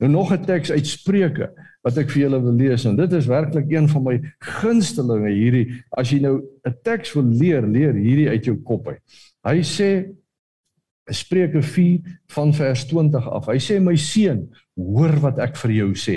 Nou 0.00 0.10
nog 0.10 0.32
'n 0.32 0.44
teks 0.44 0.70
uit 0.70 0.86
Spreuke 0.86 1.50
wat 1.82 1.98
ek 1.98 2.10
vir 2.10 2.22
julle 2.22 2.42
wil 2.42 2.56
lees 2.56 2.84
en 2.84 2.96
dit 2.96 3.12
is 3.12 3.26
werklik 3.26 3.70
een 3.70 3.88
van 3.88 4.02
my 4.02 4.20
gunstelinge 4.38 5.30
hierdie 5.30 5.82
as 5.90 6.10
jy 6.10 6.20
nou 6.20 6.42
'n 6.66 6.76
teks 6.82 7.14
wil 7.14 7.24
leer, 7.24 7.66
leer 7.66 7.94
hierdie 7.94 8.28
uit 8.28 8.44
jou 8.44 8.56
kop 8.56 8.88
uit. 8.88 9.02
Hy 9.44 9.62
sê 9.62 10.14
Spreuke 11.10 11.62
4 11.62 12.00
van 12.26 12.54
vers 12.54 12.86
20 12.86 13.28
af. 13.28 13.46
Hy 13.46 13.58
sê 13.58 13.80
my 13.80 13.96
seun, 13.96 14.48
Hoor 14.74 15.12
wat 15.22 15.38
ek 15.38 15.54
vir 15.60 15.70
jou 15.76 15.90
sê. 15.98 16.16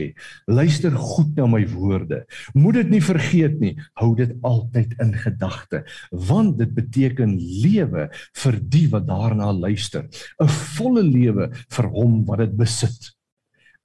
Luister 0.50 0.96
goed 0.98 1.36
na 1.38 1.46
my 1.50 1.62
woorde. 1.70 2.24
Moet 2.58 2.80
dit 2.82 2.96
nie 2.96 3.02
vergeet 3.06 3.60
nie. 3.62 3.76
Hou 4.02 4.16
dit 4.18 4.34
altyd 4.48 4.96
in 5.04 5.14
gedagte, 5.14 5.84
want 6.10 6.58
dit 6.58 6.72
beteken 6.74 7.36
lewe 7.38 8.08
vir 8.42 8.58
die 8.74 8.88
wat 8.94 9.06
daarna 9.10 9.52
luister. 9.54 10.10
'n 10.42 10.50
Volle 10.78 11.06
lewe 11.06 11.52
vir 11.54 11.88
hom 11.94 12.26
wat 12.26 12.40
dit 12.40 12.58
besit. 12.58 13.14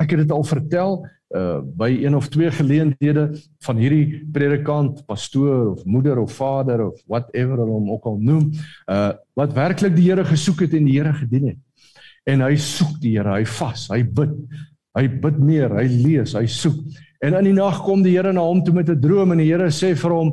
Ek 0.02 0.14
het 0.14 0.24
dit 0.24 0.32
al 0.34 0.46
vertel 0.46 1.02
uh 1.32 1.60
by 1.78 1.88
een 2.02 2.14
of 2.16 2.26
twee 2.28 2.50
geleenthede 2.52 3.30
van 3.64 3.78
hierdie 3.80 4.20
predikant, 4.32 5.00
pastoor 5.08 5.70
of 5.70 5.84
moeder 5.88 6.18
of 6.20 6.34
vader 6.36 6.82
of 6.90 6.98
whatever 7.06 7.62
hulle 7.62 7.72
hom 7.72 7.88
ook 7.94 8.08
al 8.10 8.18
noem, 8.20 8.50
uh 8.90 9.12
wat 9.38 9.54
werklik 9.56 9.96
die 9.96 10.10
Here 10.10 10.24
gesoek 10.28 10.66
het 10.66 10.74
en 10.76 10.84
die 10.84 10.98
Here 10.98 11.14
gedien 11.16 11.46
het. 11.54 11.60
En 12.28 12.44
hy 12.44 12.52
soek 12.60 12.98
die 13.00 13.16
Here, 13.16 13.32
hy 13.38 13.46
vas, 13.48 13.88
hy 13.94 14.02
bid. 14.04 14.36
Hy 14.92 15.06
bid 15.22 15.38
meer, 15.40 15.72
hy 15.72 15.86
lees, 15.88 16.34
hy 16.36 16.44
soek. 16.52 16.82
En 17.24 17.38
in 17.38 17.48
die 17.48 17.56
nag 17.56 17.80
kom 17.86 18.02
die 18.04 18.12
Here 18.18 18.32
na 18.34 18.44
hom 18.44 18.60
toe 18.64 18.74
met 18.76 18.90
'n 18.90 19.00
droom 19.00 19.32
en 19.32 19.40
die 19.40 19.48
Here 19.48 19.70
sê 19.70 19.94
vir 19.96 20.12
hom: 20.12 20.32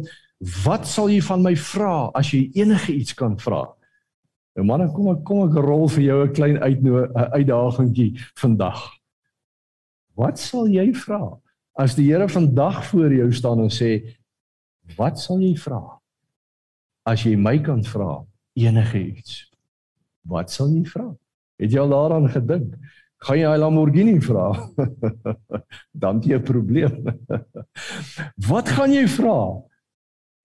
"Wat 0.66 0.88
sal 0.88 1.10
jy 1.10 1.22
van 1.22 1.44
my 1.44 1.56
vra 1.56 2.12
as 2.14 2.34
jy 2.34 2.52
enige 2.56 2.94
iets 2.94 3.14
kan 3.14 3.38
vra?" 3.38 3.68
Nou 4.58 4.66
man, 4.66 4.92
kom 4.92 5.08
ek 5.16 5.24
kom 5.24 5.48
ek 5.48 5.56
rol 5.64 5.88
vir 5.88 6.04
jou 6.04 6.24
'n 6.26 6.34
klein 6.34 6.58
uitdagingkie 6.60 8.18
vandag. 8.36 8.99
Wat 10.20 10.40
sal 10.40 10.68
jy 10.68 10.90
vra 11.06 11.22
as 11.80 11.96
die 11.96 12.10
Here 12.10 12.28
vandag 12.28 12.84
voor 12.90 13.14
jou 13.16 13.30
staan 13.32 13.62
en 13.64 13.72
sê: 13.72 14.04
"Wat 14.98 15.20
sal 15.20 15.40
jy 15.40 15.56
vra 15.56 16.00
as 17.06 17.24
jy 17.24 17.36
my 17.36 17.58
kan 17.64 17.84
vra 17.84 18.26
enige 18.56 19.00
iets?" 19.00 19.46
Wat 20.28 20.52
sal 20.52 20.74
jy 20.76 20.84
vra? 20.86 21.08
Het 21.60 21.72
jy 21.72 21.80
al 21.80 21.94
daaraan 21.94 22.28
gedink? 22.30 22.76
Gaan 23.24 23.40
jy 23.40 23.48
'n 23.48 23.60
Lamborghini 23.60 24.20
vra? 24.22 24.52
Dan 26.04 26.22
jy 26.22 26.36
'n 26.36 26.44
probleem. 26.44 27.04
wat 28.52 28.70
gaan 28.70 28.92
jy 28.92 29.08
vra? 29.08 29.64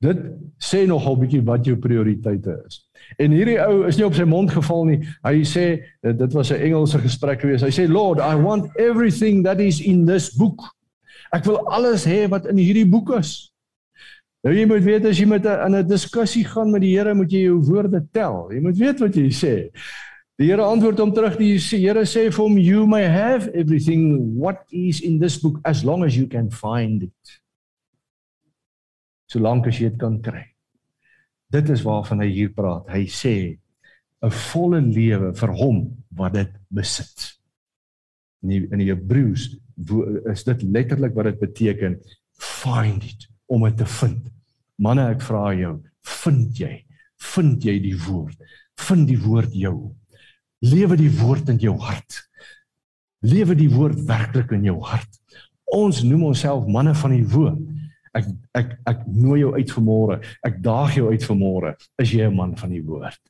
Dit 0.02 0.18
sê 0.62 0.84
nogal 0.86 1.16
bietjie 1.16 1.42
wat 1.46 1.64
jou 1.66 1.76
prioriteite 1.80 2.56
is. 2.66 2.80
En 3.20 3.32
hierdie 3.32 3.58
ou 3.62 3.84
is 3.88 3.96
nie 3.96 4.06
op 4.06 4.16
sy 4.16 4.26
mond 4.28 4.50
geval 4.52 4.84
nie. 4.88 5.00
Hy 5.24 5.42
sê 5.48 5.66
dit 6.02 6.32
was 6.34 6.50
'n 6.50 6.60
Engelse 6.60 6.98
gesprek 6.98 7.40
gewees. 7.40 7.62
Hy 7.62 7.70
sê 7.70 7.88
Lord, 7.88 8.20
I 8.20 8.34
want 8.34 8.70
everything 8.78 9.44
that 9.44 9.60
is 9.60 9.80
in 9.80 10.04
this 10.06 10.30
book. 10.30 10.60
Ek 11.32 11.44
wil 11.44 11.58
alles 11.68 12.04
hê 12.04 12.28
wat 12.28 12.46
in 12.46 12.56
hierdie 12.56 12.88
boek 12.88 13.18
is. 13.18 13.50
Nou 14.44 14.54
jy 14.54 14.66
moet 14.66 14.84
weet 14.84 15.06
as 15.08 15.18
jy 15.18 15.26
met 15.26 15.46
'n 15.46 15.66
in 15.66 15.74
'n 15.76 15.88
diskussie 15.88 16.44
gaan 16.44 16.70
met 16.70 16.82
die 16.82 16.96
Here, 16.96 17.14
moet 17.14 17.30
jy 17.30 17.44
jou 17.48 17.60
woorde 17.62 18.06
tel. 18.12 18.52
Jy 18.52 18.60
moet 18.60 18.76
weet 18.76 19.00
wat 19.00 19.14
jy 19.14 19.30
sê. 19.30 19.70
Die 20.38 20.48
Here 20.50 20.62
antwoord 20.62 20.98
hom 20.98 21.12
terug. 21.12 21.36
Die 21.38 21.58
Here 21.58 22.04
sê 22.04 22.30
vir 22.30 22.44
hom, 22.44 22.58
"You 22.58 22.86
may 22.86 23.06
have 23.06 23.48
everything 23.54 24.34
what 24.36 24.64
is 24.70 25.00
in 25.00 25.18
this 25.18 25.38
book 25.38 25.60
as 25.64 25.84
long 25.84 26.04
as 26.04 26.16
you 26.16 26.26
can 26.26 26.50
find 26.50 27.02
it." 27.02 27.43
Solank 29.34 29.66
as 29.66 29.80
jy 29.80 29.90
dit 29.90 29.98
kan 29.98 30.20
kry. 30.22 30.44
Dit 31.50 31.70
is 31.74 31.82
waarvan 31.86 32.22
hy 32.22 32.30
hier 32.30 32.52
praat. 32.54 32.86
Hy 32.94 33.06
sê 33.10 33.58
'n 34.22 34.30
volle 34.30 34.80
lewe 34.80 35.34
vir 35.34 35.52
hom 35.58 35.78
wat 36.14 36.34
dit 36.34 36.52
besit. 36.70 37.34
In 38.42 38.48
die, 38.48 38.62
in 38.72 38.78
die 38.78 38.90
Hebreëus 38.92 39.56
is 40.30 40.44
dit 40.44 40.62
letterlik 40.62 41.14
wat 41.14 41.26
dit 41.26 41.40
beteken 41.40 41.98
find 42.38 43.02
it 43.04 43.26
om 43.46 43.64
dit 43.64 43.76
te 43.76 43.86
vind. 43.86 44.30
Manne, 44.78 45.10
ek 45.10 45.22
vra 45.22 45.52
jou, 45.54 45.82
vind 46.22 46.58
jy? 46.58 46.84
Vind 47.34 47.64
jy 47.64 47.78
die 47.80 47.96
woord? 48.06 48.38
Vind 48.86 49.08
die 49.08 49.20
woord 49.20 49.52
jou? 49.54 49.94
Lewe 50.64 50.96
die 50.96 51.12
woord 51.20 51.48
in 51.48 51.58
jou 51.58 51.76
hart. 51.78 52.22
Lewe 53.24 53.54
die 53.54 53.70
woord 53.70 54.00
werklik 54.08 54.52
in 54.52 54.64
jou 54.64 54.80
hart. 54.80 55.10
Ons 55.64 56.02
noem 56.02 56.30
onsself 56.30 56.66
manne 56.66 56.94
van 56.94 57.10
die 57.10 57.26
woord. 57.26 57.73
Ek 58.14 58.26
ek 58.54 58.78
ek 58.86 59.06
nooi 59.06 59.40
jou 59.40 59.54
uit 59.54 59.70
vanmôre. 59.70 60.20
Ek 60.46 60.62
daag 60.62 60.96
jou 60.96 61.10
uit 61.10 61.24
vanmôre. 61.24 61.74
Is 61.98 62.12
jy 62.12 62.28
'n 62.28 62.36
man 62.36 62.56
van 62.56 62.70
die 62.70 62.82
woord? 62.82 63.20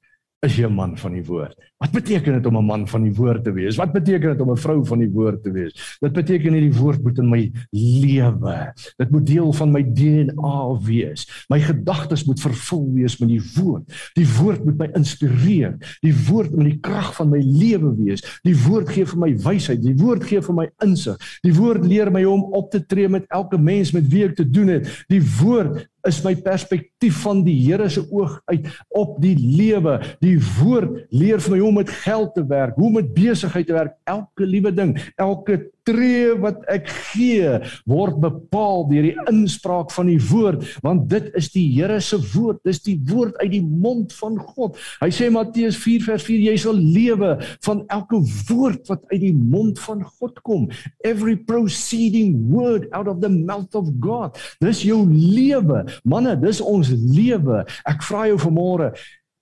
is 0.45 0.57
jy 0.59 0.69
'n 0.69 0.75
man 0.75 0.97
van 0.97 1.13
die 1.13 1.25
woord. 1.25 1.57
Wat 1.85 1.93
beteken 1.93 2.33
dit 2.33 2.47
om 2.47 2.57
'n 2.57 2.65
man 2.65 2.89
van 2.89 3.03
die 3.03 3.13
woord 3.13 3.45
te 3.45 3.53
wees? 3.53 3.77
Wat 3.77 3.93
beteken 3.93 4.31
dit 4.31 4.41
om 4.41 4.51
'n 4.51 4.57
vrou 4.57 4.87
van 4.87 4.99
die 4.99 5.11
woord 5.11 5.43
te 5.43 5.51
wees? 5.53 5.97
Dit 6.01 6.13
beteken 6.13 6.53
hierdie 6.53 6.79
woord 6.81 7.03
moet 7.03 7.19
in 7.19 7.29
my 7.29 7.53
lewe. 7.71 8.73
Dit 8.97 9.11
moet 9.11 9.27
deel 9.27 9.53
van 9.53 9.71
my 9.71 9.83
DNA 9.93 10.79
wees. 10.81 11.45
My 11.49 11.61
gedagtes 11.61 12.25
moet 12.25 12.41
vervul 12.41 12.91
wees 12.93 13.19
met 13.19 13.29
die 13.29 13.43
woord. 13.55 14.11
Die 14.15 14.27
woord 14.39 14.65
moet 14.65 14.79
my 14.79 14.89
inspireer. 14.95 15.77
Die 16.01 16.15
woord 16.29 16.57
moet 16.57 16.65
die 16.65 16.81
krag 16.81 17.15
van 17.15 17.29
my 17.29 17.41
lewe 17.41 17.95
wees. 17.97 18.41
Die 18.43 18.57
woord 18.57 18.89
gee 18.89 19.07
vir 19.07 19.19
my 19.19 19.37
wysheid. 19.37 19.83
Die 19.83 19.97
woord 19.97 20.25
gee 20.25 20.41
vir 20.41 20.55
my 20.55 20.71
insig. 20.79 21.39
Die 21.43 21.55
woord 21.55 21.85
leer 21.85 22.11
my 22.11 22.25
om 22.25 22.43
op 22.43 22.71
te 22.71 22.87
tree 22.87 23.09
met 23.09 23.25
elke 23.29 23.59
mens 23.59 23.93
met 23.93 24.09
wie 24.09 24.25
ek 24.25 24.37
te 24.37 24.51
doen 24.51 24.69
het. 24.69 25.05
Die 25.09 25.23
woord 25.41 25.89
is 26.05 26.21
my 26.25 26.35
perspektief 26.37 27.23
van 27.25 27.43
die 27.45 27.57
Here 27.65 27.89
se 27.89 28.03
oog 28.13 28.41
uit 28.51 28.67
op 28.89 29.17
die 29.23 29.35
lewe. 29.39 29.99
Die 30.21 30.37
woord 30.59 31.07
leer 31.15 31.41
vir 31.41 31.55
my 31.55 31.61
hoe 31.63 31.71
om 31.71 31.74
met 31.81 31.91
geld 32.05 32.35
te 32.35 32.45
werk, 32.47 32.77
hoe 32.79 32.87
om 32.91 32.99
met 33.01 33.15
besigheid 33.15 33.67
te 33.67 33.77
werk, 33.77 33.97
elke 34.05 34.47
liewe 34.47 34.75
ding, 34.75 34.97
elke 35.17 35.61
tree 35.85 36.33
wat 36.41 36.63
ek 36.73 36.89
gee 37.13 37.59
word 37.89 38.17
bepaal 38.23 38.87
deur 38.89 39.05
die 39.11 39.27
inspraak 39.31 39.93
van 39.95 40.09
die 40.09 40.21
woord 40.31 40.65
want 40.85 41.07
dit 41.13 41.29
is 41.39 41.51
die 41.53 41.67
Here 41.75 41.99
se 42.05 42.19
woord 42.33 42.63
dis 42.67 42.81
die 42.85 42.97
woord 43.09 43.37
uit 43.43 43.51
die 43.57 43.65
mond 43.65 44.13
van 44.21 44.37
God. 44.39 44.79
Hy 45.03 45.11
sê 45.15 45.31
Matteus 45.33 45.77
4 45.83 46.05
vers 46.07 46.25
4 46.27 46.45
jy 46.49 46.57
sal 46.61 46.79
lewe 46.79 47.35
van 47.67 47.83
elke 47.93 48.21
woord 48.49 48.89
wat 48.93 49.05
uit 49.13 49.21
die 49.27 49.35
mond 49.35 49.81
van 49.85 50.05
God 50.07 50.41
kom. 50.47 50.69
Every 51.05 51.37
proceeding 51.37 52.37
word 52.53 52.89
out 52.97 53.11
of 53.11 53.21
the 53.25 53.33
mouth 53.33 53.75
of 53.77 53.91
God. 54.01 54.41
Dis 54.65 54.85
jou 54.87 55.03
lewe. 55.11 55.85
Manne 56.09 56.37
dis 56.41 56.63
ons 56.65 56.93
lewe. 56.95 57.65
Ek 57.89 58.05
vra 58.07 58.29
jou 58.31 58.41
vanmôre 58.47 58.93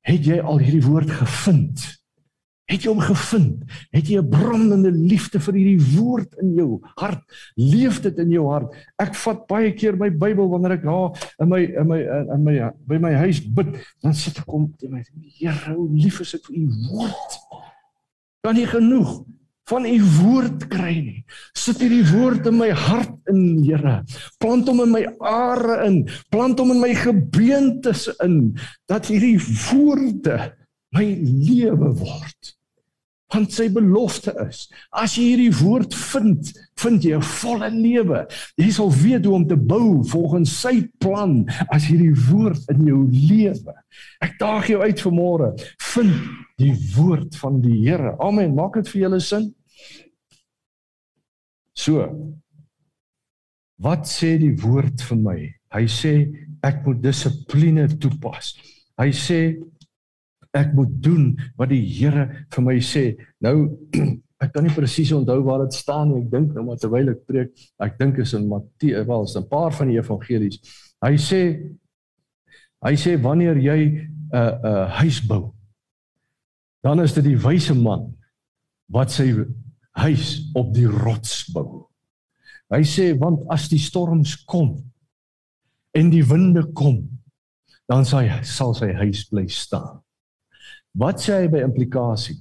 het 0.08 0.26
jy 0.26 0.40
al 0.42 0.62
hierdie 0.62 0.82
woord 0.86 1.10
gevind 1.20 2.01
Het 2.70 2.84
jy 2.84 2.92
hom 2.92 3.02
gevind? 3.02 3.64
Het 3.90 4.08
jy 4.08 4.20
'n 4.20 4.28
brandende 4.28 4.90
liefde 4.90 5.40
vir 5.40 5.54
hierdie 5.54 5.96
woord 5.96 6.34
in 6.40 6.54
jou 6.54 6.78
hart? 6.94 7.22
Leef 7.56 8.00
dit 8.00 8.18
in 8.18 8.30
jou 8.30 8.46
hart? 8.48 8.72
Ek 8.98 9.14
vat 9.14 9.46
baie 9.46 9.72
keer 9.72 9.96
my 9.96 10.10
Bybel 10.10 10.48
wanneer 10.48 10.78
ek 10.78 10.84
daar 10.84 11.10
in 11.38 11.48
my 11.48 11.62
in 11.62 11.86
my 11.88 12.00
in 12.34 12.44
my 12.44 12.70
by 12.86 12.98
my 12.98 13.12
huis 13.12 13.40
bid, 13.40 13.76
dan 14.00 14.14
sit 14.14 14.38
ek 14.38 14.52
om 14.52 14.72
te 14.78 14.88
my 14.88 15.02
Here, 15.38 15.74
hoe 15.74 15.90
lief 15.92 16.20
is 16.20 16.34
ek 16.34 16.46
vir 16.46 16.56
u 16.56 16.68
woord. 16.90 17.38
Kan 18.42 18.54
nie 18.54 18.66
genoeg 18.66 19.24
van 19.64 19.86
u 19.86 19.98
woord 20.22 20.66
kry 20.68 20.94
nie. 21.00 21.24
Sit 21.54 21.80
hierdie 21.80 22.04
woord 22.10 22.46
in 22.46 22.58
my 22.58 22.70
hart 22.70 23.14
in, 23.30 23.62
Here. 23.62 24.02
Plant 24.38 24.68
hom 24.68 24.80
in 24.80 24.90
my 24.90 25.06
are 25.20 25.84
in, 25.86 26.08
plant 26.30 26.58
hom 26.58 26.70
in 26.70 26.80
my 26.80 26.94
gebeentes 26.94 28.08
in 28.24 28.56
dat 28.86 29.06
hierdie 29.06 29.38
woorde 29.70 30.52
my 30.92 31.06
lewe 31.48 31.92
word. 31.98 32.52
Want 33.32 33.54
sy 33.54 33.70
belofte 33.72 34.34
is 34.44 34.66
as 34.92 35.14
jy 35.16 35.30
hierdie 35.30 35.54
woord 35.62 35.94
vind 35.96 36.50
vind 36.82 37.04
jy 37.06 37.16
'n 37.16 37.24
volle 37.40 37.70
lewe. 37.72 38.26
Jy 38.60 38.70
sal 38.76 38.92
weet 38.92 39.24
hoe 39.24 39.34
om 39.34 39.46
te 39.48 39.56
bou 39.56 40.02
volgens 40.04 40.52
sy 40.60 40.82
plan 41.00 41.46
as 41.72 41.88
hierdie 41.88 42.12
woord 42.28 42.60
in 42.74 42.84
jou 42.86 43.08
lewe. 43.08 43.74
Ek 44.20 44.36
daag 44.38 44.68
jou 44.68 44.82
uit 44.82 45.00
vanmôre. 45.00 45.48
Vind 45.94 46.12
die 46.58 46.76
woord 46.96 47.36
van 47.36 47.60
die 47.62 47.80
Here. 47.88 48.16
Amen. 48.20 48.54
Maak 48.54 48.74
dit 48.74 48.88
vir 48.88 49.02
julle 49.02 49.20
sin? 49.20 49.54
So 51.72 52.04
wat 53.82 54.06
sê 54.06 54.36
die 54.38 54.54
woord 54.62 55.00
vir 55.08 55.18
my? 55.18 55.38
Hy 55.72 55.86
sê 55.88 56.12
ek 56.62 56.84
moet 56.86 57.00
dissipline 57.02 57.88
toepas. 57.98 58.52
Hy 59.00 59.08
sê 59.16 59.40
ek 60.52 60.74
moet 60.76 60.92
doen 61.02 61.32
wat 61.56 61.72
die 61.72 61.82
Here 61.84 62.28
vir 62.52 62.64
my 62.64 62.76
sê. 62.84 63.12
Nou 63.44 63.56
ek 64.42 64.52
kan 64.54 64.66
nie 64.66 64.74
presies 64.74 65.12
onthou 65.14 65.38
waar 65.46 65.64
dit 65.64 65.76
staan 65.76 66.10
nie. 66.10 66.22
Ek 66.24 66.30
dink 66.32 66.52
nou 66.56 66.66
maar 66.66 66.80
terwyl 66.82 67.12
ek 67.14 67.22
preek, 67.28 67.52
ek 67.82 67.98
dink 68.00 68.18
is 68.22 68.34
in 68.38 68.48
Matteus, 68.50 69.06
wel, 69.08 69.28
is 69.28 69.36
'n 69.38 69.48
paar 69.48 69.72
van 69.72 69.88
die 69.88 70.00
evangelies. 70.00 70.58
Hy 71.02 71.14
sê 71.16 71.42
hy 72.82 72.94
sê 72.98 73.16
wanneer 73.22 73.56
jy 73.56 73.78
'n 73.78 74.10
uh, 74.34 74.38
'n 74.38 74.66
uh, 74.66 74.86
huis 75.00 75.20
bou, 75.26 75.54
dan 76.82 77.00
is 77.00 77.14
dit 77.14 77.24
die 77.24 77.38
wyse 77.38 77.74
man 77.74 78.10
wat 78.90 79.10
sy 79.10 79.30
huis 80.02 80.50
op 80.54 80.74
die 80.74 80.88
rots 80.88 81.46
bou. 81.54 81.86
Hy 82.72 82.82
sê 82.82 83.12
want 83.18 83.44
as 83.52 83.68
die 83.68 83.80
storms 83.80 84.36
kom 84.44 84.82
en 85.94 86.10
die 86.10 86.24
winde 86.24 86.64
kom, 86.72 87.04
dan 87.86 88.04
sal 88.04 88.24
hy 88.24 88.42
sal 88.42 88.74
sy 88.74 88.92
huis 88.96 89.26
bly 89.28 89.46
staan. 89.46 90.01
Wat 90.98 91.22
sê 91.22 91.42
hy 91.42 91.48
by 91.52 91.62
implikasie? 91.64 92.38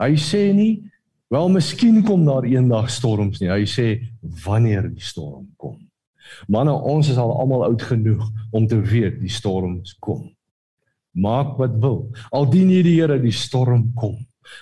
Hy 0.00 0.14
sê 0.16 0.50
nie 0.56 0.72
wel 1.30 1.52
miskien 1.52 2.00
kom 2.06 2.24
daar 2.26 2.46
eendag 2.48 2.88
storms 2.90 3.40
nie. 3.40 3.50
Hy 3.52 3.66
sê 3.68 3.86
wanneer 4.44 4.88
die 4.90 5.04
storm 5.04 5.46
kom. 5.60 5.76
Manne, 6.48 6.72
ons 6.72 7.10
is 7.10 7.18
al 7.18 7.32
almal 7.42 7.66
oud 7.66 7.82
genoeg 7.82 8.22
om 8.54 8.66
te 8.70 8.78
weet 8.80 9.18
die 9.20 9.32
storms 9.32 9.96
kom. 10.02 10.28
Maak 11.12 11.56
wat 11.58 11.74
wil. 11.82 12.04
Al 12.32 12.46
dien 12.50 12.70
jy 12.70 12.82
die 12.86 12.96
Here, 13.00 13.18
die 13.18 13.34
storm 13.34 13.90
kom. 13.98 14.18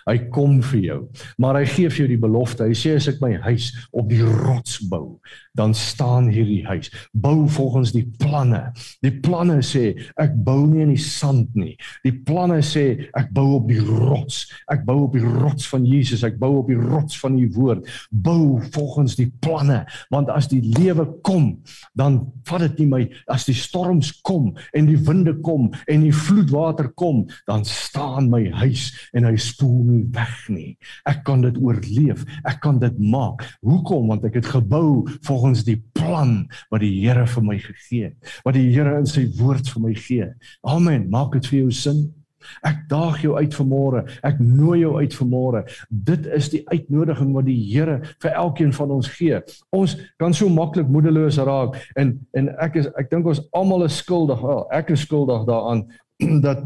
Hy 0.08 0.16
kom 0.34 0.58
vir 0.70 0.80
jou, 0.80 1.00
maar 1.38 1.58
hy 1.60 1.66
gee 1.68 1.90
vir 1.90 2.04
jou 2.04 2.08
die 2.10 2.20
belofte. 2.20 2.66
Hy 2.68 2.76
sê 2.76 2.94
as 2.98 3.08
ek 3.10 3.20
my 3.24 3.34
huis 3.48 3.70
op 3.92 4.08
die 4.10 4.22
rots 4.22 4.78
bou, 4.90 5.18
dan 5.58 5.74
staan 5.74 6.28
hierdie 6.32 6.62
huis. 6.68 6.90
Bou 7.12 7.48
volgens 7.50 7.92
die 7.94 8.04
planne. 8.20 8.68
Die 9.04 9.12
planne 9.24 9.58
sê 9.66 9.90
ek 10.20 10.36
bou 10.46 10.60
nie 10.68 10.84
in 10.86 10.92
die 10.94 11.02
sand 11.02 11.56
nie. 11.58 11.74
Die 12.06 12.14
planne 12.14 12.60
sê 12.66 13.10
ek 13.18 13.32
bou 13.34 13.56
op 13.56 13.68
die 13.70 13.82
rots. 13.82 14.44
Ek 14.70 14.84
bou 14.86 15.00
op 15.08 15.16
die 15.18 15.24
rots 15.24 15.66
van 15.70 15.86
Jesus. 15.88 16.24
Ek 16.26 16.38
bou 16.40 16.60
op 16.60 16.70
die 16.70 16.78
rots 16.78 17.18
van 17.20 17.36
die 17.38 17.48
woord. 17.56 17.88
Bou 18.10 18.60
volgens 18.74 19.16
die 19.18 19.28
planne, 19.42 19.82
want 20.14 20.30
as 20.32 20.48
die 20.50 20.62
lewe 20.62 21.06
kom, 21.26 21.50
dan 21.98 22.20
vat 22.48 22.64
dit 22.68 22.84
nie 22.84 22.88
my 22.92 23.02
as 23.32 23.46
die 23.48 23.56
storms 23.56 24.12
kom 24.26 24.52
en 24.76 24.88
die 24.88 24.98
winde 25.08 25.34
kom 25.44 25.68
en 25.90 26.04
die 26.06 26.14
vloedwater 26.14 26.90
kom, 26.98 27.24
dan 27.48 27.66
staan 27.68 28.30
my 28.32 28.44
huis 28.62 28.90
en 29.16 29.26
hy 29.28 29.34
spoel 29.40 29.77
nie 29.84 30.04
weg 30.14 30.36
nie. 30.52 30.76
Ek 31.08 31.22
kan 31.26 31.42
dit 31.44 31.56
oorleef. 31.62 32.24
Ek 32.48 32.60
kan 32.64 32.78
dit 32.82 32.98
maak. 32.98 33.44
Hoekom? 33.66 34.08
Want 34.10 34.26
ek 34.28 34.40
het 34.40 34.50
gebou 34.52 35.06
volgens 35.26 35.64
die 35.68 35.78
plan 35.96 36.46
wat 36.72 36.82
die 36.84 36.94
Here 36.98 37.26
vir 37.30 37.44
my 37.44 37.58
gegee 37.62 38.10
het, 38.10 38.38
wat 38.44 38.56
die 38.58 38.68
Here 38.72 38.98
in 38.98 39.08
sy 39.08 39.28
woord 39.38 39.68
vir 39.70 39.84
my 39.84 39.94
gee. 39.96 40.30
Amen. 40.66 41.08
Maak 41.12 41.36
dit 41.38 41.50
vir 41.52 41.60
jou 41.64 41.74
sin. 41.74 42.06
Ek 42.66 42.84
daag 42.90 43.20
jou 43.22 43.34
uit 43.36 43.54
vanmôre. 43.54 44.04
Ek 44.26 44.38
nooi 44.40 44.80
jou 44.82 44.94
uit 44.98 45.14
vanmôre. 45.20 45.64
Dit 45.90 46.26
is 46.34 46.50
die 46.52 46.62
uitnodiging 46.70 47.32
wat 47.34 47.48
die 47.48 47.58
Here 47.68 48.00
vir 48.22 48.34
elkeen 48.34 48.72
van 48.74 48.94
ons 48.98 49.10
gee. 49.18 49.40
Ons 49.74 49.96
kan 50.22 50.34
so 50.34 50.50
maklik 50.52 50.88
moedeloos 50.90 51.40
raak 51.42 51.78
en 51.98 52.16
en 52.38 52.50
ek 52.62 52.80
is 52.82 52.90
ek 53.00 53.10
dink 53.12 53.26
ons 53.28 53.42
almal 53.56 53.86
is 53.88 53.98
skuldig. 54.00 54.42
Wel, 54.42 54.66
ek 54.74 54.94
is 54.94 55.06
skuldig 55.06 55.46
daaraan 55.48 55.86
dat 56.46 56.64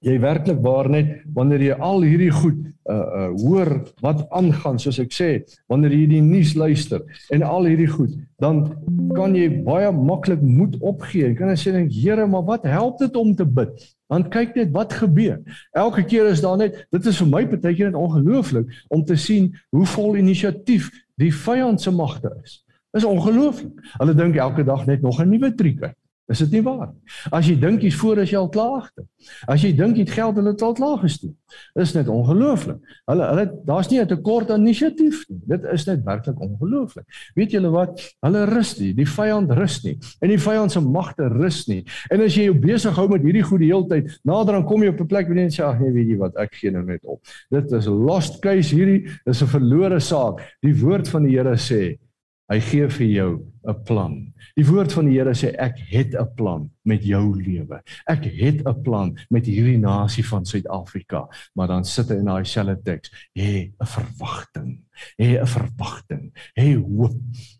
jy 0.00 0.16
werklik 0.20 0.60
waar 0.64 0.88
net 0.88 1.20
wanneer 1.36 1.62
jy 1.62 1.76
al 1.76 2.04
hierdie 2.06 2.32
goed 2.32 2.60
uh 2.90 2.96
uh 2.96 3.26
hoor 3.42 3.70
wat 4.00 4.22
aangaan 4.32 4.78
soos 4.80 4.98
ek 5.02 5.12
sê 5.12 5.28
wanneer 5.68 5.92
jy 5.92 6.06
die 6.14 6.22
nuus 6.24 6.54
luister 6.56 7.04
en 7.34 7.44
al 7.44 7.68
hierdie 7.68 7.90
goed 7.90 8.14
dan 8.40 8.62
kan 9.14 9.34
jy 9.36 9.50
baie 9.66 9.90
maklik 9.92 10.40
moed 10.40 10.78
opgee. 10.80 11.28
Jy 11.28 11.36
kan 11.38 11.52
sê 11.58 11.74
dink 11.74 11.92
Here 11.92 12.26
maar 12.26 12.46
wat 12.48 12.64
help 12.64 12.98
dit 13.02 13.16
om 13.16 13.34
te 13.36 13.44
bid? 13.44 13.74
Dan 14.10 14.24
kyk 14.32 14.56
net 14.56 14.72
wat 14.74 14.96
gebeur. 14.96 15.38
Elke 15.76 16.02
keer 16.08 16.30
is 16.30 16.40
daar 16.40 16.56
net 16.58 16.80
dit 16.90 17.06
is 17.06 17.20
vir 17.20 17.30
my 17.30 17.44
partykeer 17.50 17.92
net 17.92 18.00
ongelooflik 18.00 18.72
om 18.88 19.04
te 19.04 19.18
sien 19.20 19.52
hoe 19.76 19.86
vol 19.94 20.16
inisiatief 20.18 20.88
die 21.20 21.32
vyand 21.44 21.82
se 21.82 21.92
magte 21.92 22.32
is. 22.40 22.62
Is 22.96 23.06
ongelooflik. 23.06 23.76
Hulle 24.00 24.16
dink 24.16 24.40
elke 24.40 24.64
dag 24.64 24.86
net 24.88 25.04
nog 25.04 25.20
'n 25.20 25.28
nuwe 25.30 25.52
triek 25.54 25.92
Is 26.30 26.38
dit 26.44 26.52
nie 26.54 26.62
waar? 26.62 26.92
As 27.34 27.48
jy 27.48 27.56
dink 27.58 27.82
jy's 27.82 27.96
voor 27.98 28.20
as 28.22 28.30
jy 28.30 28.38
al 28.38 28.50
klaar 28.54 28.84
het. 28.86 29.06
As 29.50 29.64
jy 29.64 29.72
dink 29.74 29.98
jy 29.98 30.04
het 30.06 30.12
geld 30.14 30.36
hulle 30.38 30.52
het 30.52 30.62
al 30.62 30.76
klaar 30.78 31.00
gestoel. 31.02 31.32
Is 31.82 31.94
net 31.96 32.10
ongelooflik. 32.12 32.78
Hulle 33.10 33.26
hulle 33.32 33.46
daar's 33.66 33.90
nie 33.90 33.98
'n 34.00 34.06
tekort 34.06 34.50
aan 34.50 34.62
inisiatief 34.62 35.24
nie. 35.28 35.40
Dit 35.46 35.64
is 35.72 35.86
net 35.86 36.04
werklik 36.04 36.38
ongelooflik. 36.40 37.06
Weet 37.34 37.50
julle 37.50 37.70
wat? 37.70 37.98
Hulle 38.22 38.44
rus 38.46 38.78
nie. 38.78 38.92
Die 38.94 39.06
vyand 39.06 39.50
rus 39.50 39.82
nie. 39.84 39.98
En 40.20 40.28
die 40.28 40.38
vyand 40.38 40.72
se 40.72 40.80
magte 40.80 41.28
rus 41.28 41.66
nie. 41.66 41.84
En 42.10 42.20
as 42.20 42.34
jy 42.36 42.44
jou 42.44 42.54
besig 42.54 42.94
hou 42.94 43.08
met 43.08 43.22
hierdie 43.22 43.42
goed 43.42 43.60
die 43.60 43.72
hele 43.72 43.86
tyd, 43.88 44.20
nader 44.22 44.54
dan 44.54 44.66
kom 44.66 44.82
jy 44.82 44.88
op 44.88 45.00
'n 45.00 45.06
plek 45.06 45.26
waar 45.26 45.36
jy 45.36 45.42
net 45.42 45.52
sê 45.52 45.64
ag 45.64 45.80
nee, 45.80 45.92
weet 45.92 46.08
jy 46.08 46.16
wat? 46.16 46.36
Ek 46.36 46.54
gee 46.54 46.70
nou 46.70 46.84
net 46.84 47.04
op. 47.04 47.20
Dit 47.50 47.72
is 47.72 47.86
lost 47.86 48.40
case 48.40 48.74
hierdie. 48.74 49.08
Dis 49.26 49.42
'n 49.42 49.46
verlore 49.46 50.00
saak. 50.00 50.40
Die 50.62 50.74
woord 50.74 51.08
van 51.08 51.24
die 51.24 51.36
Here 51.36 51.56
sê 51.56 51.98
Hy 52.50 52.58
gee 52.66 52.88
vir 52.90 53.06
jou 53.06 53.32
'n 53.62 53.82
plan. 53.84 54.14
Die 54.56 54.64
woord 54.66 54.92
van 54.92 55.06
die 55.06 55.18
Here 55.18 55.34
sê 55.34 55.52
ek 55.54 55.78
het 55.90 56.14
'n 56.18 56.34
plan 56.34 56.70
met 56.82 57.04
jou 57.04 57.36
lewe. 57.36 57.80
Ek 58.08 58.24
het 58.24 58.66
'n 58.66 58.82
plan 58.82 59.16
met 59.30 59.46
hierdie 59.46 59.78
nasie 59.78 60.24
van 60.26 60.44
Suid-Afrika, 60.44 61.28
maar 61.54 61.68
dan 61.68 61.84
sit 61.84 62.08
hy 62.08 62.16
in 62.16 62.24
daai 62.24 62.44
selfde 62.44 62.82
teks, 62.82 63.10
hê 63.38 63.70
'n 63.70 63.86
verwagting, 63.86 64.80
hê 65.20 65.38
'n 65.38 65.46
verwagting, 65.46 66.32
hê 66.58 66.74
hoop. 66.74 67.14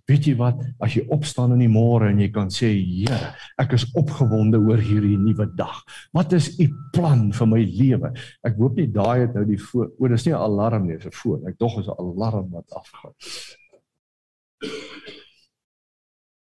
Weet 0.06 0.24
jy 0.24 0.36
wat, 0.36 0.58
as 0.80 0.94
jy 0.94 1.06
opstaan 1.08 1.52
in 1.52 1.60
die 1.60 1.68
môre 1.68 2.10
en 2.10 2.18
jy 2.18 2.30
kan 2.30 2.48
sê, 2.48 2.74
Here, 2.74 3.34
ek 3.58 3.72
is 3.72 3.92
opgewonde 3.94 4.58
oor 4.58 4.78
hierdie 4.78 5.18
nuwe 5.18 5.46
dag. 5.54 5.84
Wat 6.12 6.32
is 6.32 6.58
u 6.58 6.68
plan 6.92 7.32
vir 7.32 7.46
my 7.46 7.62
lewe? 7.62 8.12
Ek 8.42 8.56
hoop 8.56 8.76
nie 8.76 8.90
daai 8.90 9.20
het 9.20 9.34
nou 9.34 9.44
die 9.44 9.60
o, 9.74 10.08
dis 10.08 10.26
nie 10.26 10.34
'n 10.34 10.40
alarm 10.40 10.86
nie, 10.86 10.96
dis 10.96 11.06
'n 11.06 11.12
foon. 11.12 11.46
Ek 11.46 11.58
dog 11.58 11.78
is 11.78 11.86
'n 11.86 11.94
alarm 11.98 12.50
wat 12.50 12.72
afgaan. 12.72 13.14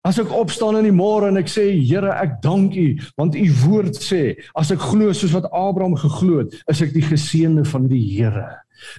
As 0.08 0.18
ek 0.22 0.30
opstaan 0.32 0.78
in 0.78 0.86
die 0.88 0.94
môre 0.94 1.28
en 1.28 1.40
ek 1.40 1.50
sê 1.52 1.66
Here, 1.74 2.14
ek 2.16 2.38
dank 2.44 2.76
U 2.78 2.86
want 3.18 3.36
U 3.36 3.48
woord 3.66 3.98
sê 3.98 4.38
as 4.56 4.70
ek 4.72 4.80
glo 4.92 5.10
soos 5.12 5.34
wat 5.36 5.50
Abraham 5.52 5.98
geglo 5.98 6.40
het, 6.44 6.54
is 6.70 6.80
ek 6.86 6.94
die 6.94 7.04
geseënde 7.04 7.66
van 7.68 7.88
die 7.90 8.00
Here. 8.14 8.46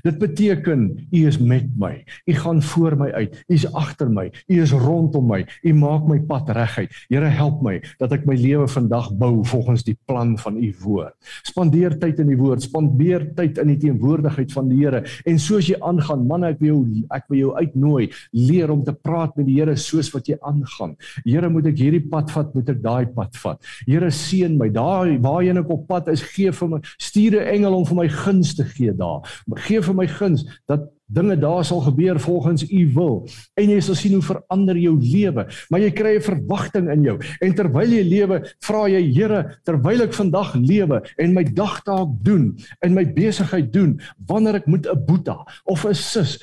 Dit 0.03 0.17
beteken 0.21 1.07
U 1.11 1.25
is 1.27 1.37
met 1.37 1.67
my. 1.77 2.03
U 2.25 2.33
gaan 2.33 2.61
voor 2.61 2.97
my 2.97 3.09
uit. 3.11 3.43
U 3.47 3.53
is 3.53 3.65
agter 3.73 4.09
my. 4.11 4.29
U 4.47 4.61
is 4.61 4.71
rondom 4.71 5.27
my. 5.27 5.45
U 5.63 5.73
maak 5.73 6.07
my 6.07 6.19
pad 6.19 6.49
reguit. 6.55 6.93
Here 7.09 7.29
help 7.29 7.61
my 7.65 7.79
dat 7.99 8.13
ek 8.15 8.25
my 8.29 8.35
lewe 8.39 8.67
vandag 8.69 9.11
bou 9.19 9.39
volgens 9.47 9.83
die 9.87 9.97
plan 10.05 10.35
van 10.39 10.57
U 10.59 10.69
woord. 10.83 11.15
Spandeer 11.47 11.95
tyd 11.99 12.19
in 12.23 12.31
die 12.31 12.37
woord, 12.39 12.63
spandeer 12.65 13.25
tyd 13.37 13.59
in 13.61 13.73
die 13.73 13.79
teenwoordigheid 13.85 14.53
van 14.55 14.69
die 14.71 14.79
Here. 14.79 15.03
En 15.27 15.39
soos 15.41 15.67
jy 15.67 15.77
aangaan, 15.83 16.25
man, 16.27 16.45
ek 16.47 16.61
wil 16.61 16.69
jou 16.69 17.05
ek 17.15 17.25
wil 17.31 17.39
jou 17.39 17.51
uitnooi, 17.57 18.09
leer 18.35 18.71
om 18.71 18.83
te 18.85 18.93
praat 18.95 19.35
met 19.39 19.47
die 19.49 19.57
Here 19.59 19.75
soos 19.79 20.11
wat 20.13 20.29
jy 20.29 20.37
aangaan. 20.45 20.95
Here, 21.25 21.49
moet 21.51 21.69
ek 21.71 21.79
hierdie 21.81 22.03
pad 22.11 22.31
vat, 22.33 22.53
moet 22.55 22.69
ek 22.71 22.81
daai 22.83 23.09
pad 23.15 23.35
vat. 23.43 23.71
Here 23.87 24.11
seën 24.13 24.55
my. 24.59 24.69
Daai 24.73 25.17
waarheen 25.23 25.61
ek 25.61 25.73
op 25.73 25.87
pad 25.89 26.09
is, 26.13 26.23
gee 26.35 26.53
vir 26.55 26.71
my 26.75 26.79
stuur 26.97 27.39
'n 27.39 27.47
engel 27.55 27.75
om 27.75 27.85
vir 27.85 27.97
my 28.03 28.07
guns 28.07 28.55
te 28.55 28.63
gee 28.63 28.93
daar 28.93 29.21
gee 29.69 29.83
vir 29.85 29.97
my 29.97 30.07
guns 30.07 30.45
dat 30.69 30.89
dinge 31.09 31.37
daar 31.41 31.65
sal 31.65 31.81
gebeur 31.81 32.19
volgens 32.21 32.65
u 32.69 32.81
wil. 32.93 33.15
En 33.57 33.69
jy 33.69 33.79
sal 33.81 33.97
sien 33.97 34.13
hoe 34.13 34.25
verander 34.25 34.77
jou 34.77 34.93
lewe. 35.01 35.45
Maar 35.69 35.81
jy 35.81 35.91
kry 35.91 36.15
'n 36.17 36.21
verwagting 36.21 36.89
in 36.93 37.03
jou. 37.03 37.17
En 37.41 37.55
terwyl 37.55 37.89
jy 37.89 38.03
lewe 38.03 38.41
vra 38.59 38.87
jy 38.87 39.01
Here 39.09 39.59
terwyl 39.63 40.01
ek 40.01 40.13
vandag 40.13 40.53
lewe 40.55 41.01
en 41.17 41.33
my 41.33 41.43
dagtaak 41.43 42.09
doen 42.21 42.57
en 42.81 42.93
my 42.93 43.05
besigheid 43.05 43.73
doen 43.73 43.99
wanneer 44.27 44.55
ek 44.55 44.67
moet 44.67 44.85
'n 44.85 45.05
boeta 45.05 45.45
of 45.65 45.85
'n 45.85 45.93
sis 45.93 46.37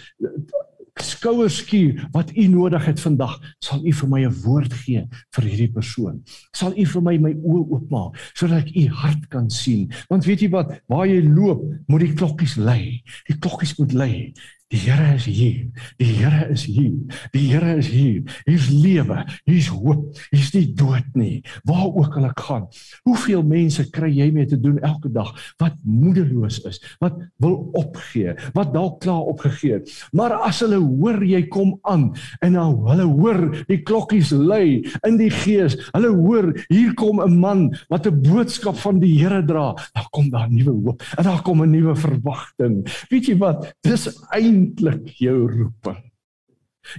skouers 1.02 1.56
skuur 1.56 2.08
wat 2.12 2.32
u 2.36 2.46
nodig 2.46 2.84
het 2.84 3.00
vandag, 3.00 3.36
sal 3.58 3.84
u 3.84 3.92
vir 3.92 4.08
my 4.08 4.20
'n 4.24 4.34
woord 4.44 4.72
gee 4.72 5.06
vir 5.34 5.44
hierdie 5.44 5.72
persoon. 5.72 6.22
Sal 6.52 6.72
u 6.76 6.84
vir 6.84 7.02
my 7.02 7.16
my 7.18 7.32
oë 7.32 7.64
oopmaak 7.70 8.16
sodat 8.34 8.66
ek 8.66 8.76
u 8.76 8.88
hart 8.88 9.28
kan 9.28 9.50
sien. 9.50 9.92
Want 10.08 10.24
weet 10.24 10.40
jy 10.40 10.50
wat, 10.50 10.80
waar 10.88 11.06
jy 11.06 11.22
loop, 11.22 11.62
moet 11.86 12.00
die 12.00 12.14
klokkies 12.14 12.56
lui. 12.56 13.02
Die 13.26 13.38
klokkies 13.38 13.76
moet 13.78 13.92
lui. 13.92 14.32
Die 14.68 14.78
Here 14.78 15.14
is 15.14 15.24
hier. 15.24 15.70
Die 15.96 16.06
Here 16.18 16.48
is 16.50 16.64
hier. 16.66 16.98
Die 17.30 17.46
Here 17.52 17.76
is 17.78 17.86
hier. 17.86 18.24
Hier's 18.46 18.66
lewe. 18.68 19.22
Hier's 19.46 19.68
hoop. 19.70 20.16
Hier's 20.32 20.50
nie 20.56 20.72
dood 20.74 21.06
nie. 21.14 21.44
Waar 21.62 21.86
ook 21.86 22.16
al 22.18 22.26
ek 22.32 22.42
gaan. 22.48 22.64
Hoeveel 23.06 23.44
mense 23.46 23.84
kry 23.94 24.10
jy 24.10 24.26
mee 24.34 24.48
te 24.50 24.58
doen 24.58 24.80
elke 24.82 25.12
dag 25.14 25.30
wat 25.62 25.76
moedeloos 25.86 26.58
is, 26.66 26.80
wat 26.98 27.14
wil 27.42 27.54
opgee, 27.78 28.34
wat 28.56 28.72
dalk 28.74 28.98
klaar 29.04 29.28
opgegee 29.30 29.76
het. 29.76 29.92
Maar 30.10 30.34
as 30.48 30.64
hulle 30.64 30.80
hoor 30.82 31.22
jy 31.22 31.44
kom 31.46 31.76
aan 31.86 32.08
en 32.42 32.56
nou 32.58 32.66
hulle 32.88 33.06
hoor 33.06 33.40
die 33.70 33.78
klokkies 33.86 34.34
lui 34.34 34.82
in 35.06 35.20
die 35.20 35.30
gees. 35.30 35.78
Hulle 35.92 36.10
hoor 36.10 36.50
hier 36.66 36.90
kom 36.98 37.22
'n 37.22 37.38
man 37.38 37.70
wat 37.86 38.10
'n 38.10 38.18
boodskap 38.18 38.82
van 38.82 38.98
die 38.98 39.14
Here 39.14 39.44
dra. 39.46 39.78
Dan 39.94 40.10
kom 40.10 40.30
daar 40.30 40.50
nuwe 40.50 40.74
hoop 40.74 41.02
en 41.18 41.24
daar 41.24 41.42
kom 41.42 41.62
'n 41.62 41.70
nuwe 41.70 41.94
verwagting. 41.94 42.82
Weet 43.10 43.26
jy 43.26 43.38
wat? 43.38 43.74
Dis 43.82 44.10
einde 44.34 44.55
eintlik 44.56 45.14
jou 45.20 45.46
roeping. 45.52 46.02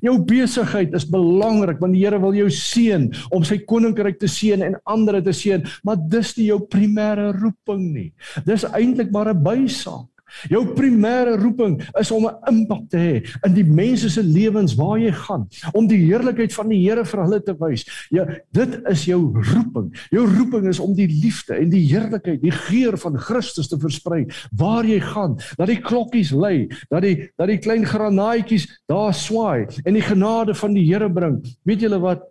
Jou 0.03 0.17
besigheid 0.27 0.95
is 0.97 1.07
belangrik 1.07 1.79
want 1.79 1.95
die 1.95 2.03
Here 2.03 2.19
wil 2.19 2.35
jou 2.35 2.49
seën 2.51 3.07
om 3.35 3.45
sy 3.47 3.61
koninkryk 3.69 4.19
te 4.19 4.27
seën 4.31 4.63
en 4.65 4.75
ander 4.89 5.21
te 5.23 5.33
seën, 5.35 5.63
maar 5.87 6.01
dis 6.11 6.33
nie 6.37 6.49
jou 6.49 6.59
primêre 6.67 7.31
roeping 7.37 7.85
nie. 7.93 8.09
Dis 8.45 8.67
eintlik 8.67 9.13
maar 9.15 9.31
'n 9.33 9.43
bysaak. 9.43 10.11
Jou 10.51 10.63
primêre 10.75 11.37
roeping 11.39 11.77
is 11.99 12.11
om 12.11 12.27
'n 12.27 12.35
impak 12.51 12.89
te 12.89 12.97
hê 12.97 13.15
in 13.45 13.53
die 13.53 13.63
mense 13.63 14.09
se 14.09 14.23
lewens 14.23 14.75
waar 14.75 14.99
jy 14.99 15.11
gaan, 15.11 15.47
om 15.73 15.87
die 15.87 16.05
heerlikheid 16.05 16.53
van 16.53 16.69
die 16.69 16.81
Here 16.87 17.05
vir 17.05 17.23
hulle 17.23 17.41
te 17.43 17.55
wys. 17.59 17.85
Ja, 18.11 18.25
dit 18.51 18.81
is 18.89 19.05
jou 19.05 19.33
roeping. 19.33 19.91
Jou 20.11 20.25
roeping 20.25 20.67
is 20.67 20.79
om 20.79 20.93
die 20.93 21.07
liefde 21.07 21.55
en 21.55 21.69
die 21.69 21.85
heerlikheid, 21.87 22.41
die 22.41 22.51
geur 22.51 22.97
van 22.97 23.17
Christus 23.17 23.67
te 23.67 23.79
versprei 23.79 24.27
waar 24.57 24.85
jy 24.85 24.99
gaan. 24.99 25.37
Dat 25.57 25.67
die 25.67 25.81
klokkies 25.81 26.31
lui, 26.31 26.67
dat 26.89 27.01
die 27.01 27.29
dat 27.37 27.47
die 27.47 27.59
klein 27.59 27.85
granaatjies 27.85 28.67
daar 28.87 29.13
swaai 29.13 29.67
en 29.85 29.93
die 29.93 30.05
genade 30.05 30.55
van 30.55 30.73
die 30.73 30.85
Here 30.87 31.09
bring. 31.09 31.41
Weet 31.63 31.81
julle 31.81 31.99
wat 31.99 32.23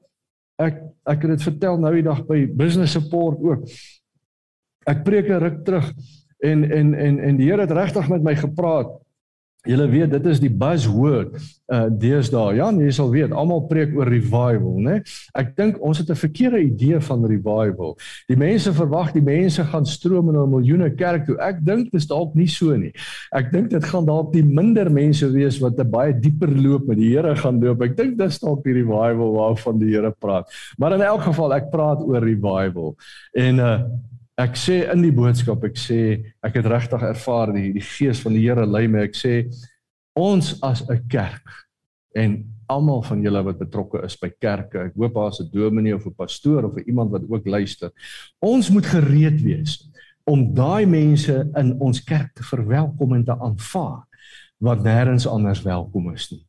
ek 0.58 0.80
ek 1.06 1.22
het 1.22 1.36
dit 1.36 1.42
vertel 1.42 1.78
nou 1.78 1.92
die 1.94 2.06
dag 2.06 2.24
by 2.26 2.46
Business 2.46 2.92
Support 2.92 3.42
ook. 3.42 3.66
Ek 4.86 5.04
preek 5.04 5.28
'n 5.28 5.42
ruk 5.42 5.64
terug 5.64 5.92
en 6.38 6.70
en 6.70 6.94
en 6.94 7.18
en 7.18 7.36
die 7.36 7.50
Here 7.50 7.60
het 7.60 7.70
regtig 7.70 8.08
met 8.08 8.22
my 8.22 8.34
gepraat 8.34 8.94
Julle 9.66 9.86
weet 9.90 10.12
dit 10.14 10.26
is 10.30 10.40
die 10.42 10.52
buzzword 10.52 11.36
uh 11.74 11.86
deesdae. 11.90 12.54
Ja, 12.60 12.68
jy 12.70 12.92
sal 12.94 13.08
weet, 13.10 13.32
almal 13.34 13.64
preek 13.66 13.94
oor 13.96 14.06
revival, 14.06 14.76
né? 14.84 15.00
Ek 15.34 15.50
dink 15.58 15.80
ons 15.82 15.98
het 15.98 16.10
'n 16.10 16.18
verkeerde 16.20 16.60
idee 16.62 17.00
van 17.02 17.24
revival. 17.26 17.96
Die 18.28 18.38
mense 18.38 18.72
verwag 18.72 19.10
die 19.12 19.24
mense 19.24 19.64
gaan 19.64 19.86
stroom 19.86 20.30
in 20.30 20.36
'n 20.38 20.50
miljoene 20.50 20.90
kerk 20.94 21.26
toe. 21.26 21.36
Ek 21.40 21.64
dink 21.64 21.90
dit 21.90 22.00
is 22.00 22.06
dalk 22.06 22.34
nie 22.34 22.46
so 22.46 22.76
nie. 22.76 22.92
Ek 23.32 23.50
dink 23.50 23.70
dit 23.70 23.84
gaan 23.84 24.06
dalk 24.06 24.32
die 24.32 24.44
minder 24.44 24.90
mense 24.90 25.26
wees 25.32 25.58
wat 25.58 25.78
'n 25.78 25.90
baie 25.90 26.12
dieper 26.12 26.50
loop 26.50 26.86
met 26.86 26.98
die 26.98 27.10
Here 27.16 27.34
gaan 27.34 27.60
loop. 27.60 27.82
Ek 27.82 27.96
dink 27.96 28.18
dis 28.18 28.38
dalk 28.38 28.62
die 28.62 28.72
revival 28.72 29.32
waarvan 29.34 29.78
die 29.78 29.90
Here 29.90 30.12
praat. 30.12 30.46
Maar 30.78 30.94
in 30.94 31.02
elk 31.02 31.22
geval, 31.22 31.52
ek 31.54 31.70
praat 31.70 32.00
oor 32.02 32.22
revival. 32.22 32.94
En 33.34 33.58
uh 33.58 33.80
Ek 34.36 34.58
sê 34.60 34.82
in 34.92 35.00
die 35.00 35.14
boodskap, 35.16 35.62
ek 35.64 35.78
sê 35.80 36.00
ek 36.44 36.58
het 36.58 36.66
regtig 36.68 37.04
ervaar 37.08 37.54
die 37.56 37.70
die 37.72 37.84
gees 37.84 38.20
van 38.20 38.34
die 38.36 38.42
Here 38.44 38.66
lei 38.68 38.84
my. 38.84 39.06
Ek 39.08 39.16
sê 39.16 39.46
ons 40.12 40.58
as 40.60 40.82
'n 40.84 41.08
kerk 41.08 41.48
en 42.14 42.44
almal 42.68 43.02
van 43.02 43.22
julle 43.22 43.42
wat 43.46 43.58
betrokke 43.58 44.04
is 44.04 44.16
by 44.20 44.28
kerke, 44.40 44.90
ek 44.90 44.94
hoop 44.94 45.14
daar's 45.14 45.40
'n 45.40 45.48
dominee 45.52 45.94
of 45.94 46.06
'n 46.06 46.14
pastoor 46.14 46.64
of 46.64 46.76
iemand 46.86 47.12
wat 47.12 47.22
ook 47.28 47.46
luister. 47.46 47.90
Ons 48.40 48.70
moet 48.70 48.84
gereed 48.84 49.40
wees 49.40 49.88
om 50.26 50.52
daai 50.54 50.86
mense 50.86 51.50
in 51.56 51.80
ons 51.80 52.04
kerk 52.04 52.34
te 52.34 52.42
verwelkom 52.42 53.14
en 53.14 53.24
te 53.24 53.32
aanvaar 53.32 54.04
wat 54.60 54.84
nêrens 54.84 55.26
anders 55.26 55.62
welkom 55.62 56.12
is 56.12 56.30
nie. 56.30 56.46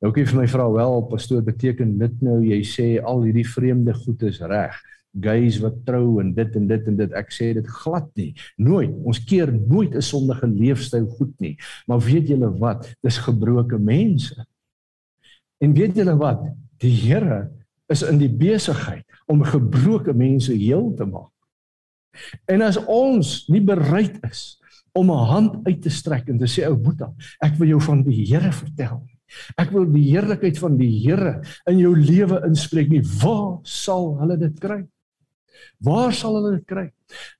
Nou 0.00 0.12
kyk 0.12 0.28
vir 0.28 0.40
my 0.40 0.48
vrou 0.48 0.72
wel, 0.72 1.02
pastoor, 1.02 1.42
beteken 1.42 1.98
dit 1.98 2.22
nou 2.22 2.42
jy 2.42 2.62
sê 2.64 3.04
al 3.04 3.22
hierdie 3.22 3.46
vreemde 3.46 3.94
goed 3.94 4.22
is 4.22 4.40
reg? 4.40 4.74
Gays 5.18 5.58
wat 5.62 5.80
trou 5.86 6.20
en 6.22 6.32
dit 6.34 6.56
en 6.56 6.66
dit 6.70 6.86
en 6.86 6.96
dit. 6.96 7.14
Ek 7.18 7.32
sê 7.34 7.50
dit 7.56 7.66
glad 7.82 8.08
nie. 8.18 8.30
Nooit. 8.56 8.92
Ons 9.04 9.22
keer 9.26 9.50
nooit 9.52 9.94
'n 9.94 10.02
sondige 10.02 10.46
leefstyl 10.46 11.06
goed 11.18 11.34
nie. 11.40 11.56
Maar 11.86 12.00
weet 12.00 12.28
julle 12.28 12.50
wat? 12.58 12.94
Dis 13.02 13.18
gebroke 13.18 13.78
mense. 13.78 14.46
En 15.58 15.72
weet 15.74 15.96
julle 15.96 16.16
wat? 16.16 16.40
Die 16.78 16.94
Here 16.94 17.50
is 17.88 18.02
in 18.02 18.18
die 18.18 18.30
besigheid 18.30 19.04
om 19.26 19.42
gebroke 19.42 20.14
mense 20.14 20.52
heel 20.52 20.94
te 20.94 21.04
maak. 21.04 21.32
En 22.46 22.62
as 22.62 22.78
ons 22.86 23.48
nie 23.48 23.62
bereid 23.62 24.18
is 24.30 24.58
om 24.92 25.10
'n 25.10 25.26
hand 25.26 25.66
uit 25.66 25.82
te 25.82 25.90
strek 25.90 26.28
en 26.28 26.38
te 26.38 26.46
sê 26.46 26.66
ou 26.66 26.76
Boeta 26.76 27.12
ek 27.40 27.54
wil 27.58 27.68
jou 27.68 27.80
van 27.80 28.02
die 28.02 28.24
Here 28.26 28.52
vertel 28.52 29.02
Ek 29.60 29.70
wil 29.74 29.86
die 29.90 30.08
heerlikheid 30.10 30.58
van 30.58 30.76
die 30.80 30.90
Here 31.04 31.40
in 31.70 31.78
jou 31.78 31.92
lewe 31.96 32.40
inspreek 32.48 32.90
nie. 32.90 33.02
Waar 33.22 33.60
sal 33.62 34.16
hulle 34.20 34.38
dit 34.40 34.56
kry? 34.62 34.82
Waar 35.84 36.12
sal 36.12 36.34
hulle 36.38 36.56
dit 36.58 36.66
kry? 36.66 36.86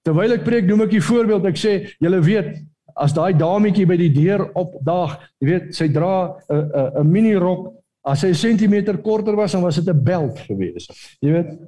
Terwyl 0.05 0.33
ek 0.33 0.45
preek, 0.45 0.67
noem 0.67 0.83
ek 0.83 0.95
'n 0.95 1.01
voorbeeld. 1.01 1.47
Ek 1.47 1.57
sê, 1.57 1.73
julle 2.01 2.21
weet, 2.21 2.57
as 2.97 3.13
daai 3.13 3.33
dametjie 3.33 3.87
by 3.87 3.97
die 3.97 4.13
deur 4.13 4.51
opdaag, 4.55 5.19
jy 5.41 5.47
weet, 5.47 5.75
sy 5.75 5.89
dra 5.89 6.37
'n 6.49 6.57
'n 6.57 6.91
'n 7.01 7.11
mini 7.11 7.35
rok, 7.35 7.75
as 8.05 8.21
sy 8.21 8.29
'n 8.29 8.35
sentimeter 8.35 8.99
korter 8.99 9.37
was, 9.37 9.53
dan 9.53 9.63
was 9.63 9.77
dit 9.77 9.89
'n 9.89 10.05
belt 10.05 10.39
geweest. 10.47 10.91
Jy 11.21 11.33
weet, 11.33 11.59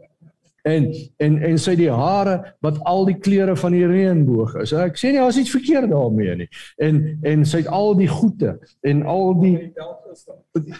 en 0.63 0.89
en 1.17 1.39
en 1.43 1.59
sy 1.59 1.75
die 1.79 1.91
hare 1.91 2.37
wat 2.63 2.79
al 2.89 3.07
die 3.09 3.19
kleure 3.19 3.57
van 3.59 3.75
die 3.75 3.87
reënboog 3.89 4.55
is. 4.63 4.75
Ek 4.79 4.99
sê 5.01 5.11
nie 5.11 5.21
daar's 5.23 5.41
iets 5.41 5.55
verkeerd 5.55 5.91
daarmee 5.91 6.37
nie. 6.43 6.49
En 6.83 7.03
en 7.27 7.47
sy 7.49 7.65
het 7.65 7.73
al 7.73 7.97
die 7.99 8.11
goede 8.11 8.55
en 8.87 9.03
al 9.11 9.35
die 9.41 9.57
die 9.73 10.77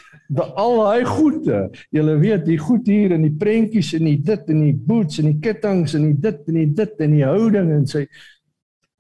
al 0.55 0.79
daai 0.79 1.05
goede. 1.09 1.65
Jy 1.91 2.05
weet 2.23 2.47
die 2.47 2.61
goed 2.61 2.87
hier 2.87 3.17
in 3.17 3.27
die 3.27 3.35
prentjies 3.35 3.93
en 3.99 4.07
die 4.07 4.21
dit 4.23 4.55
en 4.55 4.63
die 4.69 4.77
boots 4.77 5.19
en 5.23 5.33
die 5.33 5.41
kettinge 5.43 5.91
en 5.99 6.09
die 6.13 6.21
dit 6.29 6.49
en 6.49 6.63
die 6.63 6.71
dit 6.79 7.05
en 7.07 7.19
die 7.19 7.27
houding 7.27 7.75
en 7.81 7.87
sy 7.91 8.07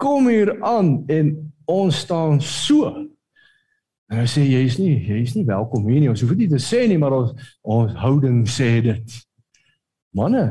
kom 0.03 0.27
hier 0.27 0.57
aan 0.67 0.97
en 1.13 1.35
ons 1.71 2.03
staan 2.03 2.41
so 2.43 2.91
En 4.13 4.19
hy 4.21 4.27
sê 4.29 4.43
jy's 4.45 4.75
nie 4.77 4.99
jy's 5.09 5.33
nie 5.33 5.47
welkom 5.49 5.87
hier 5.89 6.03
nie. 6.03 6.11
Ons 6.13 6.21
hoef 6.21 6.35
dit 6.35 6.43
nie 6.45 6.51
te 6.53 6.59
sê 6.61 6.83
nie, 6.85 6.99
maar 7.01 7.15
ons 7.17 7.31
ons 7.65 7.95
houding 7.97 8.43
sê 8.45 8.75
dit. 8.85 9.15
Manne, 10.13 10.43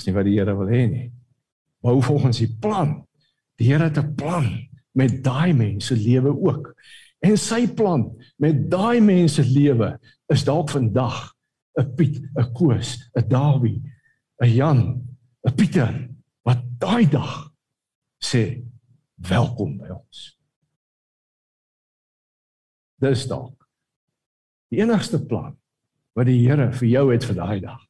Dis 0.00 0.08
nie 0.08 0.16
wat 0.16 0.24
die 0.24 0.38
Here 0.38 0.54
wil 0.56 0.70
hê 0.72 0.86
nie. 0.88 1.06
Bou 1.84 1.98
volgens 2.00 2.38
die 2.40 2.48
plan. 2.48 3.02
Die 3.60 3.66
Here 3.68 3.90
het 3.90 3.98
'n 3.98 4.14
plan 4.16 4.46
met 4.96 5.22
daai 5.22 5.52
mense 5.52 5.94
lewe 5.94 6.32
ook. 6.32 6.74
En 7.20 7.36
sy 7.36 7.68
plan 7.68 8.16
met 8.38 8.70
daai 8.70 9.00
mense 9.00 9.44
lewe 9.44 9.98
is 10.32 10.44
dalk 10.44 10.70
vandag 10.70 11.36
'n 11.76 11.94
Piet, 11.96 12.16
'n 12.34 12.52
Koos, 12.54 13.10
'n 13.14 13.28
Dawie, 13.28 13.82
'n 14.40 14.48
Jan, 14.48 15.06
'n 15.44 15.54
Pieter 15.54 16.08
wat 16.44 16.64
daai 16.78 17.06
dag 17.06 17.52
sê 18.24 18.64
welkom 19.16 19.76
by 19.76 19.90
ons. 19.90 20.38
Dis 22.98 23.26
dalk 23.26 23.68
die 24.70 24.80
enigste 24.80 25.26
plan 25.26 25.58
wat 26.14 26.26
die 26.26 26.48
Here 26.48 26.72
vir 26.72 26.88
jou 26.88 27.12
het 27.12 27.24
vir 27.24 27.34
daai 27.34 27.60
dag. 27.60 27.86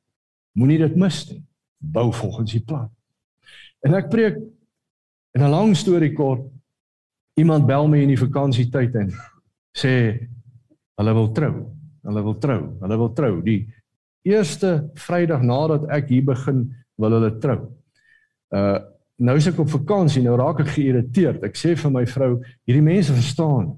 Moenie 0.54 0.78
dit 0.78 0.96
mis 0.96 1.30
nie 1.30 1.46
bou 1.80 2.12
volgens 2.12 2.52
die 2.52 2.62
plan. 2.64 2.88
En 3.80 3.96
ek 3.96 4.10
preek 4.12 4.36
in 5.34 5.42
'n 5.42 5.50
lang 5.50 5.76
storie 5.76 6.12
kort 6.12 6.44
iemand 7.34 7.66
bel 7.66 7.88
my 7.88 7.98
in 8.02 8.12
die 8.12 8.20
vakansietyd 8.20 8.94
en 8.94 9.12
sê 9.72 10.28
hulle 11.00 11.14
wil 11.14 11.32
trou. 11.32 11.54
Hulle 12.04 12.22
wil 12.22 12.38
trou. 12.38 12.60
Hulle 12.80 12.96
wil 12.96 13.12
trou. 13.12 13.42
Die 13.42 13.66
eerste 14.22 14.90
Vrydag 14.94 15.42
nadat 15.42 15.88
ek 15.88 16.08
hier 16.12 16.24
begin 16.24 16.64
wil 17.00 17.16
hulle 17.18 17.38
trou. 17.40 17.60
Uh 18.52 18.78
nou 19.20 19.34
is 19.36 19.46
ek 19.50 19.58
op 19.60 19.68
vakansie, 19.68 20.22
nou 20.24 20.32
raak 20.40 20.62
ek 20.62 20.70
geïrriteerd. 20.78 21.42
Ek 21.44 21.58
sê 21.60 21.74
vir 21.76 21.90
my 21.92 22.06
vrou, 22.08 22.38
hierdie 22.64 22.80
mense 22.80 23.12
verstaan. 23.12 23.74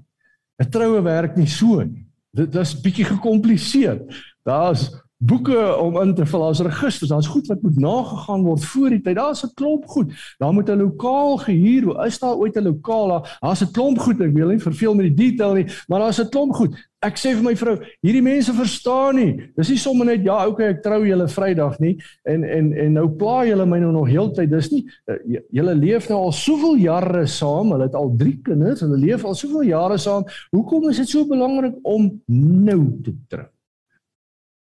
'n 0.55 0.69
Troue 0.71 1.01
werk 1.03 1.35
nie 1.35 1.49
so 1.51 1.83
nie. 1.83 2.05
Dit 2.31 2.55
is 2.55 2.71
bietjie 2.79 3.03
gekompliseer. 3.05 3.99
Daar's 4.47 4.87
boeke 5.25 5.75
om 5.77 5.99
in 6.01 6.13
te 6.15 6.25
vul 6.25 6.45
as 6.47 6.59
registers. 6.59 7.09
Daar's 7.09 7.27
goed 7.27 7.47
wat 7.47 7.61
moet 7.61 7.79
nagegaan 7.79 8.43
word 8.43 8.65
voor 8.65 8.89
die 8.89 9.01
tyd. 9.01 9.15
Daar's 9.15 9.43
'n 9.43 9.53
klomp 9.53 9.85
goed. 9.87 10.11
Daar 10.37 10.53
moet 10.53 10.69
'n 10.69 10.77
lokaal 10.77 11.37
gehuur 11.37 11.85
word. 11.85 12.05
Is 12.05 12.19
daar 12.19 12.35
ooit 12.35 12.55
'n 12.55 12.63
lokaal 12.63 13.07
daar? 13.07 13.37
Daar's 13.39 13.61
'n 13.61 13.71
klomp 13.71 13.99
goed. 13.99 14.21
Ek 14.21 14.33
wil 14.33 14.47
nie 14.47 14.59
verveel 14.59 14.95
met 14.95 15.05
die 15.05 15.29
detail 15.29 15.53
nie, 15.53 15.67
maar 15.87 15.99
daar's 15.99 16.19
'n 16.19 16.29
klomp 16.29 16.53
goed. 16.53 16.75
Ek 17.03 17.17
sê 17.17 17.33
vir 17.35 17.43
my 17.43 17.55
vrou, 17.55 17.73
hierdie 18.01 18.21
mense 18.21 18.53
verstaan 18.53 19.15
nie. 19.15 19.31
Dis 19.55 19.69
nie 19.69 19.77
sommer 19.77 20.05
net 20.05 20.23
ja, 20.23 20.47
okay, 20.47 20.69
ek 20.71 20.83
trou 20.83 21.01
julle 21.05 21.27
Vrydag 21.27 21.79
nie 21.79 21.97
en 22.23 22.43
en 22.43 22.73
en 22.73 22.93
nou 22.93 23.07
pla 23.09 23.43
julle 23.45 23.65
my 23.65 23.79
nou 23.79 23.91
nog 23.91 24.07
heeltyd. 24.07 24.49
Dis 24.49 24.71
nie 24.71 24.85
eh, 25.07 25.39
julle 25.51 25.75
leef 25.75 26.09
nou 26.09 26.19
al 26.19 26.31
soveel 26.31 26.75
jare 26.75 27.25
saam. 27.27 27.71
Hulle 27.71 27.89
het 27.89 27.95
al 27.95 28.13
3 28.17 28.39
kinders. 28.43 28.85
Hulle 28.85 28.97
leef 28.97 29.25
al 29.25 29.35
soveel 29.35 29.63
jare 29.63 29.97
saam. 29.97 30.23
Hoekom 30.51 30.89
is 30.89 30.97
dit 30.97 31.09
so 31.09 31.27
belangrik 31.27 31.75
om 31.83 32.21
nou 32.27 32.79
te 33.03 33.15
trou? 33.27 33.52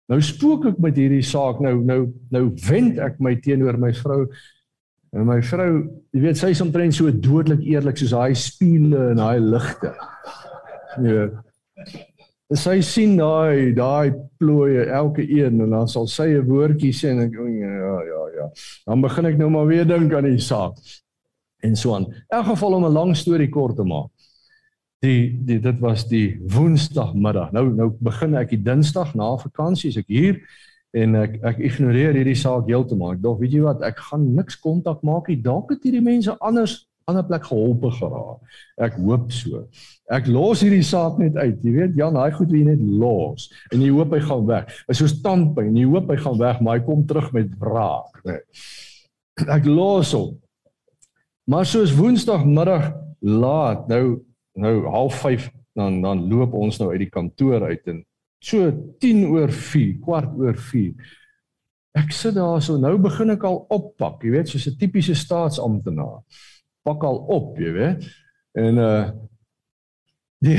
Nou 0.09 0.21
spook 0.25 0.65
ek 0.71 0.79
met 0.81 0.97
hierdie 0.97 1.25
saak 1.25 1.59
nou 1.61 1.83
nou 1.85 1.99
nou 2.33 2.45
wend 2.69 3.01
ek 3.05 3.19
my 3.21 3.35
teenoor 3.45 3.77
my 3.81 3.91
vrou 3.97 4.23
en 5.17 5.25
my 5.25 5.39
vrou, 5.45 5.83
jy 6.13 6.21
weet 6.21 6.41
sy 6.41 6.51
is 6.53 6.61
omtrent 6.65 6.97
so 6.97 7.11
dodelik 7.13 7.63
eerlik 7.65 7.97
soos 8.01 8.13
daai 8.13 8.37
spiele 8.37 9.11
en 9.15 9.21
daai 9.21 9.41
ligte. 9.41 9.93
Ja. 11.05 11.29
En 12.49 12.61
sy 12.61 12.79
sien 12.85 13.17
daai 13.21 13.73
daai 13.77 14.13
plooie 14.41 14.85
elke 14.97 15.25
een 15.25 15.61
en 15.65 15.77
dan 15.77 15.89
sal 15.89 16.09
sy 16.09 16.29
'n 16.37 16.49
woordjie 16.49 16.93
sê 16.93 17.13
en 17.13 17.25
ek 17.27 17.33
ja 17.33 17.97
ja 18.13 18.23
ja. 18.37 18.47
Dan 18.87 19.01
begin 19.01 19.27
ek 19.27 19.39
nou 19.39 19.51
maar 19.51 19.67
weer 19.67 19.85
dink 19.85 20.13
aan 20.13 20.25
die 20.25 20.41
saak. 20.41 20.77
En 21.63 21.77
so 21.77 21.95
aan. 21.95 22.05
In 22.05 22.39
elk 22.39 22.47
geval 22.47 22.75
om 22.75 22.85
'n 22.85 22.93
lang 22.93 23.17
storie 23.17 23.49
kort 23.49 23.77
te 23.77 23.85
maak 23.85 24.11
die 25.05 25.31
die 25.47 25.59
dit 25.63 25.79
was 25.81 26.07
die 26.11 26.39
woensdagmiddag. 26.55 27.53
Nou 27.55 27.69
nou 27.75 27.93
begin 28.03 28.35
ek 28.39 28.51
die 28.55 28.63
dinsdag 28.63 29.15
na 29.19 29.35
vakansie, 29.39 29.93
ek 29.99 30.11
hier 30.11 30.41
en 30.97 31.15
ek 31.21 31.39
ek 31.53 31.63
ignoreer 31.71 32.17
hierdie 32.17 32.39
saak 32.39 32.67
heeltemal. 32.71 33.15
Ek 33.15 33.23
dink 33.23 33.43
weet 33.43 33.55
jy 33.59 33.65
wat, 33.67 33.85
ek 33.87 34.01
gaan 34.11 34.27
niks 34.35 34.59
kontak 34.63 35.05
maak 35.07 35.31
nie. 35.31 35.39
Dalk 35.43 35.71
het 35.75 35.87
hierdie 35.87 36.05
mense 36.05 36.35
anders 36.41 36.83
ander 37.09 37.25
plek 37.25 37.47
geholpe 37.49 37.89
geraak. 37.97 38.59
Ek 38.85 38.99
hoop 39.01 39.31
so. 39.33 39.63
Ek 40.13 40.27
los 40.29 40.61
hierdie 40.65 40.85
saak 40.85 41.17
net 41.21 41.39
uit. 41.39 41.63
Jy 41.65 41.73
weet 41.73 41.97
Jan, 41.97 42.19
daai 42.19 42.35
goed 42.37 42.53
wie 42.53 42.67
net 42.67 42.83
los 42.83 43.49
en 43.73 43.81
jy 43.85 43.89
hoop 43.95 44.13
hy 44.13 44.21
gaan 44.27 44.45
weg. 44.51 44.75
Is 44.93 45.01
soos 45.01 45.17
tandpyn. 45.25 45.77
Jy 45.79 45.87
hoop 45.89 46.11
hy 46.13 46.19
gaan 46.21 46.37
weg, 46.41 46.61
maar 46.61 46.79
hy 46.79 46.85
kom 46.85 47.07
terug 47.09 47.31
met 47.37 47.49
wraak, 47.63 48.21
né? 48.27 48.37
Nee. 48.37 49.49
Ek 49.55 49.69
los 49.71 50.13
hom. 50.19 50.33
Maar 51.49 51.65
soos 51.69 51.95
woensdagmiddag 51.97 52.91
laat, 53.25 53.87
nou 53.89 54.19
nou 54.59 54.75
half 54.91 55.21
5 55.23 55.49
dan 55.79 56.01
dan 56.03 56.27
loop 56.29 56.55
ons 56.59 56.79
nou 56.81 56.91
uit 56.93 57.05
die 57.05 57.13
kantoor 57.13 57.69
uit 57.71 57.87
en 57.93 58.03
so 58.43 58.71
10 59.03 59.25
oor 59.33 59.53
4, 59.53 59.97
kwart 60.03 60.35
oor 60.39 60.59
4. 60.59 60.93
Ek 61.99 62.13
sit 62.15 62.37
daar 62.37 62.61
so 62.63 62.79
nou 62.79 62.95
begin 63.03 63.35
ek 63.35 63.47
al 63.49 63.65
oppak, 63.75 64.23
jy 64.23 64.37
weet, 64.37 64.51
soos 64.51 64.69
'n 64.69 64.79
tipiese 64.79 65.15
staatsamptenaar. 65.19 66.23
Pak 66.87 67.03
al 67.03 67.19
op, 67.35 67.59
jy 67.59 67.73
weet. 67.73 68.07
En 68.55 68.79
uh 68.79 69.11
die 70.39 70.59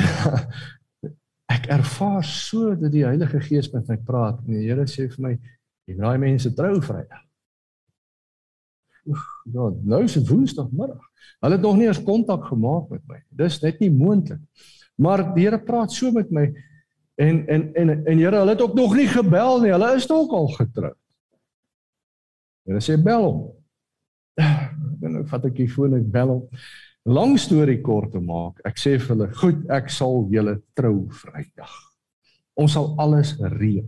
ek 1.55 1.69
ervaar 1.71 2.23
so 2.23 2.75
dat 2.75 2.91
die 2.91 3.05
Heilige 3.05 3.39
Gees 3.39 3.71
met 3.71 3.87
my 3.87 3.97
praat 3.97 4.41
en 4.43 4.53
die 4.53 4.67
Here 4.67 4.85
sê 4.87 5.07
vir 5.07 5.23
my, 5.23 5.31
jy 5.87 5.95
raai 5.95 6.19
mense 6.19 6.51
trou 6.53 6.81
Vrydag. 6.81 7.23
ja, 9.53 9.69
nou 9.83 10.03
is 10.03 10.13
dit 10.13 10.27
Woensdagmiddag. 10.27 11.08
Hulle 11.39 11.55
het 11.57 11.65
nog 11.65 11.77
nie 11.77 11.87
eens 11.87 12.03
kontak 12.03 12.45
gemaak 12.49 12.89
met 12.89 13.03
my. 13.07 13.21
Dis 13.29 13.61
net 13.61 13.79
nie 13.79 13.91
moontlik. 13.91 14.41
Maar 14.99 15.23
die 15.35 15.45
Here 15.45 15.59
praat 15.63 15.91
so 15.95 16.11
met 16.11 16.31
my 16.31 16.47
en 17.19 17.47
en 17.47 17.73
en 17.73 17.93
en 18.05 18.17
Here, 18.17 18.35
hulle 18.35 18.55
het 18.55 18.61
ook 18.61 18.75
nog 18.75 18.95
nie 18.95 19.07
gebel 19.07 19.61
nie. 19.61 19.71
Hulle 19.71 19.95
is 19.95 20.07
dalk 20.07 20.31
al 20.31 20.47
getroud. 20.55 20.97
Hulle 22.67 22.83
sê 22.83 22.99
bel 23.03 23.25
hom. 23.25 23.41
Dan 24.99 25.15
nou 25.15 25.25
vat 25.27 25.45
ek 25.47 25.57
die 25.57 25.69
foon 25.71 25.95
en 25.97 26.07
bel 26.11 26.35
hom. 26.35 26.63
Lang 27.09 27.37
storie 27.39 27.79
kort 27.81 28.11
te 28.13 28.21
maak. 28.21 28.59
Ek 28.67 28.77
sê 28.77 28.97
vir 28.99 29.15
hulle, 29.15 29.29
"Goed, 29.33 29.63
ek 29.71 29.89
sal 29.89 30.27
julle 30.31 30.61
trou 30.75 31.07
Vrydag." 31.09 31.75
Ons 32.59 32.73
sal 32.75 32.91
alles 32.99 33.37
reël. 33.39 33.87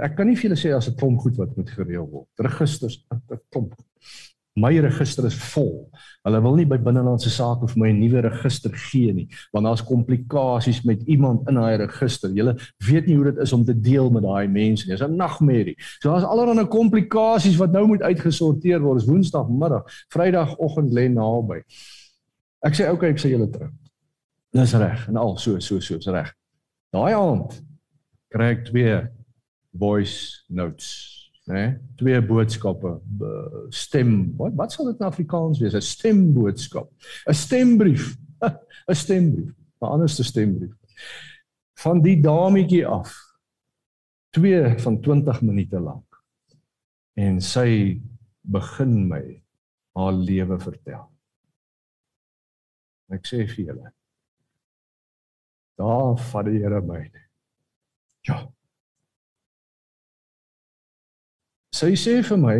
Ek 0.00 0.16
kan 0.16 0.26
nie 0.26 0.36
vir 0.36 0.48
julle 0.48 0.56
sê 0.56 0.72
as 0.74 0.88
'n 0.88 0.96
klomp 0.96 1.20
goed 1.20 1.36
wat 1.36 1.56
moet 1.56 1.70
gereël 1.70 2.08
word. 2.08 2.28
Registers, 2.38 3.04
'n 3.12 3.40
klomp. 3.50 3.74
My 4.54 4.78
register 4.80 5.24
is 5.24 5.34
vol. 5.54 5.88
Hulle 6.26 6.40
wil 6.44 6.58
nie 6.58 6.66
by 6.68 6.76
binnelandse 6.76 7.30
sake 7.32 7.66
vir 7.70 7.78
my 7.80 7.88
'n 7.88 8.00
nuwe 8.00 8.20
register 8.20 8.70
gee 8.70 9.12
nie, 9.12 9.28
want 9.52 9.64
daar's 9.64 9.82
komplikasies 9.82 10.82
met 10.84 11.02
iemand 11.08 11.48
in 11.48 11.54
daai 11.54 11.76
register. 11.76 12.28
Julle 12.28 12.58
weet 12.84 13.06
nie 13.06 13.16
hoe 13.16 13.32
dit 13.32 13.38
is 13.38 13.52
om 13.52 13.64
te 13.64 13.72
deel 13.72 14.10
met 14.10 14.22
daai 14.22 14.48
mense 14.48 14.84
nie. 14.84 14.96
Dis 14.96 15.06
'n 15.06 15.16
nagmerrie. 15.16 15.76
So 16.00 16.10
daar's 16.10 16.24
allerlei 16.24 16.66
komplikasies 16.66 17.56
wat 17.56 17.72
nou 17.72 17.86
moet 17.86 18.02
uitgesorteer 18.02 18.80
word. 18.80 19.00
Dis 19.00 19.08
Woensdagmiddag, 19.08 19.84
Vrydagoggend 20.08 20.92
lê 20.92 21.08
naby. 21.08 21.62
Ek 22.62 22.74
sê 22.74 22.90
okay, 22.90 23.10
ek 23.10 23.18
sê 23.18 23.30
julle 23.30 23.50
terug. 23.50 23.72
Dis 24.52 24.74
reg 24.74 25.08
en 25.08 25.16
al 25.16 25.38
so 25.38 25.58
so 25.60 25.80
so 25.80 25.96
is 25.96 26.06
reg. 26.06 26.34
Daai 26.92 27.14
aand 27.14 27.62
kry 28.28 28.50
ek 28.50 28.66
twee 28.66 29.00
voice 29.72 30.44
notes 30.48 31.21
né? 31.52 31.64
Twee 32.00 32.20
boodskappe, 32.24 32.96
stem. 33.70 34.32
Wat 34.38 34.54
wat 34.56 34.72
sal 34.72 34.88
dit 34.90 35.00
in 35.00 35.06
Afrikaans 35.06 35.60
wees? 35.60 35.74
'n 35.76 35.84
Stemboodskap. 35.84 36.88
'n 37.28 37.36
Stembrief. 37.36 38.16
'n 38.88 38.94
Stembrief. 38.94 39.52
'n 39.82 39.90
Anderste 39.90 40.24
stembrief. 40.24 40.74
Van 41.82 42.02
die 42.02 42.20
dametjie 42.20 42.86
af. 42.86 43.14
Twee 44.30 44.78
van 44.78 45.00
20 45.00 45.42
minute 45.42 45.80
lank. 45.80 46.22
En 47.14 47.40
sy 47.40 48.00
begin 48.40 49.08
my 49.08 49.42
haar 49.92 50.12
lewe 50.12 50.58
vertel. 50.60 51.10
Ek 53.12 53.26
sê 53.28 53.42
vir 53.44 53.66
julle. 53.66 53.92
Daar 55.76 56.16
vat 56.30 56.48
die 56.48 56.62
Here 56.62 56.80
my. 56.80 57.02
Ja. 58.28 58.46
Sy 61.82 61.96
sê 61.98 62.20
vir 62.22 62.38
my, 62.38 62.58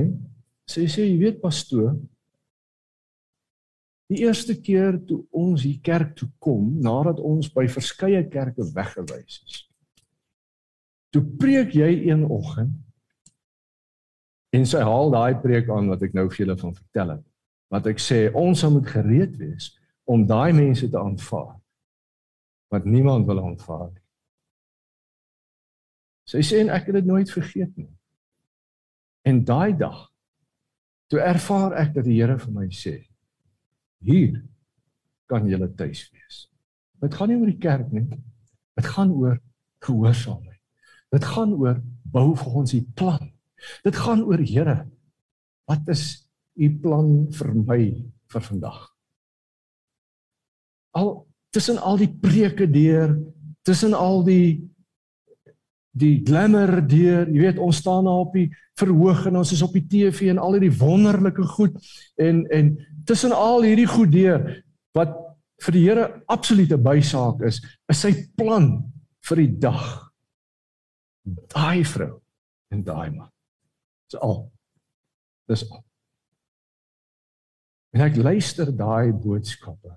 sy 0.66 0.89
sê 0.91 1.05
jy 1.07 1.18
weet 1.20 1.37
pastoor, 1.39 1.93
die 4.11 4.25
eerste 4.25 4.57
keer 4.59 4.97
toe 5.07 5.20
ons 5.31 5.62
hier 5.62 5.79
kerk 5.87 6.16
toe 6.18 6.27
kom, 6.43 6.73
nadat 6.83 7.20
ons 7.23 7.47
by 7.55 7.68
verskeie 7.70 8.25
kerke 8.33 8.66
weggewys 8.75 9.37
is. 9.47 9.61
Toe 11.14 11.23
preek 11.39 11.77
jy 11.79 11.93
een 12.09 12.27
oggend 12.27 12.75
en 14.57 14.66
sy 14.66 14.83
haal 14.83 15.14
daai 15.14 15.39
preek 15.45 15.70
aan 15.70 15.93
wat 15.93 16.03
ek 16.03 16.18
nou 16.18 16.27
vir 16.27 16.43
julle 16.43 16.59
van 16.59 16.75
vertel 16.75 17.14
het. 17.14 17.25
Wat 17.73 17.87
ek 17.95 18.03
sê, 18.03 18.25
ons 18.35 18.66
moet 18.75 18.91
gereed 18.91 19.39
wees 19.39 19.70
om 20.11 20.27
daai 20.27 20.51
mense 20.57 20.91
te 20.91 20.99
aanvaar 20.99 21.55
wat 22.75 22.91
niemand 22.91 23.31
wil 23.31 23.39
aanvaar 23.45 23.87
nie. 23.93 24.03
Sy 26.27 26.43
sê 26.43 26.64
en 26.66 26.75
ek 26.75 26.91
het 26.91 26.99
dit 26.99 27.07
nooit 27.07 27.31
vergeet 27.31 27.70
nie. 27.79 27.93
En 29.23 29.45
daai 29.45 29.77
dag 29.79 30.09
toe 31.12 31.20
ervaar 31.20 31.77
ek 31.79 31.95
dat 31.95 32.07
die 32.09 32.18
Here 32.18 32.39
vir 32.39 32.53
my 32.53 32.68
sê: 32.73 32.95
"Hier 34.01 34.43
kan 35.29 35.49
jy 35.49 35.59
tuis 35.77 36.09
wees." 36.11 36.49
Dit 37.03 37.14
gaan 37.14 37.29
nie 37.29 37.37
oor 37.37 37.51
die 37.51 37.59
kerk 37.59 37.93
nie. 37.93 38.07
Dit 38.79 38.87
gaan 38.87 39.11
oor 39.11 39.39
gehoorsaamheid. 39.83 40.61
Dit 41.12 41.25
gaan 41.25 41.53
oor 41.55 41.83
bou 42.05 42.35
vir 42.37 42.55
ons 42.55 42.70
die 42.70 42.87
plan. 42.97 43.33
Dit 43.85 43.97
gaan 43.97 44.23
oor 44.23 44.39
Here. 44.39 44.87
Wat 45.68 45.89
is 45.89 46.29
u 46.55 46.68
plan 46.83 47.31
vir 47.33 47.55
my 47.55 47.83
vir 48.33 48.43
vandag? 48.49 48.81
Al 50.97 51.27
tussen 51.53 51.79
al 51.79 51.99
die 52.01 52.11
preke 52.11 52.66
deur, 52.70 53.16
tussen 53.62 53.95
al 53.95 54.25
die 54.25 54.72
die 55.93 56.22
glamour 56.24 56.80
deur, 56.88 57.28
jy 57.28 57.40
weet 57.43 57.61
ons 57.61 57.82
staan 57.82 58.07
daar 58.09 58.24
op 58.24 58.32
die 58.36 58.49
verhoog 58.80 59.26
en 59.28 59.36
ons 59.43 59.53
is 59.53 59.62
op 59.64 59.74
die 59.76 59.84
TV 59.84 60.30
en 60.32 60.40
al 60.40 60.57
hierdie 60.57 60.72
wonderlike 60.80 61.45
goed 61.57 61.76
en 62.20 62.47
en 62.55 62.72
tussen 63.09 63.34
al 63.36 63.66
hierdie 63.66 63.88
goed 63.90 64.12
deur 64.14 64.47
wat 64.97 65.12
vir 65.62 65.76
die 65.76 65.84
Here 65.84 66.07
absolute 66.32 66.78
bysaak 66.80 67.45
is, 67.47 67.61
is 67.90 68.03
sy 68.03 68.12
plan 68.38 68.72
vir 69.28 69.43
die 69.45 69.53
dag. 69.62 69.84
Daai 71.53 71.84
vrou 71.86 72.16
en 72.74 72.82
daai 72.82 73.12
man. 73.14 73.30
Dis 74.11 74.18
al. 74.18 74.38
Dis 75.51 75.62
al. 75.70 75.84
En 77.93 78.07
ek 78.09 78.16
luister 78.18 78.72
daai 78.74 79.12
boodskappe. 79.12 79.95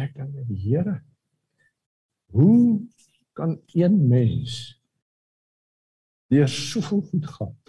Ek 0.00 0.16
dink 0.16 0.48
die 0.48 0.60
Here 0.64 0.98
hoe 2.32 2.80
kan 3.36 3.58
een 3.76 3.98
mens 4.08 4.80
deur 6.32 6.48
soveel 6.48 7.00
goed 7.00 7.26
gaan. 7.28 7.60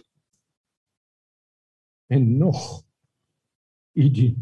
En 2.08 2.38
nog 2.38 2.86
idee. 3.92 4.38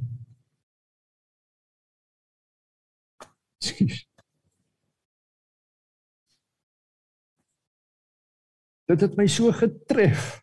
Skief. 3.58 4.06
Dit 8.86 9.02
het 9.02 9.16
my 9.16 9.28
so 9.28 9.52
getref. 9.52 10.42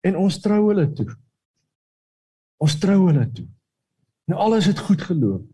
En 0.00 0.16
ons 0.16 0.40
trou 0.40 0.60
hulle 0.68 0.86
toe. 0.92 1.10
Ons 2.62 2.78
trou 2.80 2.98
hulle 3.06 3.26
toe. 3.30 3.46
Nou 4.26 4.40
alles 4.40 4.66
het 4.66 4.78
goed 4.78 5.02
geloop 5.02 5.46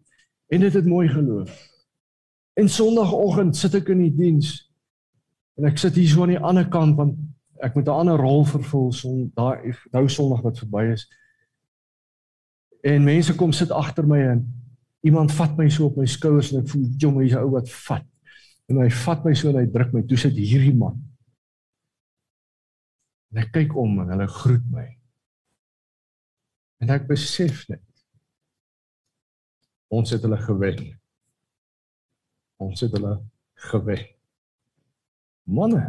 en 0.52 0.60
dit 0.60 0.72
het 0.72 0.86
mooi 0.86 1.08
geloop. 1.08 1.50
En 2.52 2.68
Sondagoggend 2.68 3.56
sit 3.56 3.74
ek 3.74 3.88
in 3.92 4.04
die 4.04 4.14
diens 4.14 4.52
En 5.58 5.68
ek 5.68 5.78
sit 5.78 5.98
hier 5.98 6.08
so 6.08 6.24
aan 6.24 6.34
die 6.34 6.40
ander 6.40 6.68
kant 6.68 6.96
want 6.96 7.18
ek 7.62 7.74
moet 7.74 7.86
'n 7.86 7.98
ander 8.02 8.18
rol 8.18 8.44
vervul 8.44 8.92
son 8.92 9.30
daai 9.36 9.74
nou 9.92 10.08
Sondag 10.08 10.42
wat 10.42 10.58
verby 10.58 10.92
is. 10.92 11.06
En 12.82 13.04
mense 13.04 13.34
kom 13.34 13.52
sit 13.52 13.70
agter 13.70 14.06
my 14.06 14.18
en 14.18 14.42
iemand 15.02 15.32
vat 15.32 15.56
my 15.58 15.68
so 15.68 15.86
op 15.86 15.96
my 15.96 16.06
skouers 16.06 16.52
en 16.52 16.62
ek 16.62 16.68
voel 16.68 16.88
jong 16.98 17.20
hy's 17.20 17.34
'n 17.34 17.44
ou 17.44 17.50
wat 17.50 17.70
vat. 17.70 18.06
En 18.68 18.80
hy 18.82 18.90
vat 18.90 19.24
my 19.24 19.34
so 19.34 19.48
en 19.48 19.56
hy 19.56 19.66
druk 19.66 19.92
my 19.92 20.02
toe 20.02 20.16
sit 20.16 20.34
hierdie 20.34 20.74
man. 20.74 20.98
En 23.30 23.42
ek 23.42 23.52
kyk 23.52 23.76
om 23.76 24.00
en 24.00 24.10
hulle 24.12 24.26
groet 24.26 24.66
my. 24.70 24.86
En 26.80 26.90
ek 26.90 27.06
besef 27.06 27.68
net 27.68 27.82
ons 29.92 30.10
het 30.10 30.22
hulle 30.24 30.38
gewen. 30.40 30.98
Ons 32.58 32.80
het 32.80 32.92
hulle 32.96 33.20
gewen. 33.70 34.11
Manne. 35.44 35.82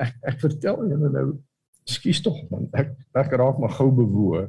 Ek 0.00 0.14
ek 0.32 0.40
vertel 0.42 0.88
julle 0.90 1.10
nou, 1.12 1.26
skuis 1.88 2.22
tog 2.24 2.38
man, 2.50 2.68
ek 2.76 2.94
ek 3.18 3.34
raak 3.38 3.60
maar 3.60 3.74
gou 3.76 3.90
bewoe. 3.94 4.46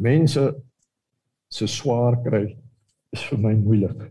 Mense 0.00 0.44
se 1.50 1.68
swaar 1.70 2.18
kry 2.24 2.44
is 3.14 3.22
vir 3.30 3.42
my 3.42 3.54
moeilik. 3.58 4.08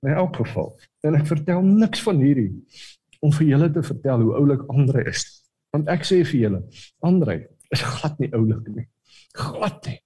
In 0.00 0.14
elk 0.16 0.40
geval, 0.40 0.72
en 1.04 1.18
ek 1.18 1.28
vertel 1.28 1.64
niks 1.66 2.04
van 2.06 2.22
hierdie 2.24 2.52
om 3.20 3.32
vir 3.36 3.50
julle 3.52 3.68
te 3.72 3.82
vertel 3.84 4.24
hoe 4.24 4.36
oulik 4.38 4.62
Andre 4.72 5.04
is. 5.10 5.26
Want 5.74 5.90
ek 5.92 6.06
sê 6.08 6.22
vir 6.24 6.38
julle, 6.46 6.62
Andre 7.04 7.42
is 7.70 7.84
glad 7.84 8.16
nie 8.22 8.30
oulik 8.32 8.64
nie. 8.72 8.86
Glad 9.36 9.84
nie 9.86 10.00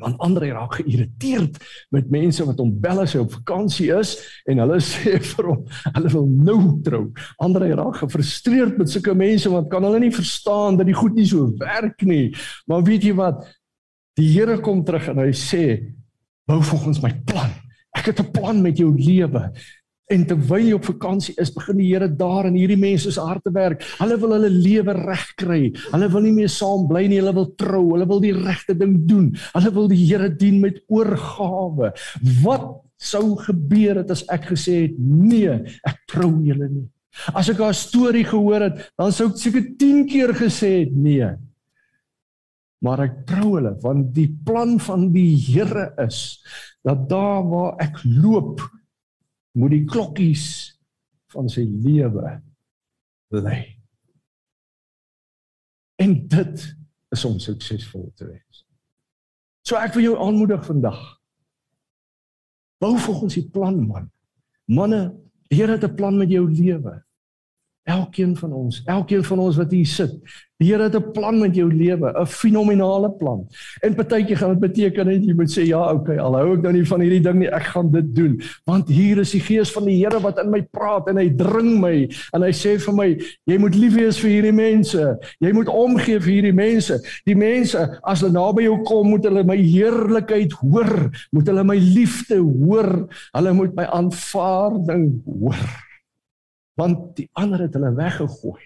want 0.00 0.18
Andre 0.24 0.52
raak 0.52 0.78
geïrriteerd 0.80 1.58
met 1.94 2.10
mense 2.10 2.44
wat 2.46 2.60
hom 2.62 2.72
bel 2.80 3.02
as 3.04 3.14
hy 3.14 3.22
op 3.22 3.34
vakansie 3.36 3.90
is 3.94 4.14
en 4.50 4.62
hulle 4.62 4.78
sê 4.92 5.18
vir 5.22 5.50
hom 5.50 5.64
hulle 5.88 6.12
wil 6.14 6.28
nou 6.48 6.60
trou. 6.86 7.04
Andre 7.44 7.72
raak 7.76 8.00
gefrustreerd 8.02 8.78
met 8.80 8.92
sulke 8.92 9.14
mense 9.18 9.50
want 9.52 9.70
kan 9.72 9.84
hulle 9.86 10.02
nie 10.02 10.14
verstaan 10.14 10.78
dat 10.80 10.88
die 10.88 10.96
goed 10.96 11.16
nie 11.18 11.28
so 11.28 11.50
werk 11.60 12.02
nie. 12.08 12.30
Maar 12.66 12.86
weet 12.88 13.08
jy 13.08 13.16
wat? 13.18 13.44
Die 14.18 14.28
Here 14.34 14.58
kom 14.60 14.82
terug 14.84 15.08
en 15.12 15.22
hy 15.22 15.30
sê 15.36 15.64
bou 16.48 16.60
volgens 16.62 17.00
my 17.04 17.12
plan. 17.28 17.52
Ek 17.96 18.08
het 18.10 18.20
'n 18.20 18.32
plan 18.32 18.62
met 18.62 18.78
jou 18.78 18.92
lewe. 18.96 19.52
En 20.10 20.24
terwyl 20.26 20.66
jy 20.66 20.76
op 20.76 20.86
vakansie 20.88 21.34
is, 21.40 21.52
begin 21.54 21.78
die 21.78 21.88
Here 21.92 22.08
daar 22.10 22.48
in 22.48 22.56
hierdie 22.58 22.78
mense 22.80 23.12
se 23.14 23.22
harte 23.22 23.52
werk. 23.54 23.84
Hulle 24.00 24.18
wil 24.20 24.34
hulle 24.36 24.50
lewe 24.50 24.96
regkry. 24.98 25.60
Hulle 25.92 26.08
wil 26.12 26.26
nie 26.26 26.34
meer 26.40 26.50
saam 26.52 26.88
bly 26.90 27.04
nie, 27.06 27.20
hulle 27.22 27.34
wil 27.36 27.52
trou. 27.60 27.84
Hulle 27.94 28.08
wil 28.10 28.22
die 28.24 28.34
regte 28.36 28.74
ding 28.78 28.98
doen. 29.08 29.30
Hulle 29.54 29.74
wil 29.76 29.86
die 29.92 30.00
Here 30.02 30.28
dien 30.34 30.58
met 30.60 30.82
oorgawe. 30.92 31.92
Wat 32.42 32.66
sou 33.02 33.36
gebeur 33.40 34.02
het 34.02 34.10
as 34.14 34.24
ek 34.30 34.50
gesê 34.52 34.82
het 34.84 34.98
nee, 34.98 35.54
ek 35.88 36.02
trou 36.10 36.34
julle 36.44 36.68
nie. 36.70 36.84
As 37.36 37.50
ek 37.52 37.60
haar 37.60 37.76
storie 37.76 38.24
gehoor 38.24 38.68
het, 38.68 38.84
dan 38.98 39.12
sou 39.14 39.28
ek 39.30 39.40
seker 39.40 39.64
10 39.80 40.04
keer 40.10 40.32
gesê 40.38 40.72
het 40.82 40.94
nee. 40.96 41.30
Maar 42.82 43.04
ek 43.06 43.18
trou 43.28 43.56
hulle 43.56 43.74
want 43.82 44.10
die 44.16 44.28
plan 44.46 44.78
van 44.82 45.10
die 45.14 45.34
Here 45.38 45.92
is 46.02 46.40
dat 46.86 47.04
daar 47.10 47.44
waar 47.46 47.76
ek 47.82 48.00
loop 48.06 48.62
moet 49.58 49.74
die 49.74 49.84
klokkies 49.88 50.46
van 51.32 51.48
sy 51.48 51.64
lewe 51.64 52.40
lê. 53.32 53.58
En 56.02 56.14
dit 56.28 56.64
is 57.12 57.24
om 57.24 57.38
suksesvol 57.40 58.10
te 58.16 58.26
wees. 58.28 58.64
So 59.66 59.78
ek 59.78 59.94
wil 59.96 60.10
jou 60.10 60.16
aanmoedig 60.20 60.64
vandag. 60.66 61.00
Bou 62.82 62.96
volgens 62.98 63.38
die 63.38 63.46
plan 63.54 63.78
man. 63.86 64.10
Manne, 64.66 65.12
die 65.48 65.60
Here 65.60 65.76
het 65.76 65.84
'n 65.84 65.94
plan 65.94 66.16
met 66.16 66.30
jou 66.30 66.48
lewe. 66.50 67.04
Elkeen 67.82 68.36
van 68.36 68.52
ons, 68.52 68.82
elkeen 68.86 69.24
van 69.26 69.40
ons 69.42 69.56
wat 69.58 69.72
hier 69.74 69.86
sit, 69.90 70.12
die 70.62 70.68
Here 70.68 70.84
het 70.86 70.94
'n 70.94 71.10
plan 71.12 71.38
met 71.40 71.54
jou 71.54 71.66
lewe, 71.66 72.12
'n 72.14 72.26
fenominale 72.26 73.10
plan. 73.10 73.46
En 73.80 73.94
partytjie 73.94 74.36
gaan 74.36 74.50
dit 74.50 74.60
beteken 74.60 75.06
dat 75.06 75.24
jy 75.24 75.34
moet 75.34 75.50
sê 75.50 75.66
ja, 75.66 75.92
okay, 75.92 76.16
al 76.16 76.36
hou 76.36 76.54
ek 76.54 76.62
nou 76.62 76.72
nie 76.72 76.86
van 76.86 77.00
hierdie 77.00 77.20
ding 77.20 77.38
nie, 77.38 77.48
ek 77.48 77.62
gaan 77.62 77.90
dit 77.90 78.14
doen, 78.14 78.40
want 78.64 78.88
hier 78.88 79.18
is 79.18 79.32
die 79.32 79.40
Gees 79.40 79.72
van 79.72 79.84
die 79.84 79.96
Here 79.96 80.20
wat 80.20 80.38
in 80.38 80.50
my 80.50 80.62
praat 80.62 81.08
en 81.08 81.16
hy 81.16 81.28
dring 81.34 81.80
my 81.80 82.08
en 82.32 82.42
hy 82.42 82.52
sê 82.52 82.78
vir 82.78 82.94
my, 82.94 83.18
jy 83.46 83.58
moet 83.58 83.74
lief 83.74 83.94
wees 83.94 84.18
vir 84.18 84.30
hierdie 84.30 84.54
mense. 84.54 85.18
Jy 85.40 85.52
moet 85.52 85.68
omgee 85.68 86.20
vir 86.20 86.32
hierdie 86.32 86.54
mense. 86.54 87.00
Die 87.26 87.36
mense 87.36 87.98
as 88.04 88.20
hulle 88.20 88.32
naby 88.32 88.62
jou 88.62 88.82
kom, 88.84 89.08
moet 89.08 89.24
hulle 89.24 89.44
my 89.44 89.56
heerlikheid 89.56 90.52
hoor, 90.52 91.10
moet 91.32 91.46
hulle 91.46 91.64
my 91.64 91.76
liefde 91.76 92.38
hoor, 92.38 93.08
hulle 93.32 93.52
moet 93.52 93.74
my 93.74 93.84
aanvaarding 93.84 95.22
hoor 95.26 95.91
want 96.82 97.16
die 97.18 97.28
ander 97.38 97.66
het 97.66 97.74
hulle 97.78 97.94
weggegooi. 97.94 98.62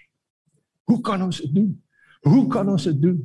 Hoe 0.89 1.01
kan 1.05 1.23
ons 1.23 1.41
dit 1.43 1.53
doen? 1.55 1.73
Hoe 2.25 2.47
kan 2.51 2.69
ons 2.69 2.87
dit 2.89 3.01
doen? 3.01 3.19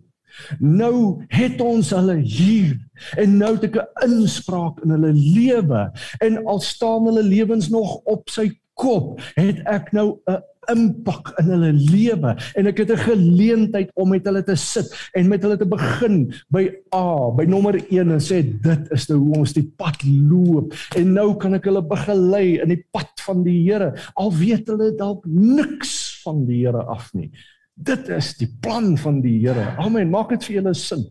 Nou 0.58 1.24
het 1.32 1.60
ons 1.60 1.90
hulle 1.92 2.16
hier 2.20 2.76
en 3.20 3.36
nou 3.40 3.52
het 3.54 3.68
ek 3.68 3.76
'n 3.80 4.10
inspraak 4.10 4.80
in 4.84 4.94
hulle 4.96 5.12
lewe 5.12 5.82
en 6.24 6.44
al 6.46 6.60
staan 6.60 7.08
hulle 7.08 7.22
lewens 7.22 7.68
nog 7.68 8.00
op 8.04 8.30
sy 8.30 8.48
kop, 8.74 9.20
het 9.34 9.60
ek 9.68 9.92
nou 9.92 10.18
'n 10.26 10.40
impak 10.70 11.32
in 11.40 11.50
hulle 11.50 11.72
lewe 11.74 12.34
en 12.58 12.70
ek 12.70 12.82
het 12.84 12.92
'n 12.94 13.04
geleentheid 13.06 13.90
om 13.94 14.08
met 14.14 14.24
hulle 14.24 14.42
te 14.42 14.56
sit 14.56 14.86
en 15.14 15.28
met 15.28 15.42
hulle 15.42 15.58
te 15.58 15.66
begin 15.66 16.32
by 16.50 16.70
A, 16.94 17.30
by 17.30 17.44
nommer 17.44 17.74
1 17.90 18.10
en 18.10 18.20
sê 18.20 18.42
dit 18.42 18.92
is 18.92 19.08
nou 19.08 19.18
hoe 19.18 19.38
ons 19.42 19.52
die 19.52 19.66
pad 19.76 19.98
loop 20.04 20.74
en 20.96 21.12
nou 21.12 21.36
kan 21.36 21.54
ek 21.54 21.64
hulle 21.64 21.82
begelei 21.82 22.60
in 22.62 22.68
die 22.68 22.84
pad 22.92 23.10
van 23.26 23.42
die 23.42 23.62
Here 23.62 23.94
al 24.14 24.32
weet 24.32 24.68
hulle 24.68 24.92
dalk 24.96 25.26
niks 25.26 26.22
van 26.24 26.46
die 26.46 26.62
Here 26.66 26.84
af 26.86 27.12
nie. 27.14 27.30
Dit 27.74 28.08
is 28.08 28.34
die 28.38 28.50
plan 28.60 28.96
van 28.98 29.20
die 29.20 29.38
Here. 29.40 29.74
Amen. 29.80 30.10
Maak 30.10 30.34
dit 30.34 30.44
vir 30.44 30.60
julle 30.60 30.74
sin. 30.74 31.06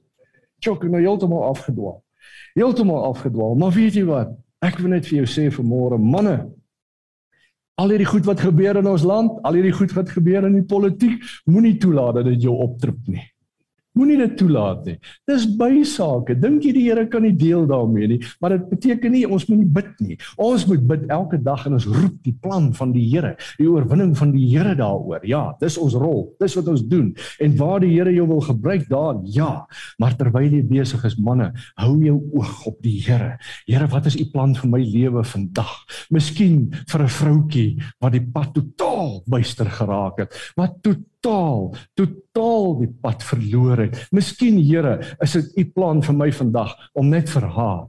Chok 0.62 0.86
nou 0.86 1.02
heeltemal 1.02 1.50
afgedwaal. 1.50 2.02
Heeltemal 2.54 3.04
afgedwaal. 3.10 3.56
Maar 3.56 3.74
weet 3.76 3.98
jy 3.98 4.06
wat? 4.06 4.36
Ek 4.62 4.78
wil 4.78 4.94
net 4.94 5.08
vir 5.10 5.24
jou 5.24 5.30
sê 5.30 5.48
vanmôre, 5.50 5.98
manne, 5.98 6.36
al 7.82 7.90
hierdie 7.90 8.10
goed 8.10 8.28
wat 8.30 8.42
gebeur 8.46 8.78
in 8.78 8.90
ons 8.90 9.04
land, 9.08 9.38
al 9.48 9.58
hierdie 9.58 9.74
goed 9.74 9.94
wat 9.98 10.12
gebeur 10.14 10.46
in 10.46 10.60
die 10.60 10.68
politiek, 10.68 11.22
moenie 11.50 11.78
toelaat 11.82 12.20
dat 12.20 12.30
dit 12.30 12.46
jou 12.46 12.54
optrip 12.62 13.00
nie. 13.10 13.24
Moenie 13.92 14.18
dit 14.22 14.38
toelaat 14.40 14.86
nie. 14.88 14.94
Dis 15.28 15.44
bysake. 15.60 16.38
Dink 16.40 16.64
jy 16.64 16.72
die 16.78 16.86
Here 16.86 17.04
kan 17.12 17.26
nie 17.26 17.34
deel 17.36 17.66
daarmee 17.68 18.08
nie, 18.14 18.20
maar 18.40 18.56
dit 18.56 18.70
beteken 18.70 19.12
nie 19.12 19.24
ons 19.28 19.44
moet 19.50 19.60
nie 19.60 19.72
bid 19.76 19.90
nie. 20.00 20.16
Ons 20.40 20.64
moet 20.70 20.86
bid 20.88 21.04
elke 21.12 21.40
dag 21.44 21.66
en 21.68 21.76
ons 21.76 21.88
roep 21.92 22.16
die 22.24 22.34
plan 22.40 22.70
van 22.78 22.94
die 22.96 23.04
Here, 23.10 23.34
die 23.60 23.68
oorwinning 23.68 24.14
van 24.18 24.32
die 24.32 24.46
Here 24.54 24.78
daaroor. 24.80 25.26
Ja, 25.28 25.44
dis 25.60 25.76
ons 25.82 25.98
rol. 26.00 26.30
Dis 26.40 26.56
wat 26.60 26.72
ons 26.72 26.86
doen. 26.88 27.12
En 27.44 27.58
waar 27.60 27.84
die 27.84 27.92
Here 27.92 28.14
jou 28.16 28.30
wil 28.32 28.44
gebruik 28.48 28.88
daar, 28.92 29.20
ja. 29.28 29.52
Maar 30.00 30.16
terwyl 30.20 30.48
jy 30.48 30.64
besig 30.72 31.04
is, 31.08 31.18
manne, 31.20 31.52
hou 31.82 31.98
jou 32.00 32.16
oog 32.40 32.66
op 32.72 32.80
die 32.86 32.96
Here. 33.04 33.36
Here, 33.68 33.90
wat 33.92 34.08
is 34.08 34.16
u 34.20 34.30
plan 34.32 34.56
vir 34.56 34.72
my 34.72 34.82
lewe 34.86 35.26
vandag? 35.28 35.76
Miskien 36.16 36.72
vir 36.88 37.04
'n 37.04 37.12
vroutjie 37.20 37.70
wat 38.00 38.16
die 38.16 38.24
pad 38.24 38.56
totaal 38.56 38.91
buister 39.26 39.70
geraak 39.80 40.24
het. 40.24 40.38
Wat 40.60 40.80
totaal 40.82 41.12
totaal 41.22 41.76
totaal 41.94 42.78
die 42.80 42.90
pad 43.02 43.24
verloor 43.24 43.84
het. 43.86 43.98
Miskien 44.16 44.58
Here, 44.62 45.00
is 45.22 45.36
dit 45.38 45.58
u 45.58 45.66
plan 45.76 46.02
vir 46.04 46.16
my 46.18 46.30
vandag 46.34 46.74
om 46.98 47.12
net 47.12 47.30
vir 47.30 47.46
haar 47.56 47.88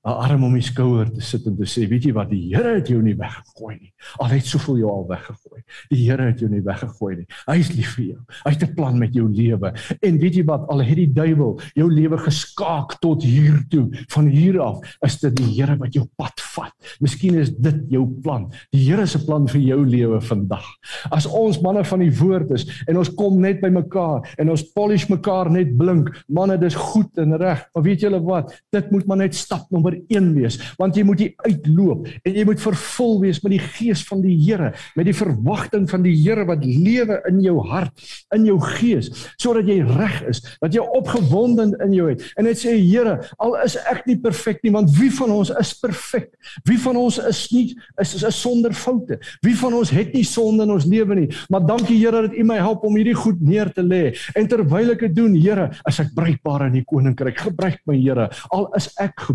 'n 0.00 0.16
arm 0.16 0.44
om 0.44 0.52
my 0.52 0.60
skouer 0.64 1.10
te 1.12 1.20
sit 1.20 1.44
en 1.46 1.56
te 1.58 1.66
sê, 1.68 1.84
weet 1.88 2.06
jy 2.08 2.12
wat, 2.16 2.30
die 2.30 2.54
Here 2.54 2.78
het 2.78 2.88
jou 2.88 3.02
nie 3.04 3.14
weggegooi 3.18 3.74
nie. 3.76 3.90
Al 4.24 4.30
het 4.32 4.46
soveel 4.48 4.78
jou 4.80 4.88
al 4.90 5.04
weggegooi. 5.10 5.60
Die 5.90 5.98
Here 6.06 6.30
het 6.30 6.40
jou 6.40 6.48
nie 6.48 6.62
weggegooi 6.64 7.16
nie. 7.18 7.26
Hy 7.46 7.56
is 7.60 7.72
lief 7.76 7.90
vir 7.98 8.04
jou. 8.06 8.20
Hy 8.46 8.52
het 8.54 8.62
'n 8.64 8.74
plan 8.74 8.98
met 8.98 9.12
jou 9.14 9.28
lewe. 9.28 9.74
En 10.00 10.18
weet 10.18 10.34
jy 10.34 10.44
wat, 10.44 10.68
al 10.68 10.80
het 10.80 10.96
die 10.96 11.12
duiwel 11.12 11.60
jou 11.74 11.88
lewe 11.92 12.16
geskaak 12.16 12.98
tot 13.00 13.22
hier 13.22 13.60
toe, 13.68 13.90
van 14.08 14.26
hier 14.26 14.60
af, 14.60 14.80
is 15.04 15.20
dit 15.20 15.36
die 15.36 15.60
Here 15.60 15.76
wat 15.76 15.92
jou 15.92 16.06
pad 16.16 16.40
vat. 16.54 16.72
Miskien 17.00 17.34
is 17.34 17.50
dit 17.50 17.84
jou 17.90 18.06
plan. 18.22 18.50
Die 18.72 18.80
Here 18.88 19.06
se 19.06 19.18
plan 19.18 19.46
vir 19.46 19.60
jou 19.60 19.84
lewe 19.84 20.20
vandag. 20.20 20.64
As 21.10 21.26
ons 21.26 21.60
manne 21.60 21.84
van 21.84 21.98
die 21.98 22.10
woord 22.10 22.50
is 22.52 22.64
en 22.88 22.96
ons 22.96 23.14
kom 23.14 23.40
net 23.40 23.60
by 23.60 23.68
mekaar 23.68 24.34
en 24.38 24.50
ons 24.50 24.72
polish 24.72 25.08
mekaar 25.08 25.50
net 25.50 25.76
blink, 25.76 26.24
manne, 26.28 26.58
dis 26.58 26.74
goed 26.74 27.18
en 27.18 27.36
reg. 27.36 27.66
Maar 27.74 27.82
weet 27.82 28.00
julle 28.00 28.20
wat? 28.24 28.62
Dit 28.72 28.90
moet 28.90 29.06
maar 29.06 29.18
net 29.18 29.34
stap 29.34 29.68
nommer 29.70 29.89
nommer 29.90 30.02
1 30.08 30.34
wees 30.36 30.58
want 30.78 30.96
jy 30.96 31.04
moet 31.06 31.22
hier 31.22 31.34
uitloop 31.46 32.08
en 32.24 32.36
jy 32.36 32.44
moet 32.48 32.62
vervul 32.62 33.18
wees 33.24 33.40
met 33.44 33.54
die 33.56 33.62
gees 33.76 34.02
van 34.08 34.22
die 34.24 34.36
Here 34.40 34.72
met 34.96 35.08
die 35.08 35.16
verwagting 35.16 35.88
van 35.90 36.04
die 36.04 36.14
Here 36.14 36.46
wat 36.48 36.64
lewe 36.64 37.20
in 37.28 37.40
jou 37.44 37.58
hart 37.68 37.92
in 38.34 38.46
jou 38.48 38.58
gees 38.78 39.10
sodat 39.40 39.68
jy 39.68 39.80
reg 39.84 40.20
is 40.30 40.42
dat 40.60 40.74
jy 40.74 40.82
opgewonde 41.00 41.70
in 41.84 41.94
jou 41.94 42.08
het. 42.10 42.22
En 42.38 42.46
net 42.48 42.60
sê 42.60 42.76
Here 42.78 43.18
al 43.42 43.56
is 43.64 43.76
ek 43.90 44.04
nie 44.08 44.18
perfek 44.20 44.62
nie 44.64 44.72
want 44.74 44.92
wie 44.98 45.10
van 45.14 45.32
ons 45.34 45.52
is 45.60 45.72
perfek? 45.80 46.30
Wie 46.68 46.78
van 46.80 46.98
ons 47.00 47.18
is 47.30 47.42
nie 47.54 47.66
is, 48.00 48.14
is, 48.16 48.24
is 48.26 48.40
sonder 48.40 48.74
foute? 48.76 49.18
Wie 49.44 49.56
van 49.58 49.76
ons 49.76 49.92
het 49.94 50.12
nie 50.16 50.24
sonde 50.26 50.66
in 50.66 50.74
ons 50.74 50.86
lewe 50.88 51.18
nie? 51.22 51.28
Maar 51.52 51.66
dankie 51.68 51.98
Here 52.00 52.24
dat 52.26 52.36
U 52.36 52.44
my 52.46 52.58
help 52.60 52.84
om 52.86 52.96
hierdie 52.96 53.16
goed 53.16 53.40
neer 53.44 53.70
te 53.74 53.84
lê. 53.84 54.14
En 54.38 54.48
terwyl 54.48 54.94
ek 54.94 55.04
dit 55.08 55.16
doen 55.16 55.34
Here 55.36 55.68
as 55.88 56.00
ek 56.02 56.14
bruikbaar 56.16 56.68
in 56.68 56.78
die 56.78 56.86
koninkryk. 56.88 57.42
Gebruik 57.50 57.80
my 57.88 57.98
Here. 57.98 58.28
Al 58.54 58.68
is 58.78 58.90
ek 59.02 59.26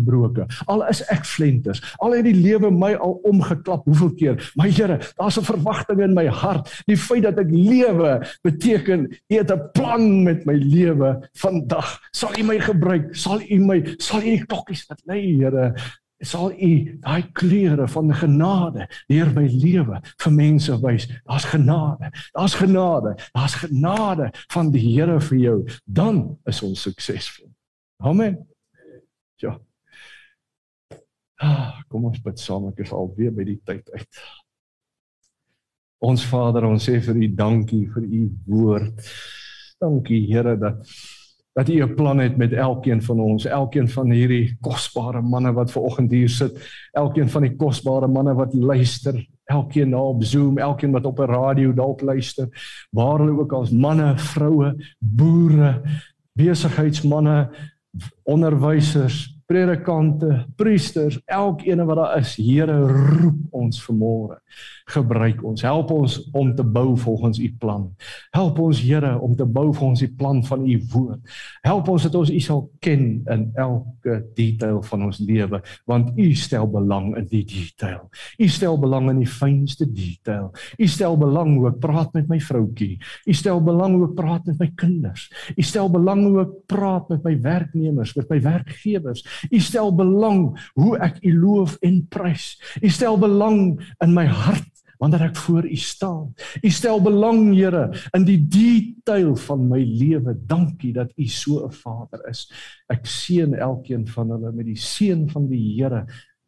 gebroken 0.46 0.66
Al 0.66 0.86
is 0.88 1.02
ek 1.12 1.24
flenters, 1.24 1.80
al 1.98 2.16
het 2.16 2.24
die 2.26 2.34
lewe 2.34 2.70
my 2.70 2.92
al 2.94 3.18
omgeklap 3.26 3.84
hoeveel 3.84 4.14
keer. 4.14 4.52
My 4.56 4.70
Here, 4.70 4.98
daar's 5.16 5.38
'n 5.38 5.44
verwagting 5.44 6.00
in 6.00 6.14
my 6.14 6.26
hart. 6.26 6.82
Die 6.86 6.96
feit 6.96 7.22
dat 7.22 7.38
ek 7.38 7.50
lewe 7.50 8.26
beteken 8.42 9.06
U 9.28 9.34
het 9.34 9.50
'n 9.50 9.70
plan 9.72 10.22
met 10.22 10.44
my 10.46 10.54
lewe 10.54 11.28
vandag. 11.34 12.00
Sal 12.10 12.38
U 12.38 12.42
my 12.42 12.58
gebruik? 12.58 13.14
Sal 13.14 13.40
U 13.40 13.58
my 13.58 13.94
sal 13.98 14.20
U 14.20 14.24
die 14.24 14.46
klokkies 14.46 14.86
wat 14.88 15.02
lê, 15.06 15.36
Here? 15.36 15.74
sal 16.18 16.52
u 16.52 16.98
daai 17.00 17.28
kleure 17.32 17.88
van 17.88 18.14
genade 18.14 18.88
deur 19.06 19.32
my 19.34 19.44
lewe 19.52 20.00
vir 20.16 20.32
mense 20.32 20.72
wys 20.80 21.06
daar's 21.26 21.44
genade 21.44 22.08
daar's 22.32 22.54
genade 22.54 23.16
daar's 23.34 23.54
genade 23.54 24.30
van 24.52 24.70
die 24.70 24.80
Here 24.80 25.20
vir 25.20 25.38
jou 25.38 25.68
dan 25.84 26.38
is 26.46 26.62
ons 26.62 26.82
suksesvol 26.88 27.50
amen 28.00 28.46
ja 29.36 29.58
kom 31.90 32.08
ons 32.08 32.22
bid 32.24 32.38
saam, 32.40 32.68
ek 32.72 32.84
is 32.86 32.92
al 32.92 33.12
weer 33.16 33.34
by 33.34 33.44
die 33.44 33.60
tyd 33.64 33.88
uit. 33.92 34.22
Ons 36.06 36.24
Vader, 36.28 36.66
ons 36.68 36.84
sê 36.84 36.98
vir 37.00 37.16
U 37.16 37.28
dankie 37.36 37.86
vir 37.92 38.04
U 38.04 38.22
woord. 38.46 39.12
Dankie 39.80 40.26
Here 40.28 40.56
dat 40.60 40.84
dat 41.56 41.68
U 41.68 41.82
'n 41.82 41.94
plan 41.94 42.18
het 42.18 42.36
met 42.36 42.52
elkeen 42.52 43.02
van 43.02 43.20
ons, 43.20 43.44
elkeen 43.44 43.88
van 43.88 44.10
hierdie 44.10 44.56
kosbare 44.60 45.22
manne 45.22 45.52
wat 45.52 45.70
ver 45.72 45.82
oggend 45.82 46.10
hier 46.10 46.28
sit, 46.28 46.52
elkeen 46.92 47.28
van 47.28 47.42
die 47.42 47.56
kosbare 47.56 48.08
manne 48.08 48.34
wat 48.34 48.54
luister, 48.54 49.26
elkeen 49.44 49.88
na 49.88 49.96
op 49.98 50.24
Zoom, 50.24 50.58
elkeen 50.58 50.92
wat 50.92 51.04
op 51.04 51.18
'n 51.18 51.32
radio 51.32 51.72
dalk 51.72 52.00
luister, 52.00 52.48
waar 52.90 53.18
hulle 53.18 53.40
ook 53.40 53.52
al 53.52 53.66
manne, 53.72 54.18
vroue, 54.18 54.76
boere, 54.98 55.82
besigheidsmanne, 56.32 57.50
onderwysers, 58.22 59.35
predikante, 59.46 60.46
priesters, 60.58 61.20
elkeen 61.24 61.84
wat 61.86 61.96
daar 61.96 62.18
is, 62.18 62.34
Here 62.36 62.74
roep 62.86 63.54
ons 63.54 63.78
vanmôre. 63.86 64.40
Gebruik 64.90 65.42
ons, 65.46 65.62
help 65.66 65.90
ons 65.94 66.16
om 66.34 66.52
te 66.54 66.62
bou 66.62 66.96
volgens 66.98 67.38
u 67.42 67.46
plan. 67.58 67.86
Help 68.34 68.58
ons 68.62 68.80
Here 68.82 69.14
om 69.22 69.36
te 69.38 69.46
bou 69.46 69.68
volgens 69.74 70.02
die 70.02 70.10
plan 70.18 70.42
van 70.46 70.66
u 70.66 70.76
woord. 70.92 71.36
Help 71.66 71.90
ons 71.94 72.06
dat 72.06 72.14
ons 72.18 72.30
u 72.30 72.40
sal 72.42 72.64
ken 72.82 73.04
in 73.22 73.44
elke 73.54 74.18
detail 74.34 74.82
van 74.86 75.06
ons 75.08 75.18
lewe, 75.22 75.62
want 75.86 76.18
u 76.18 76.26
stel 76.34 76.66
belang 76.70 77.12
in 77.18 77.26
die 77.30 77.44
detail. 77.46 78.08
U 78.38 78.48
stel 78.50 78.78
belang 78.82 79.10
in 79.14 79.22
die 79.22 79.30
fynste 79.30 79.86
detail. 79.86 80.50
U 80.78 80.90
stel 80.90 81.18
belang 81.22 81.54
hoe 81.54 81.70
ek 81.70 81.80
praat 81.82 82.14
met 82.18 82.30
my 82.30 82.40
vroutjie. 82.42 82.96
U 83.26 83.34
stel 83.34 83.62
belang 83.62 83.94
hoe 83.94 84.10
ek 84.10 84.18
praat 84.18 84.50
met 84.50 84.58
my 84.58 84.70
kinders. 84.74 85.30
U 85.54 85.62
stel 85.62 85.90
belang 85.92 86.26
hoe 86.26 86.42
ek 86.46 86.54
praat 86.70 87.10
met 87.14 87.26
my 87.26 87.34
werknemers, 87.46 88.14
met 88.18 88.30
my 88.30 88.42
werkgewers. 88.42 89.22
U 89.50 89.60
stel 89.60 89.94
belang 89.94 90.58
hoe 90.74 90.96
ek 90.98 91.20
U 91.22 91.32
loof 91.40 91.76
en 91.80 92.06
prys. 92.08 92.56
U 92.82 92.88
stel 92.88 93.18
belang 93.18 93.76
in 94.02 94.14
my 94.14 94.26
hart 94.26 94.72
wanneer 95.00 95.26
ek 95.28 95.36
voor 95.36 95.66
U 95.68 95.76
staan. 95.76 96.32
U 96.62 96.70
stel 96.72 97.00
belang, 97.04 97.50
Here, 97.56 97.90
in 98.16 98.24
die 98.24 98.38
detail 98.40 99.34
van 99.46 99.66
my 99.68 99.80
lewe. 99.84 100.36
Dankie 100.48 100.92
dat 100.96 101.12
U 101.16 101.26
so 101.28 101.66
'n 101.66 101.72
Vader 101.72 102.20
is. 102.28 102.50
Ek 102.88 103.06
seën 103.06 103.54
elkeen 103.54 104.06
van 104.08 104.30
hulle 104.30 104.52
met 104.52 104.66
die 104.66 104.78
seën 104.78 105.28
van 105.30 105.48
die 105.48 105.76
Here. 105.76 106.06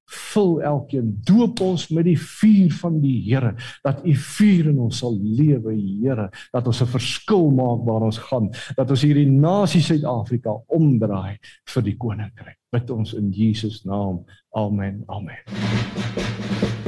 Vul 0.09 0.63
elkeen 0.65 1.11
doop 1.29 1.61
ons 1.61 1.89
met 1.93 2.07
die 2.09 2.17
vuur 2.19 2.73
van 2.81 3.01
die 3.03 3.17
Here 3.27 3.55
dat 3.85 4.01
u 4.07 4.15
vuur 4.15 4.71
in 4.73 4.79
ons 4.81 5.03
sal 5.03 5.19
lewe 5.21 5.75
Here 5.77 6.29
dat 6.53 6.67
ons 6.67 6.83
'n 6.83 6.87
verskil 6.97 7.51
maak 7.51 7.85
waar 7.85 8.09
ons 8.09 8.19
gaan 8.19 8.51
dat 8.77 8.91
ons 8.91 9.03
hierdie 9.03 9.31
nasie 9.31 9.83
Suid-Afrika 9.83 10.51
omdraai 10.67 11.39
vir 11.75 11.83
die 11.83 11.97
koninkryk. 11.97 12.59
Bid 12.73 12.91
ons 12.91 13.15
in 13.15 13.31
Jesus 13.31 13.85
naam. 13.85 14.25
Amen 14.53 15.05
amen 15.07 16.88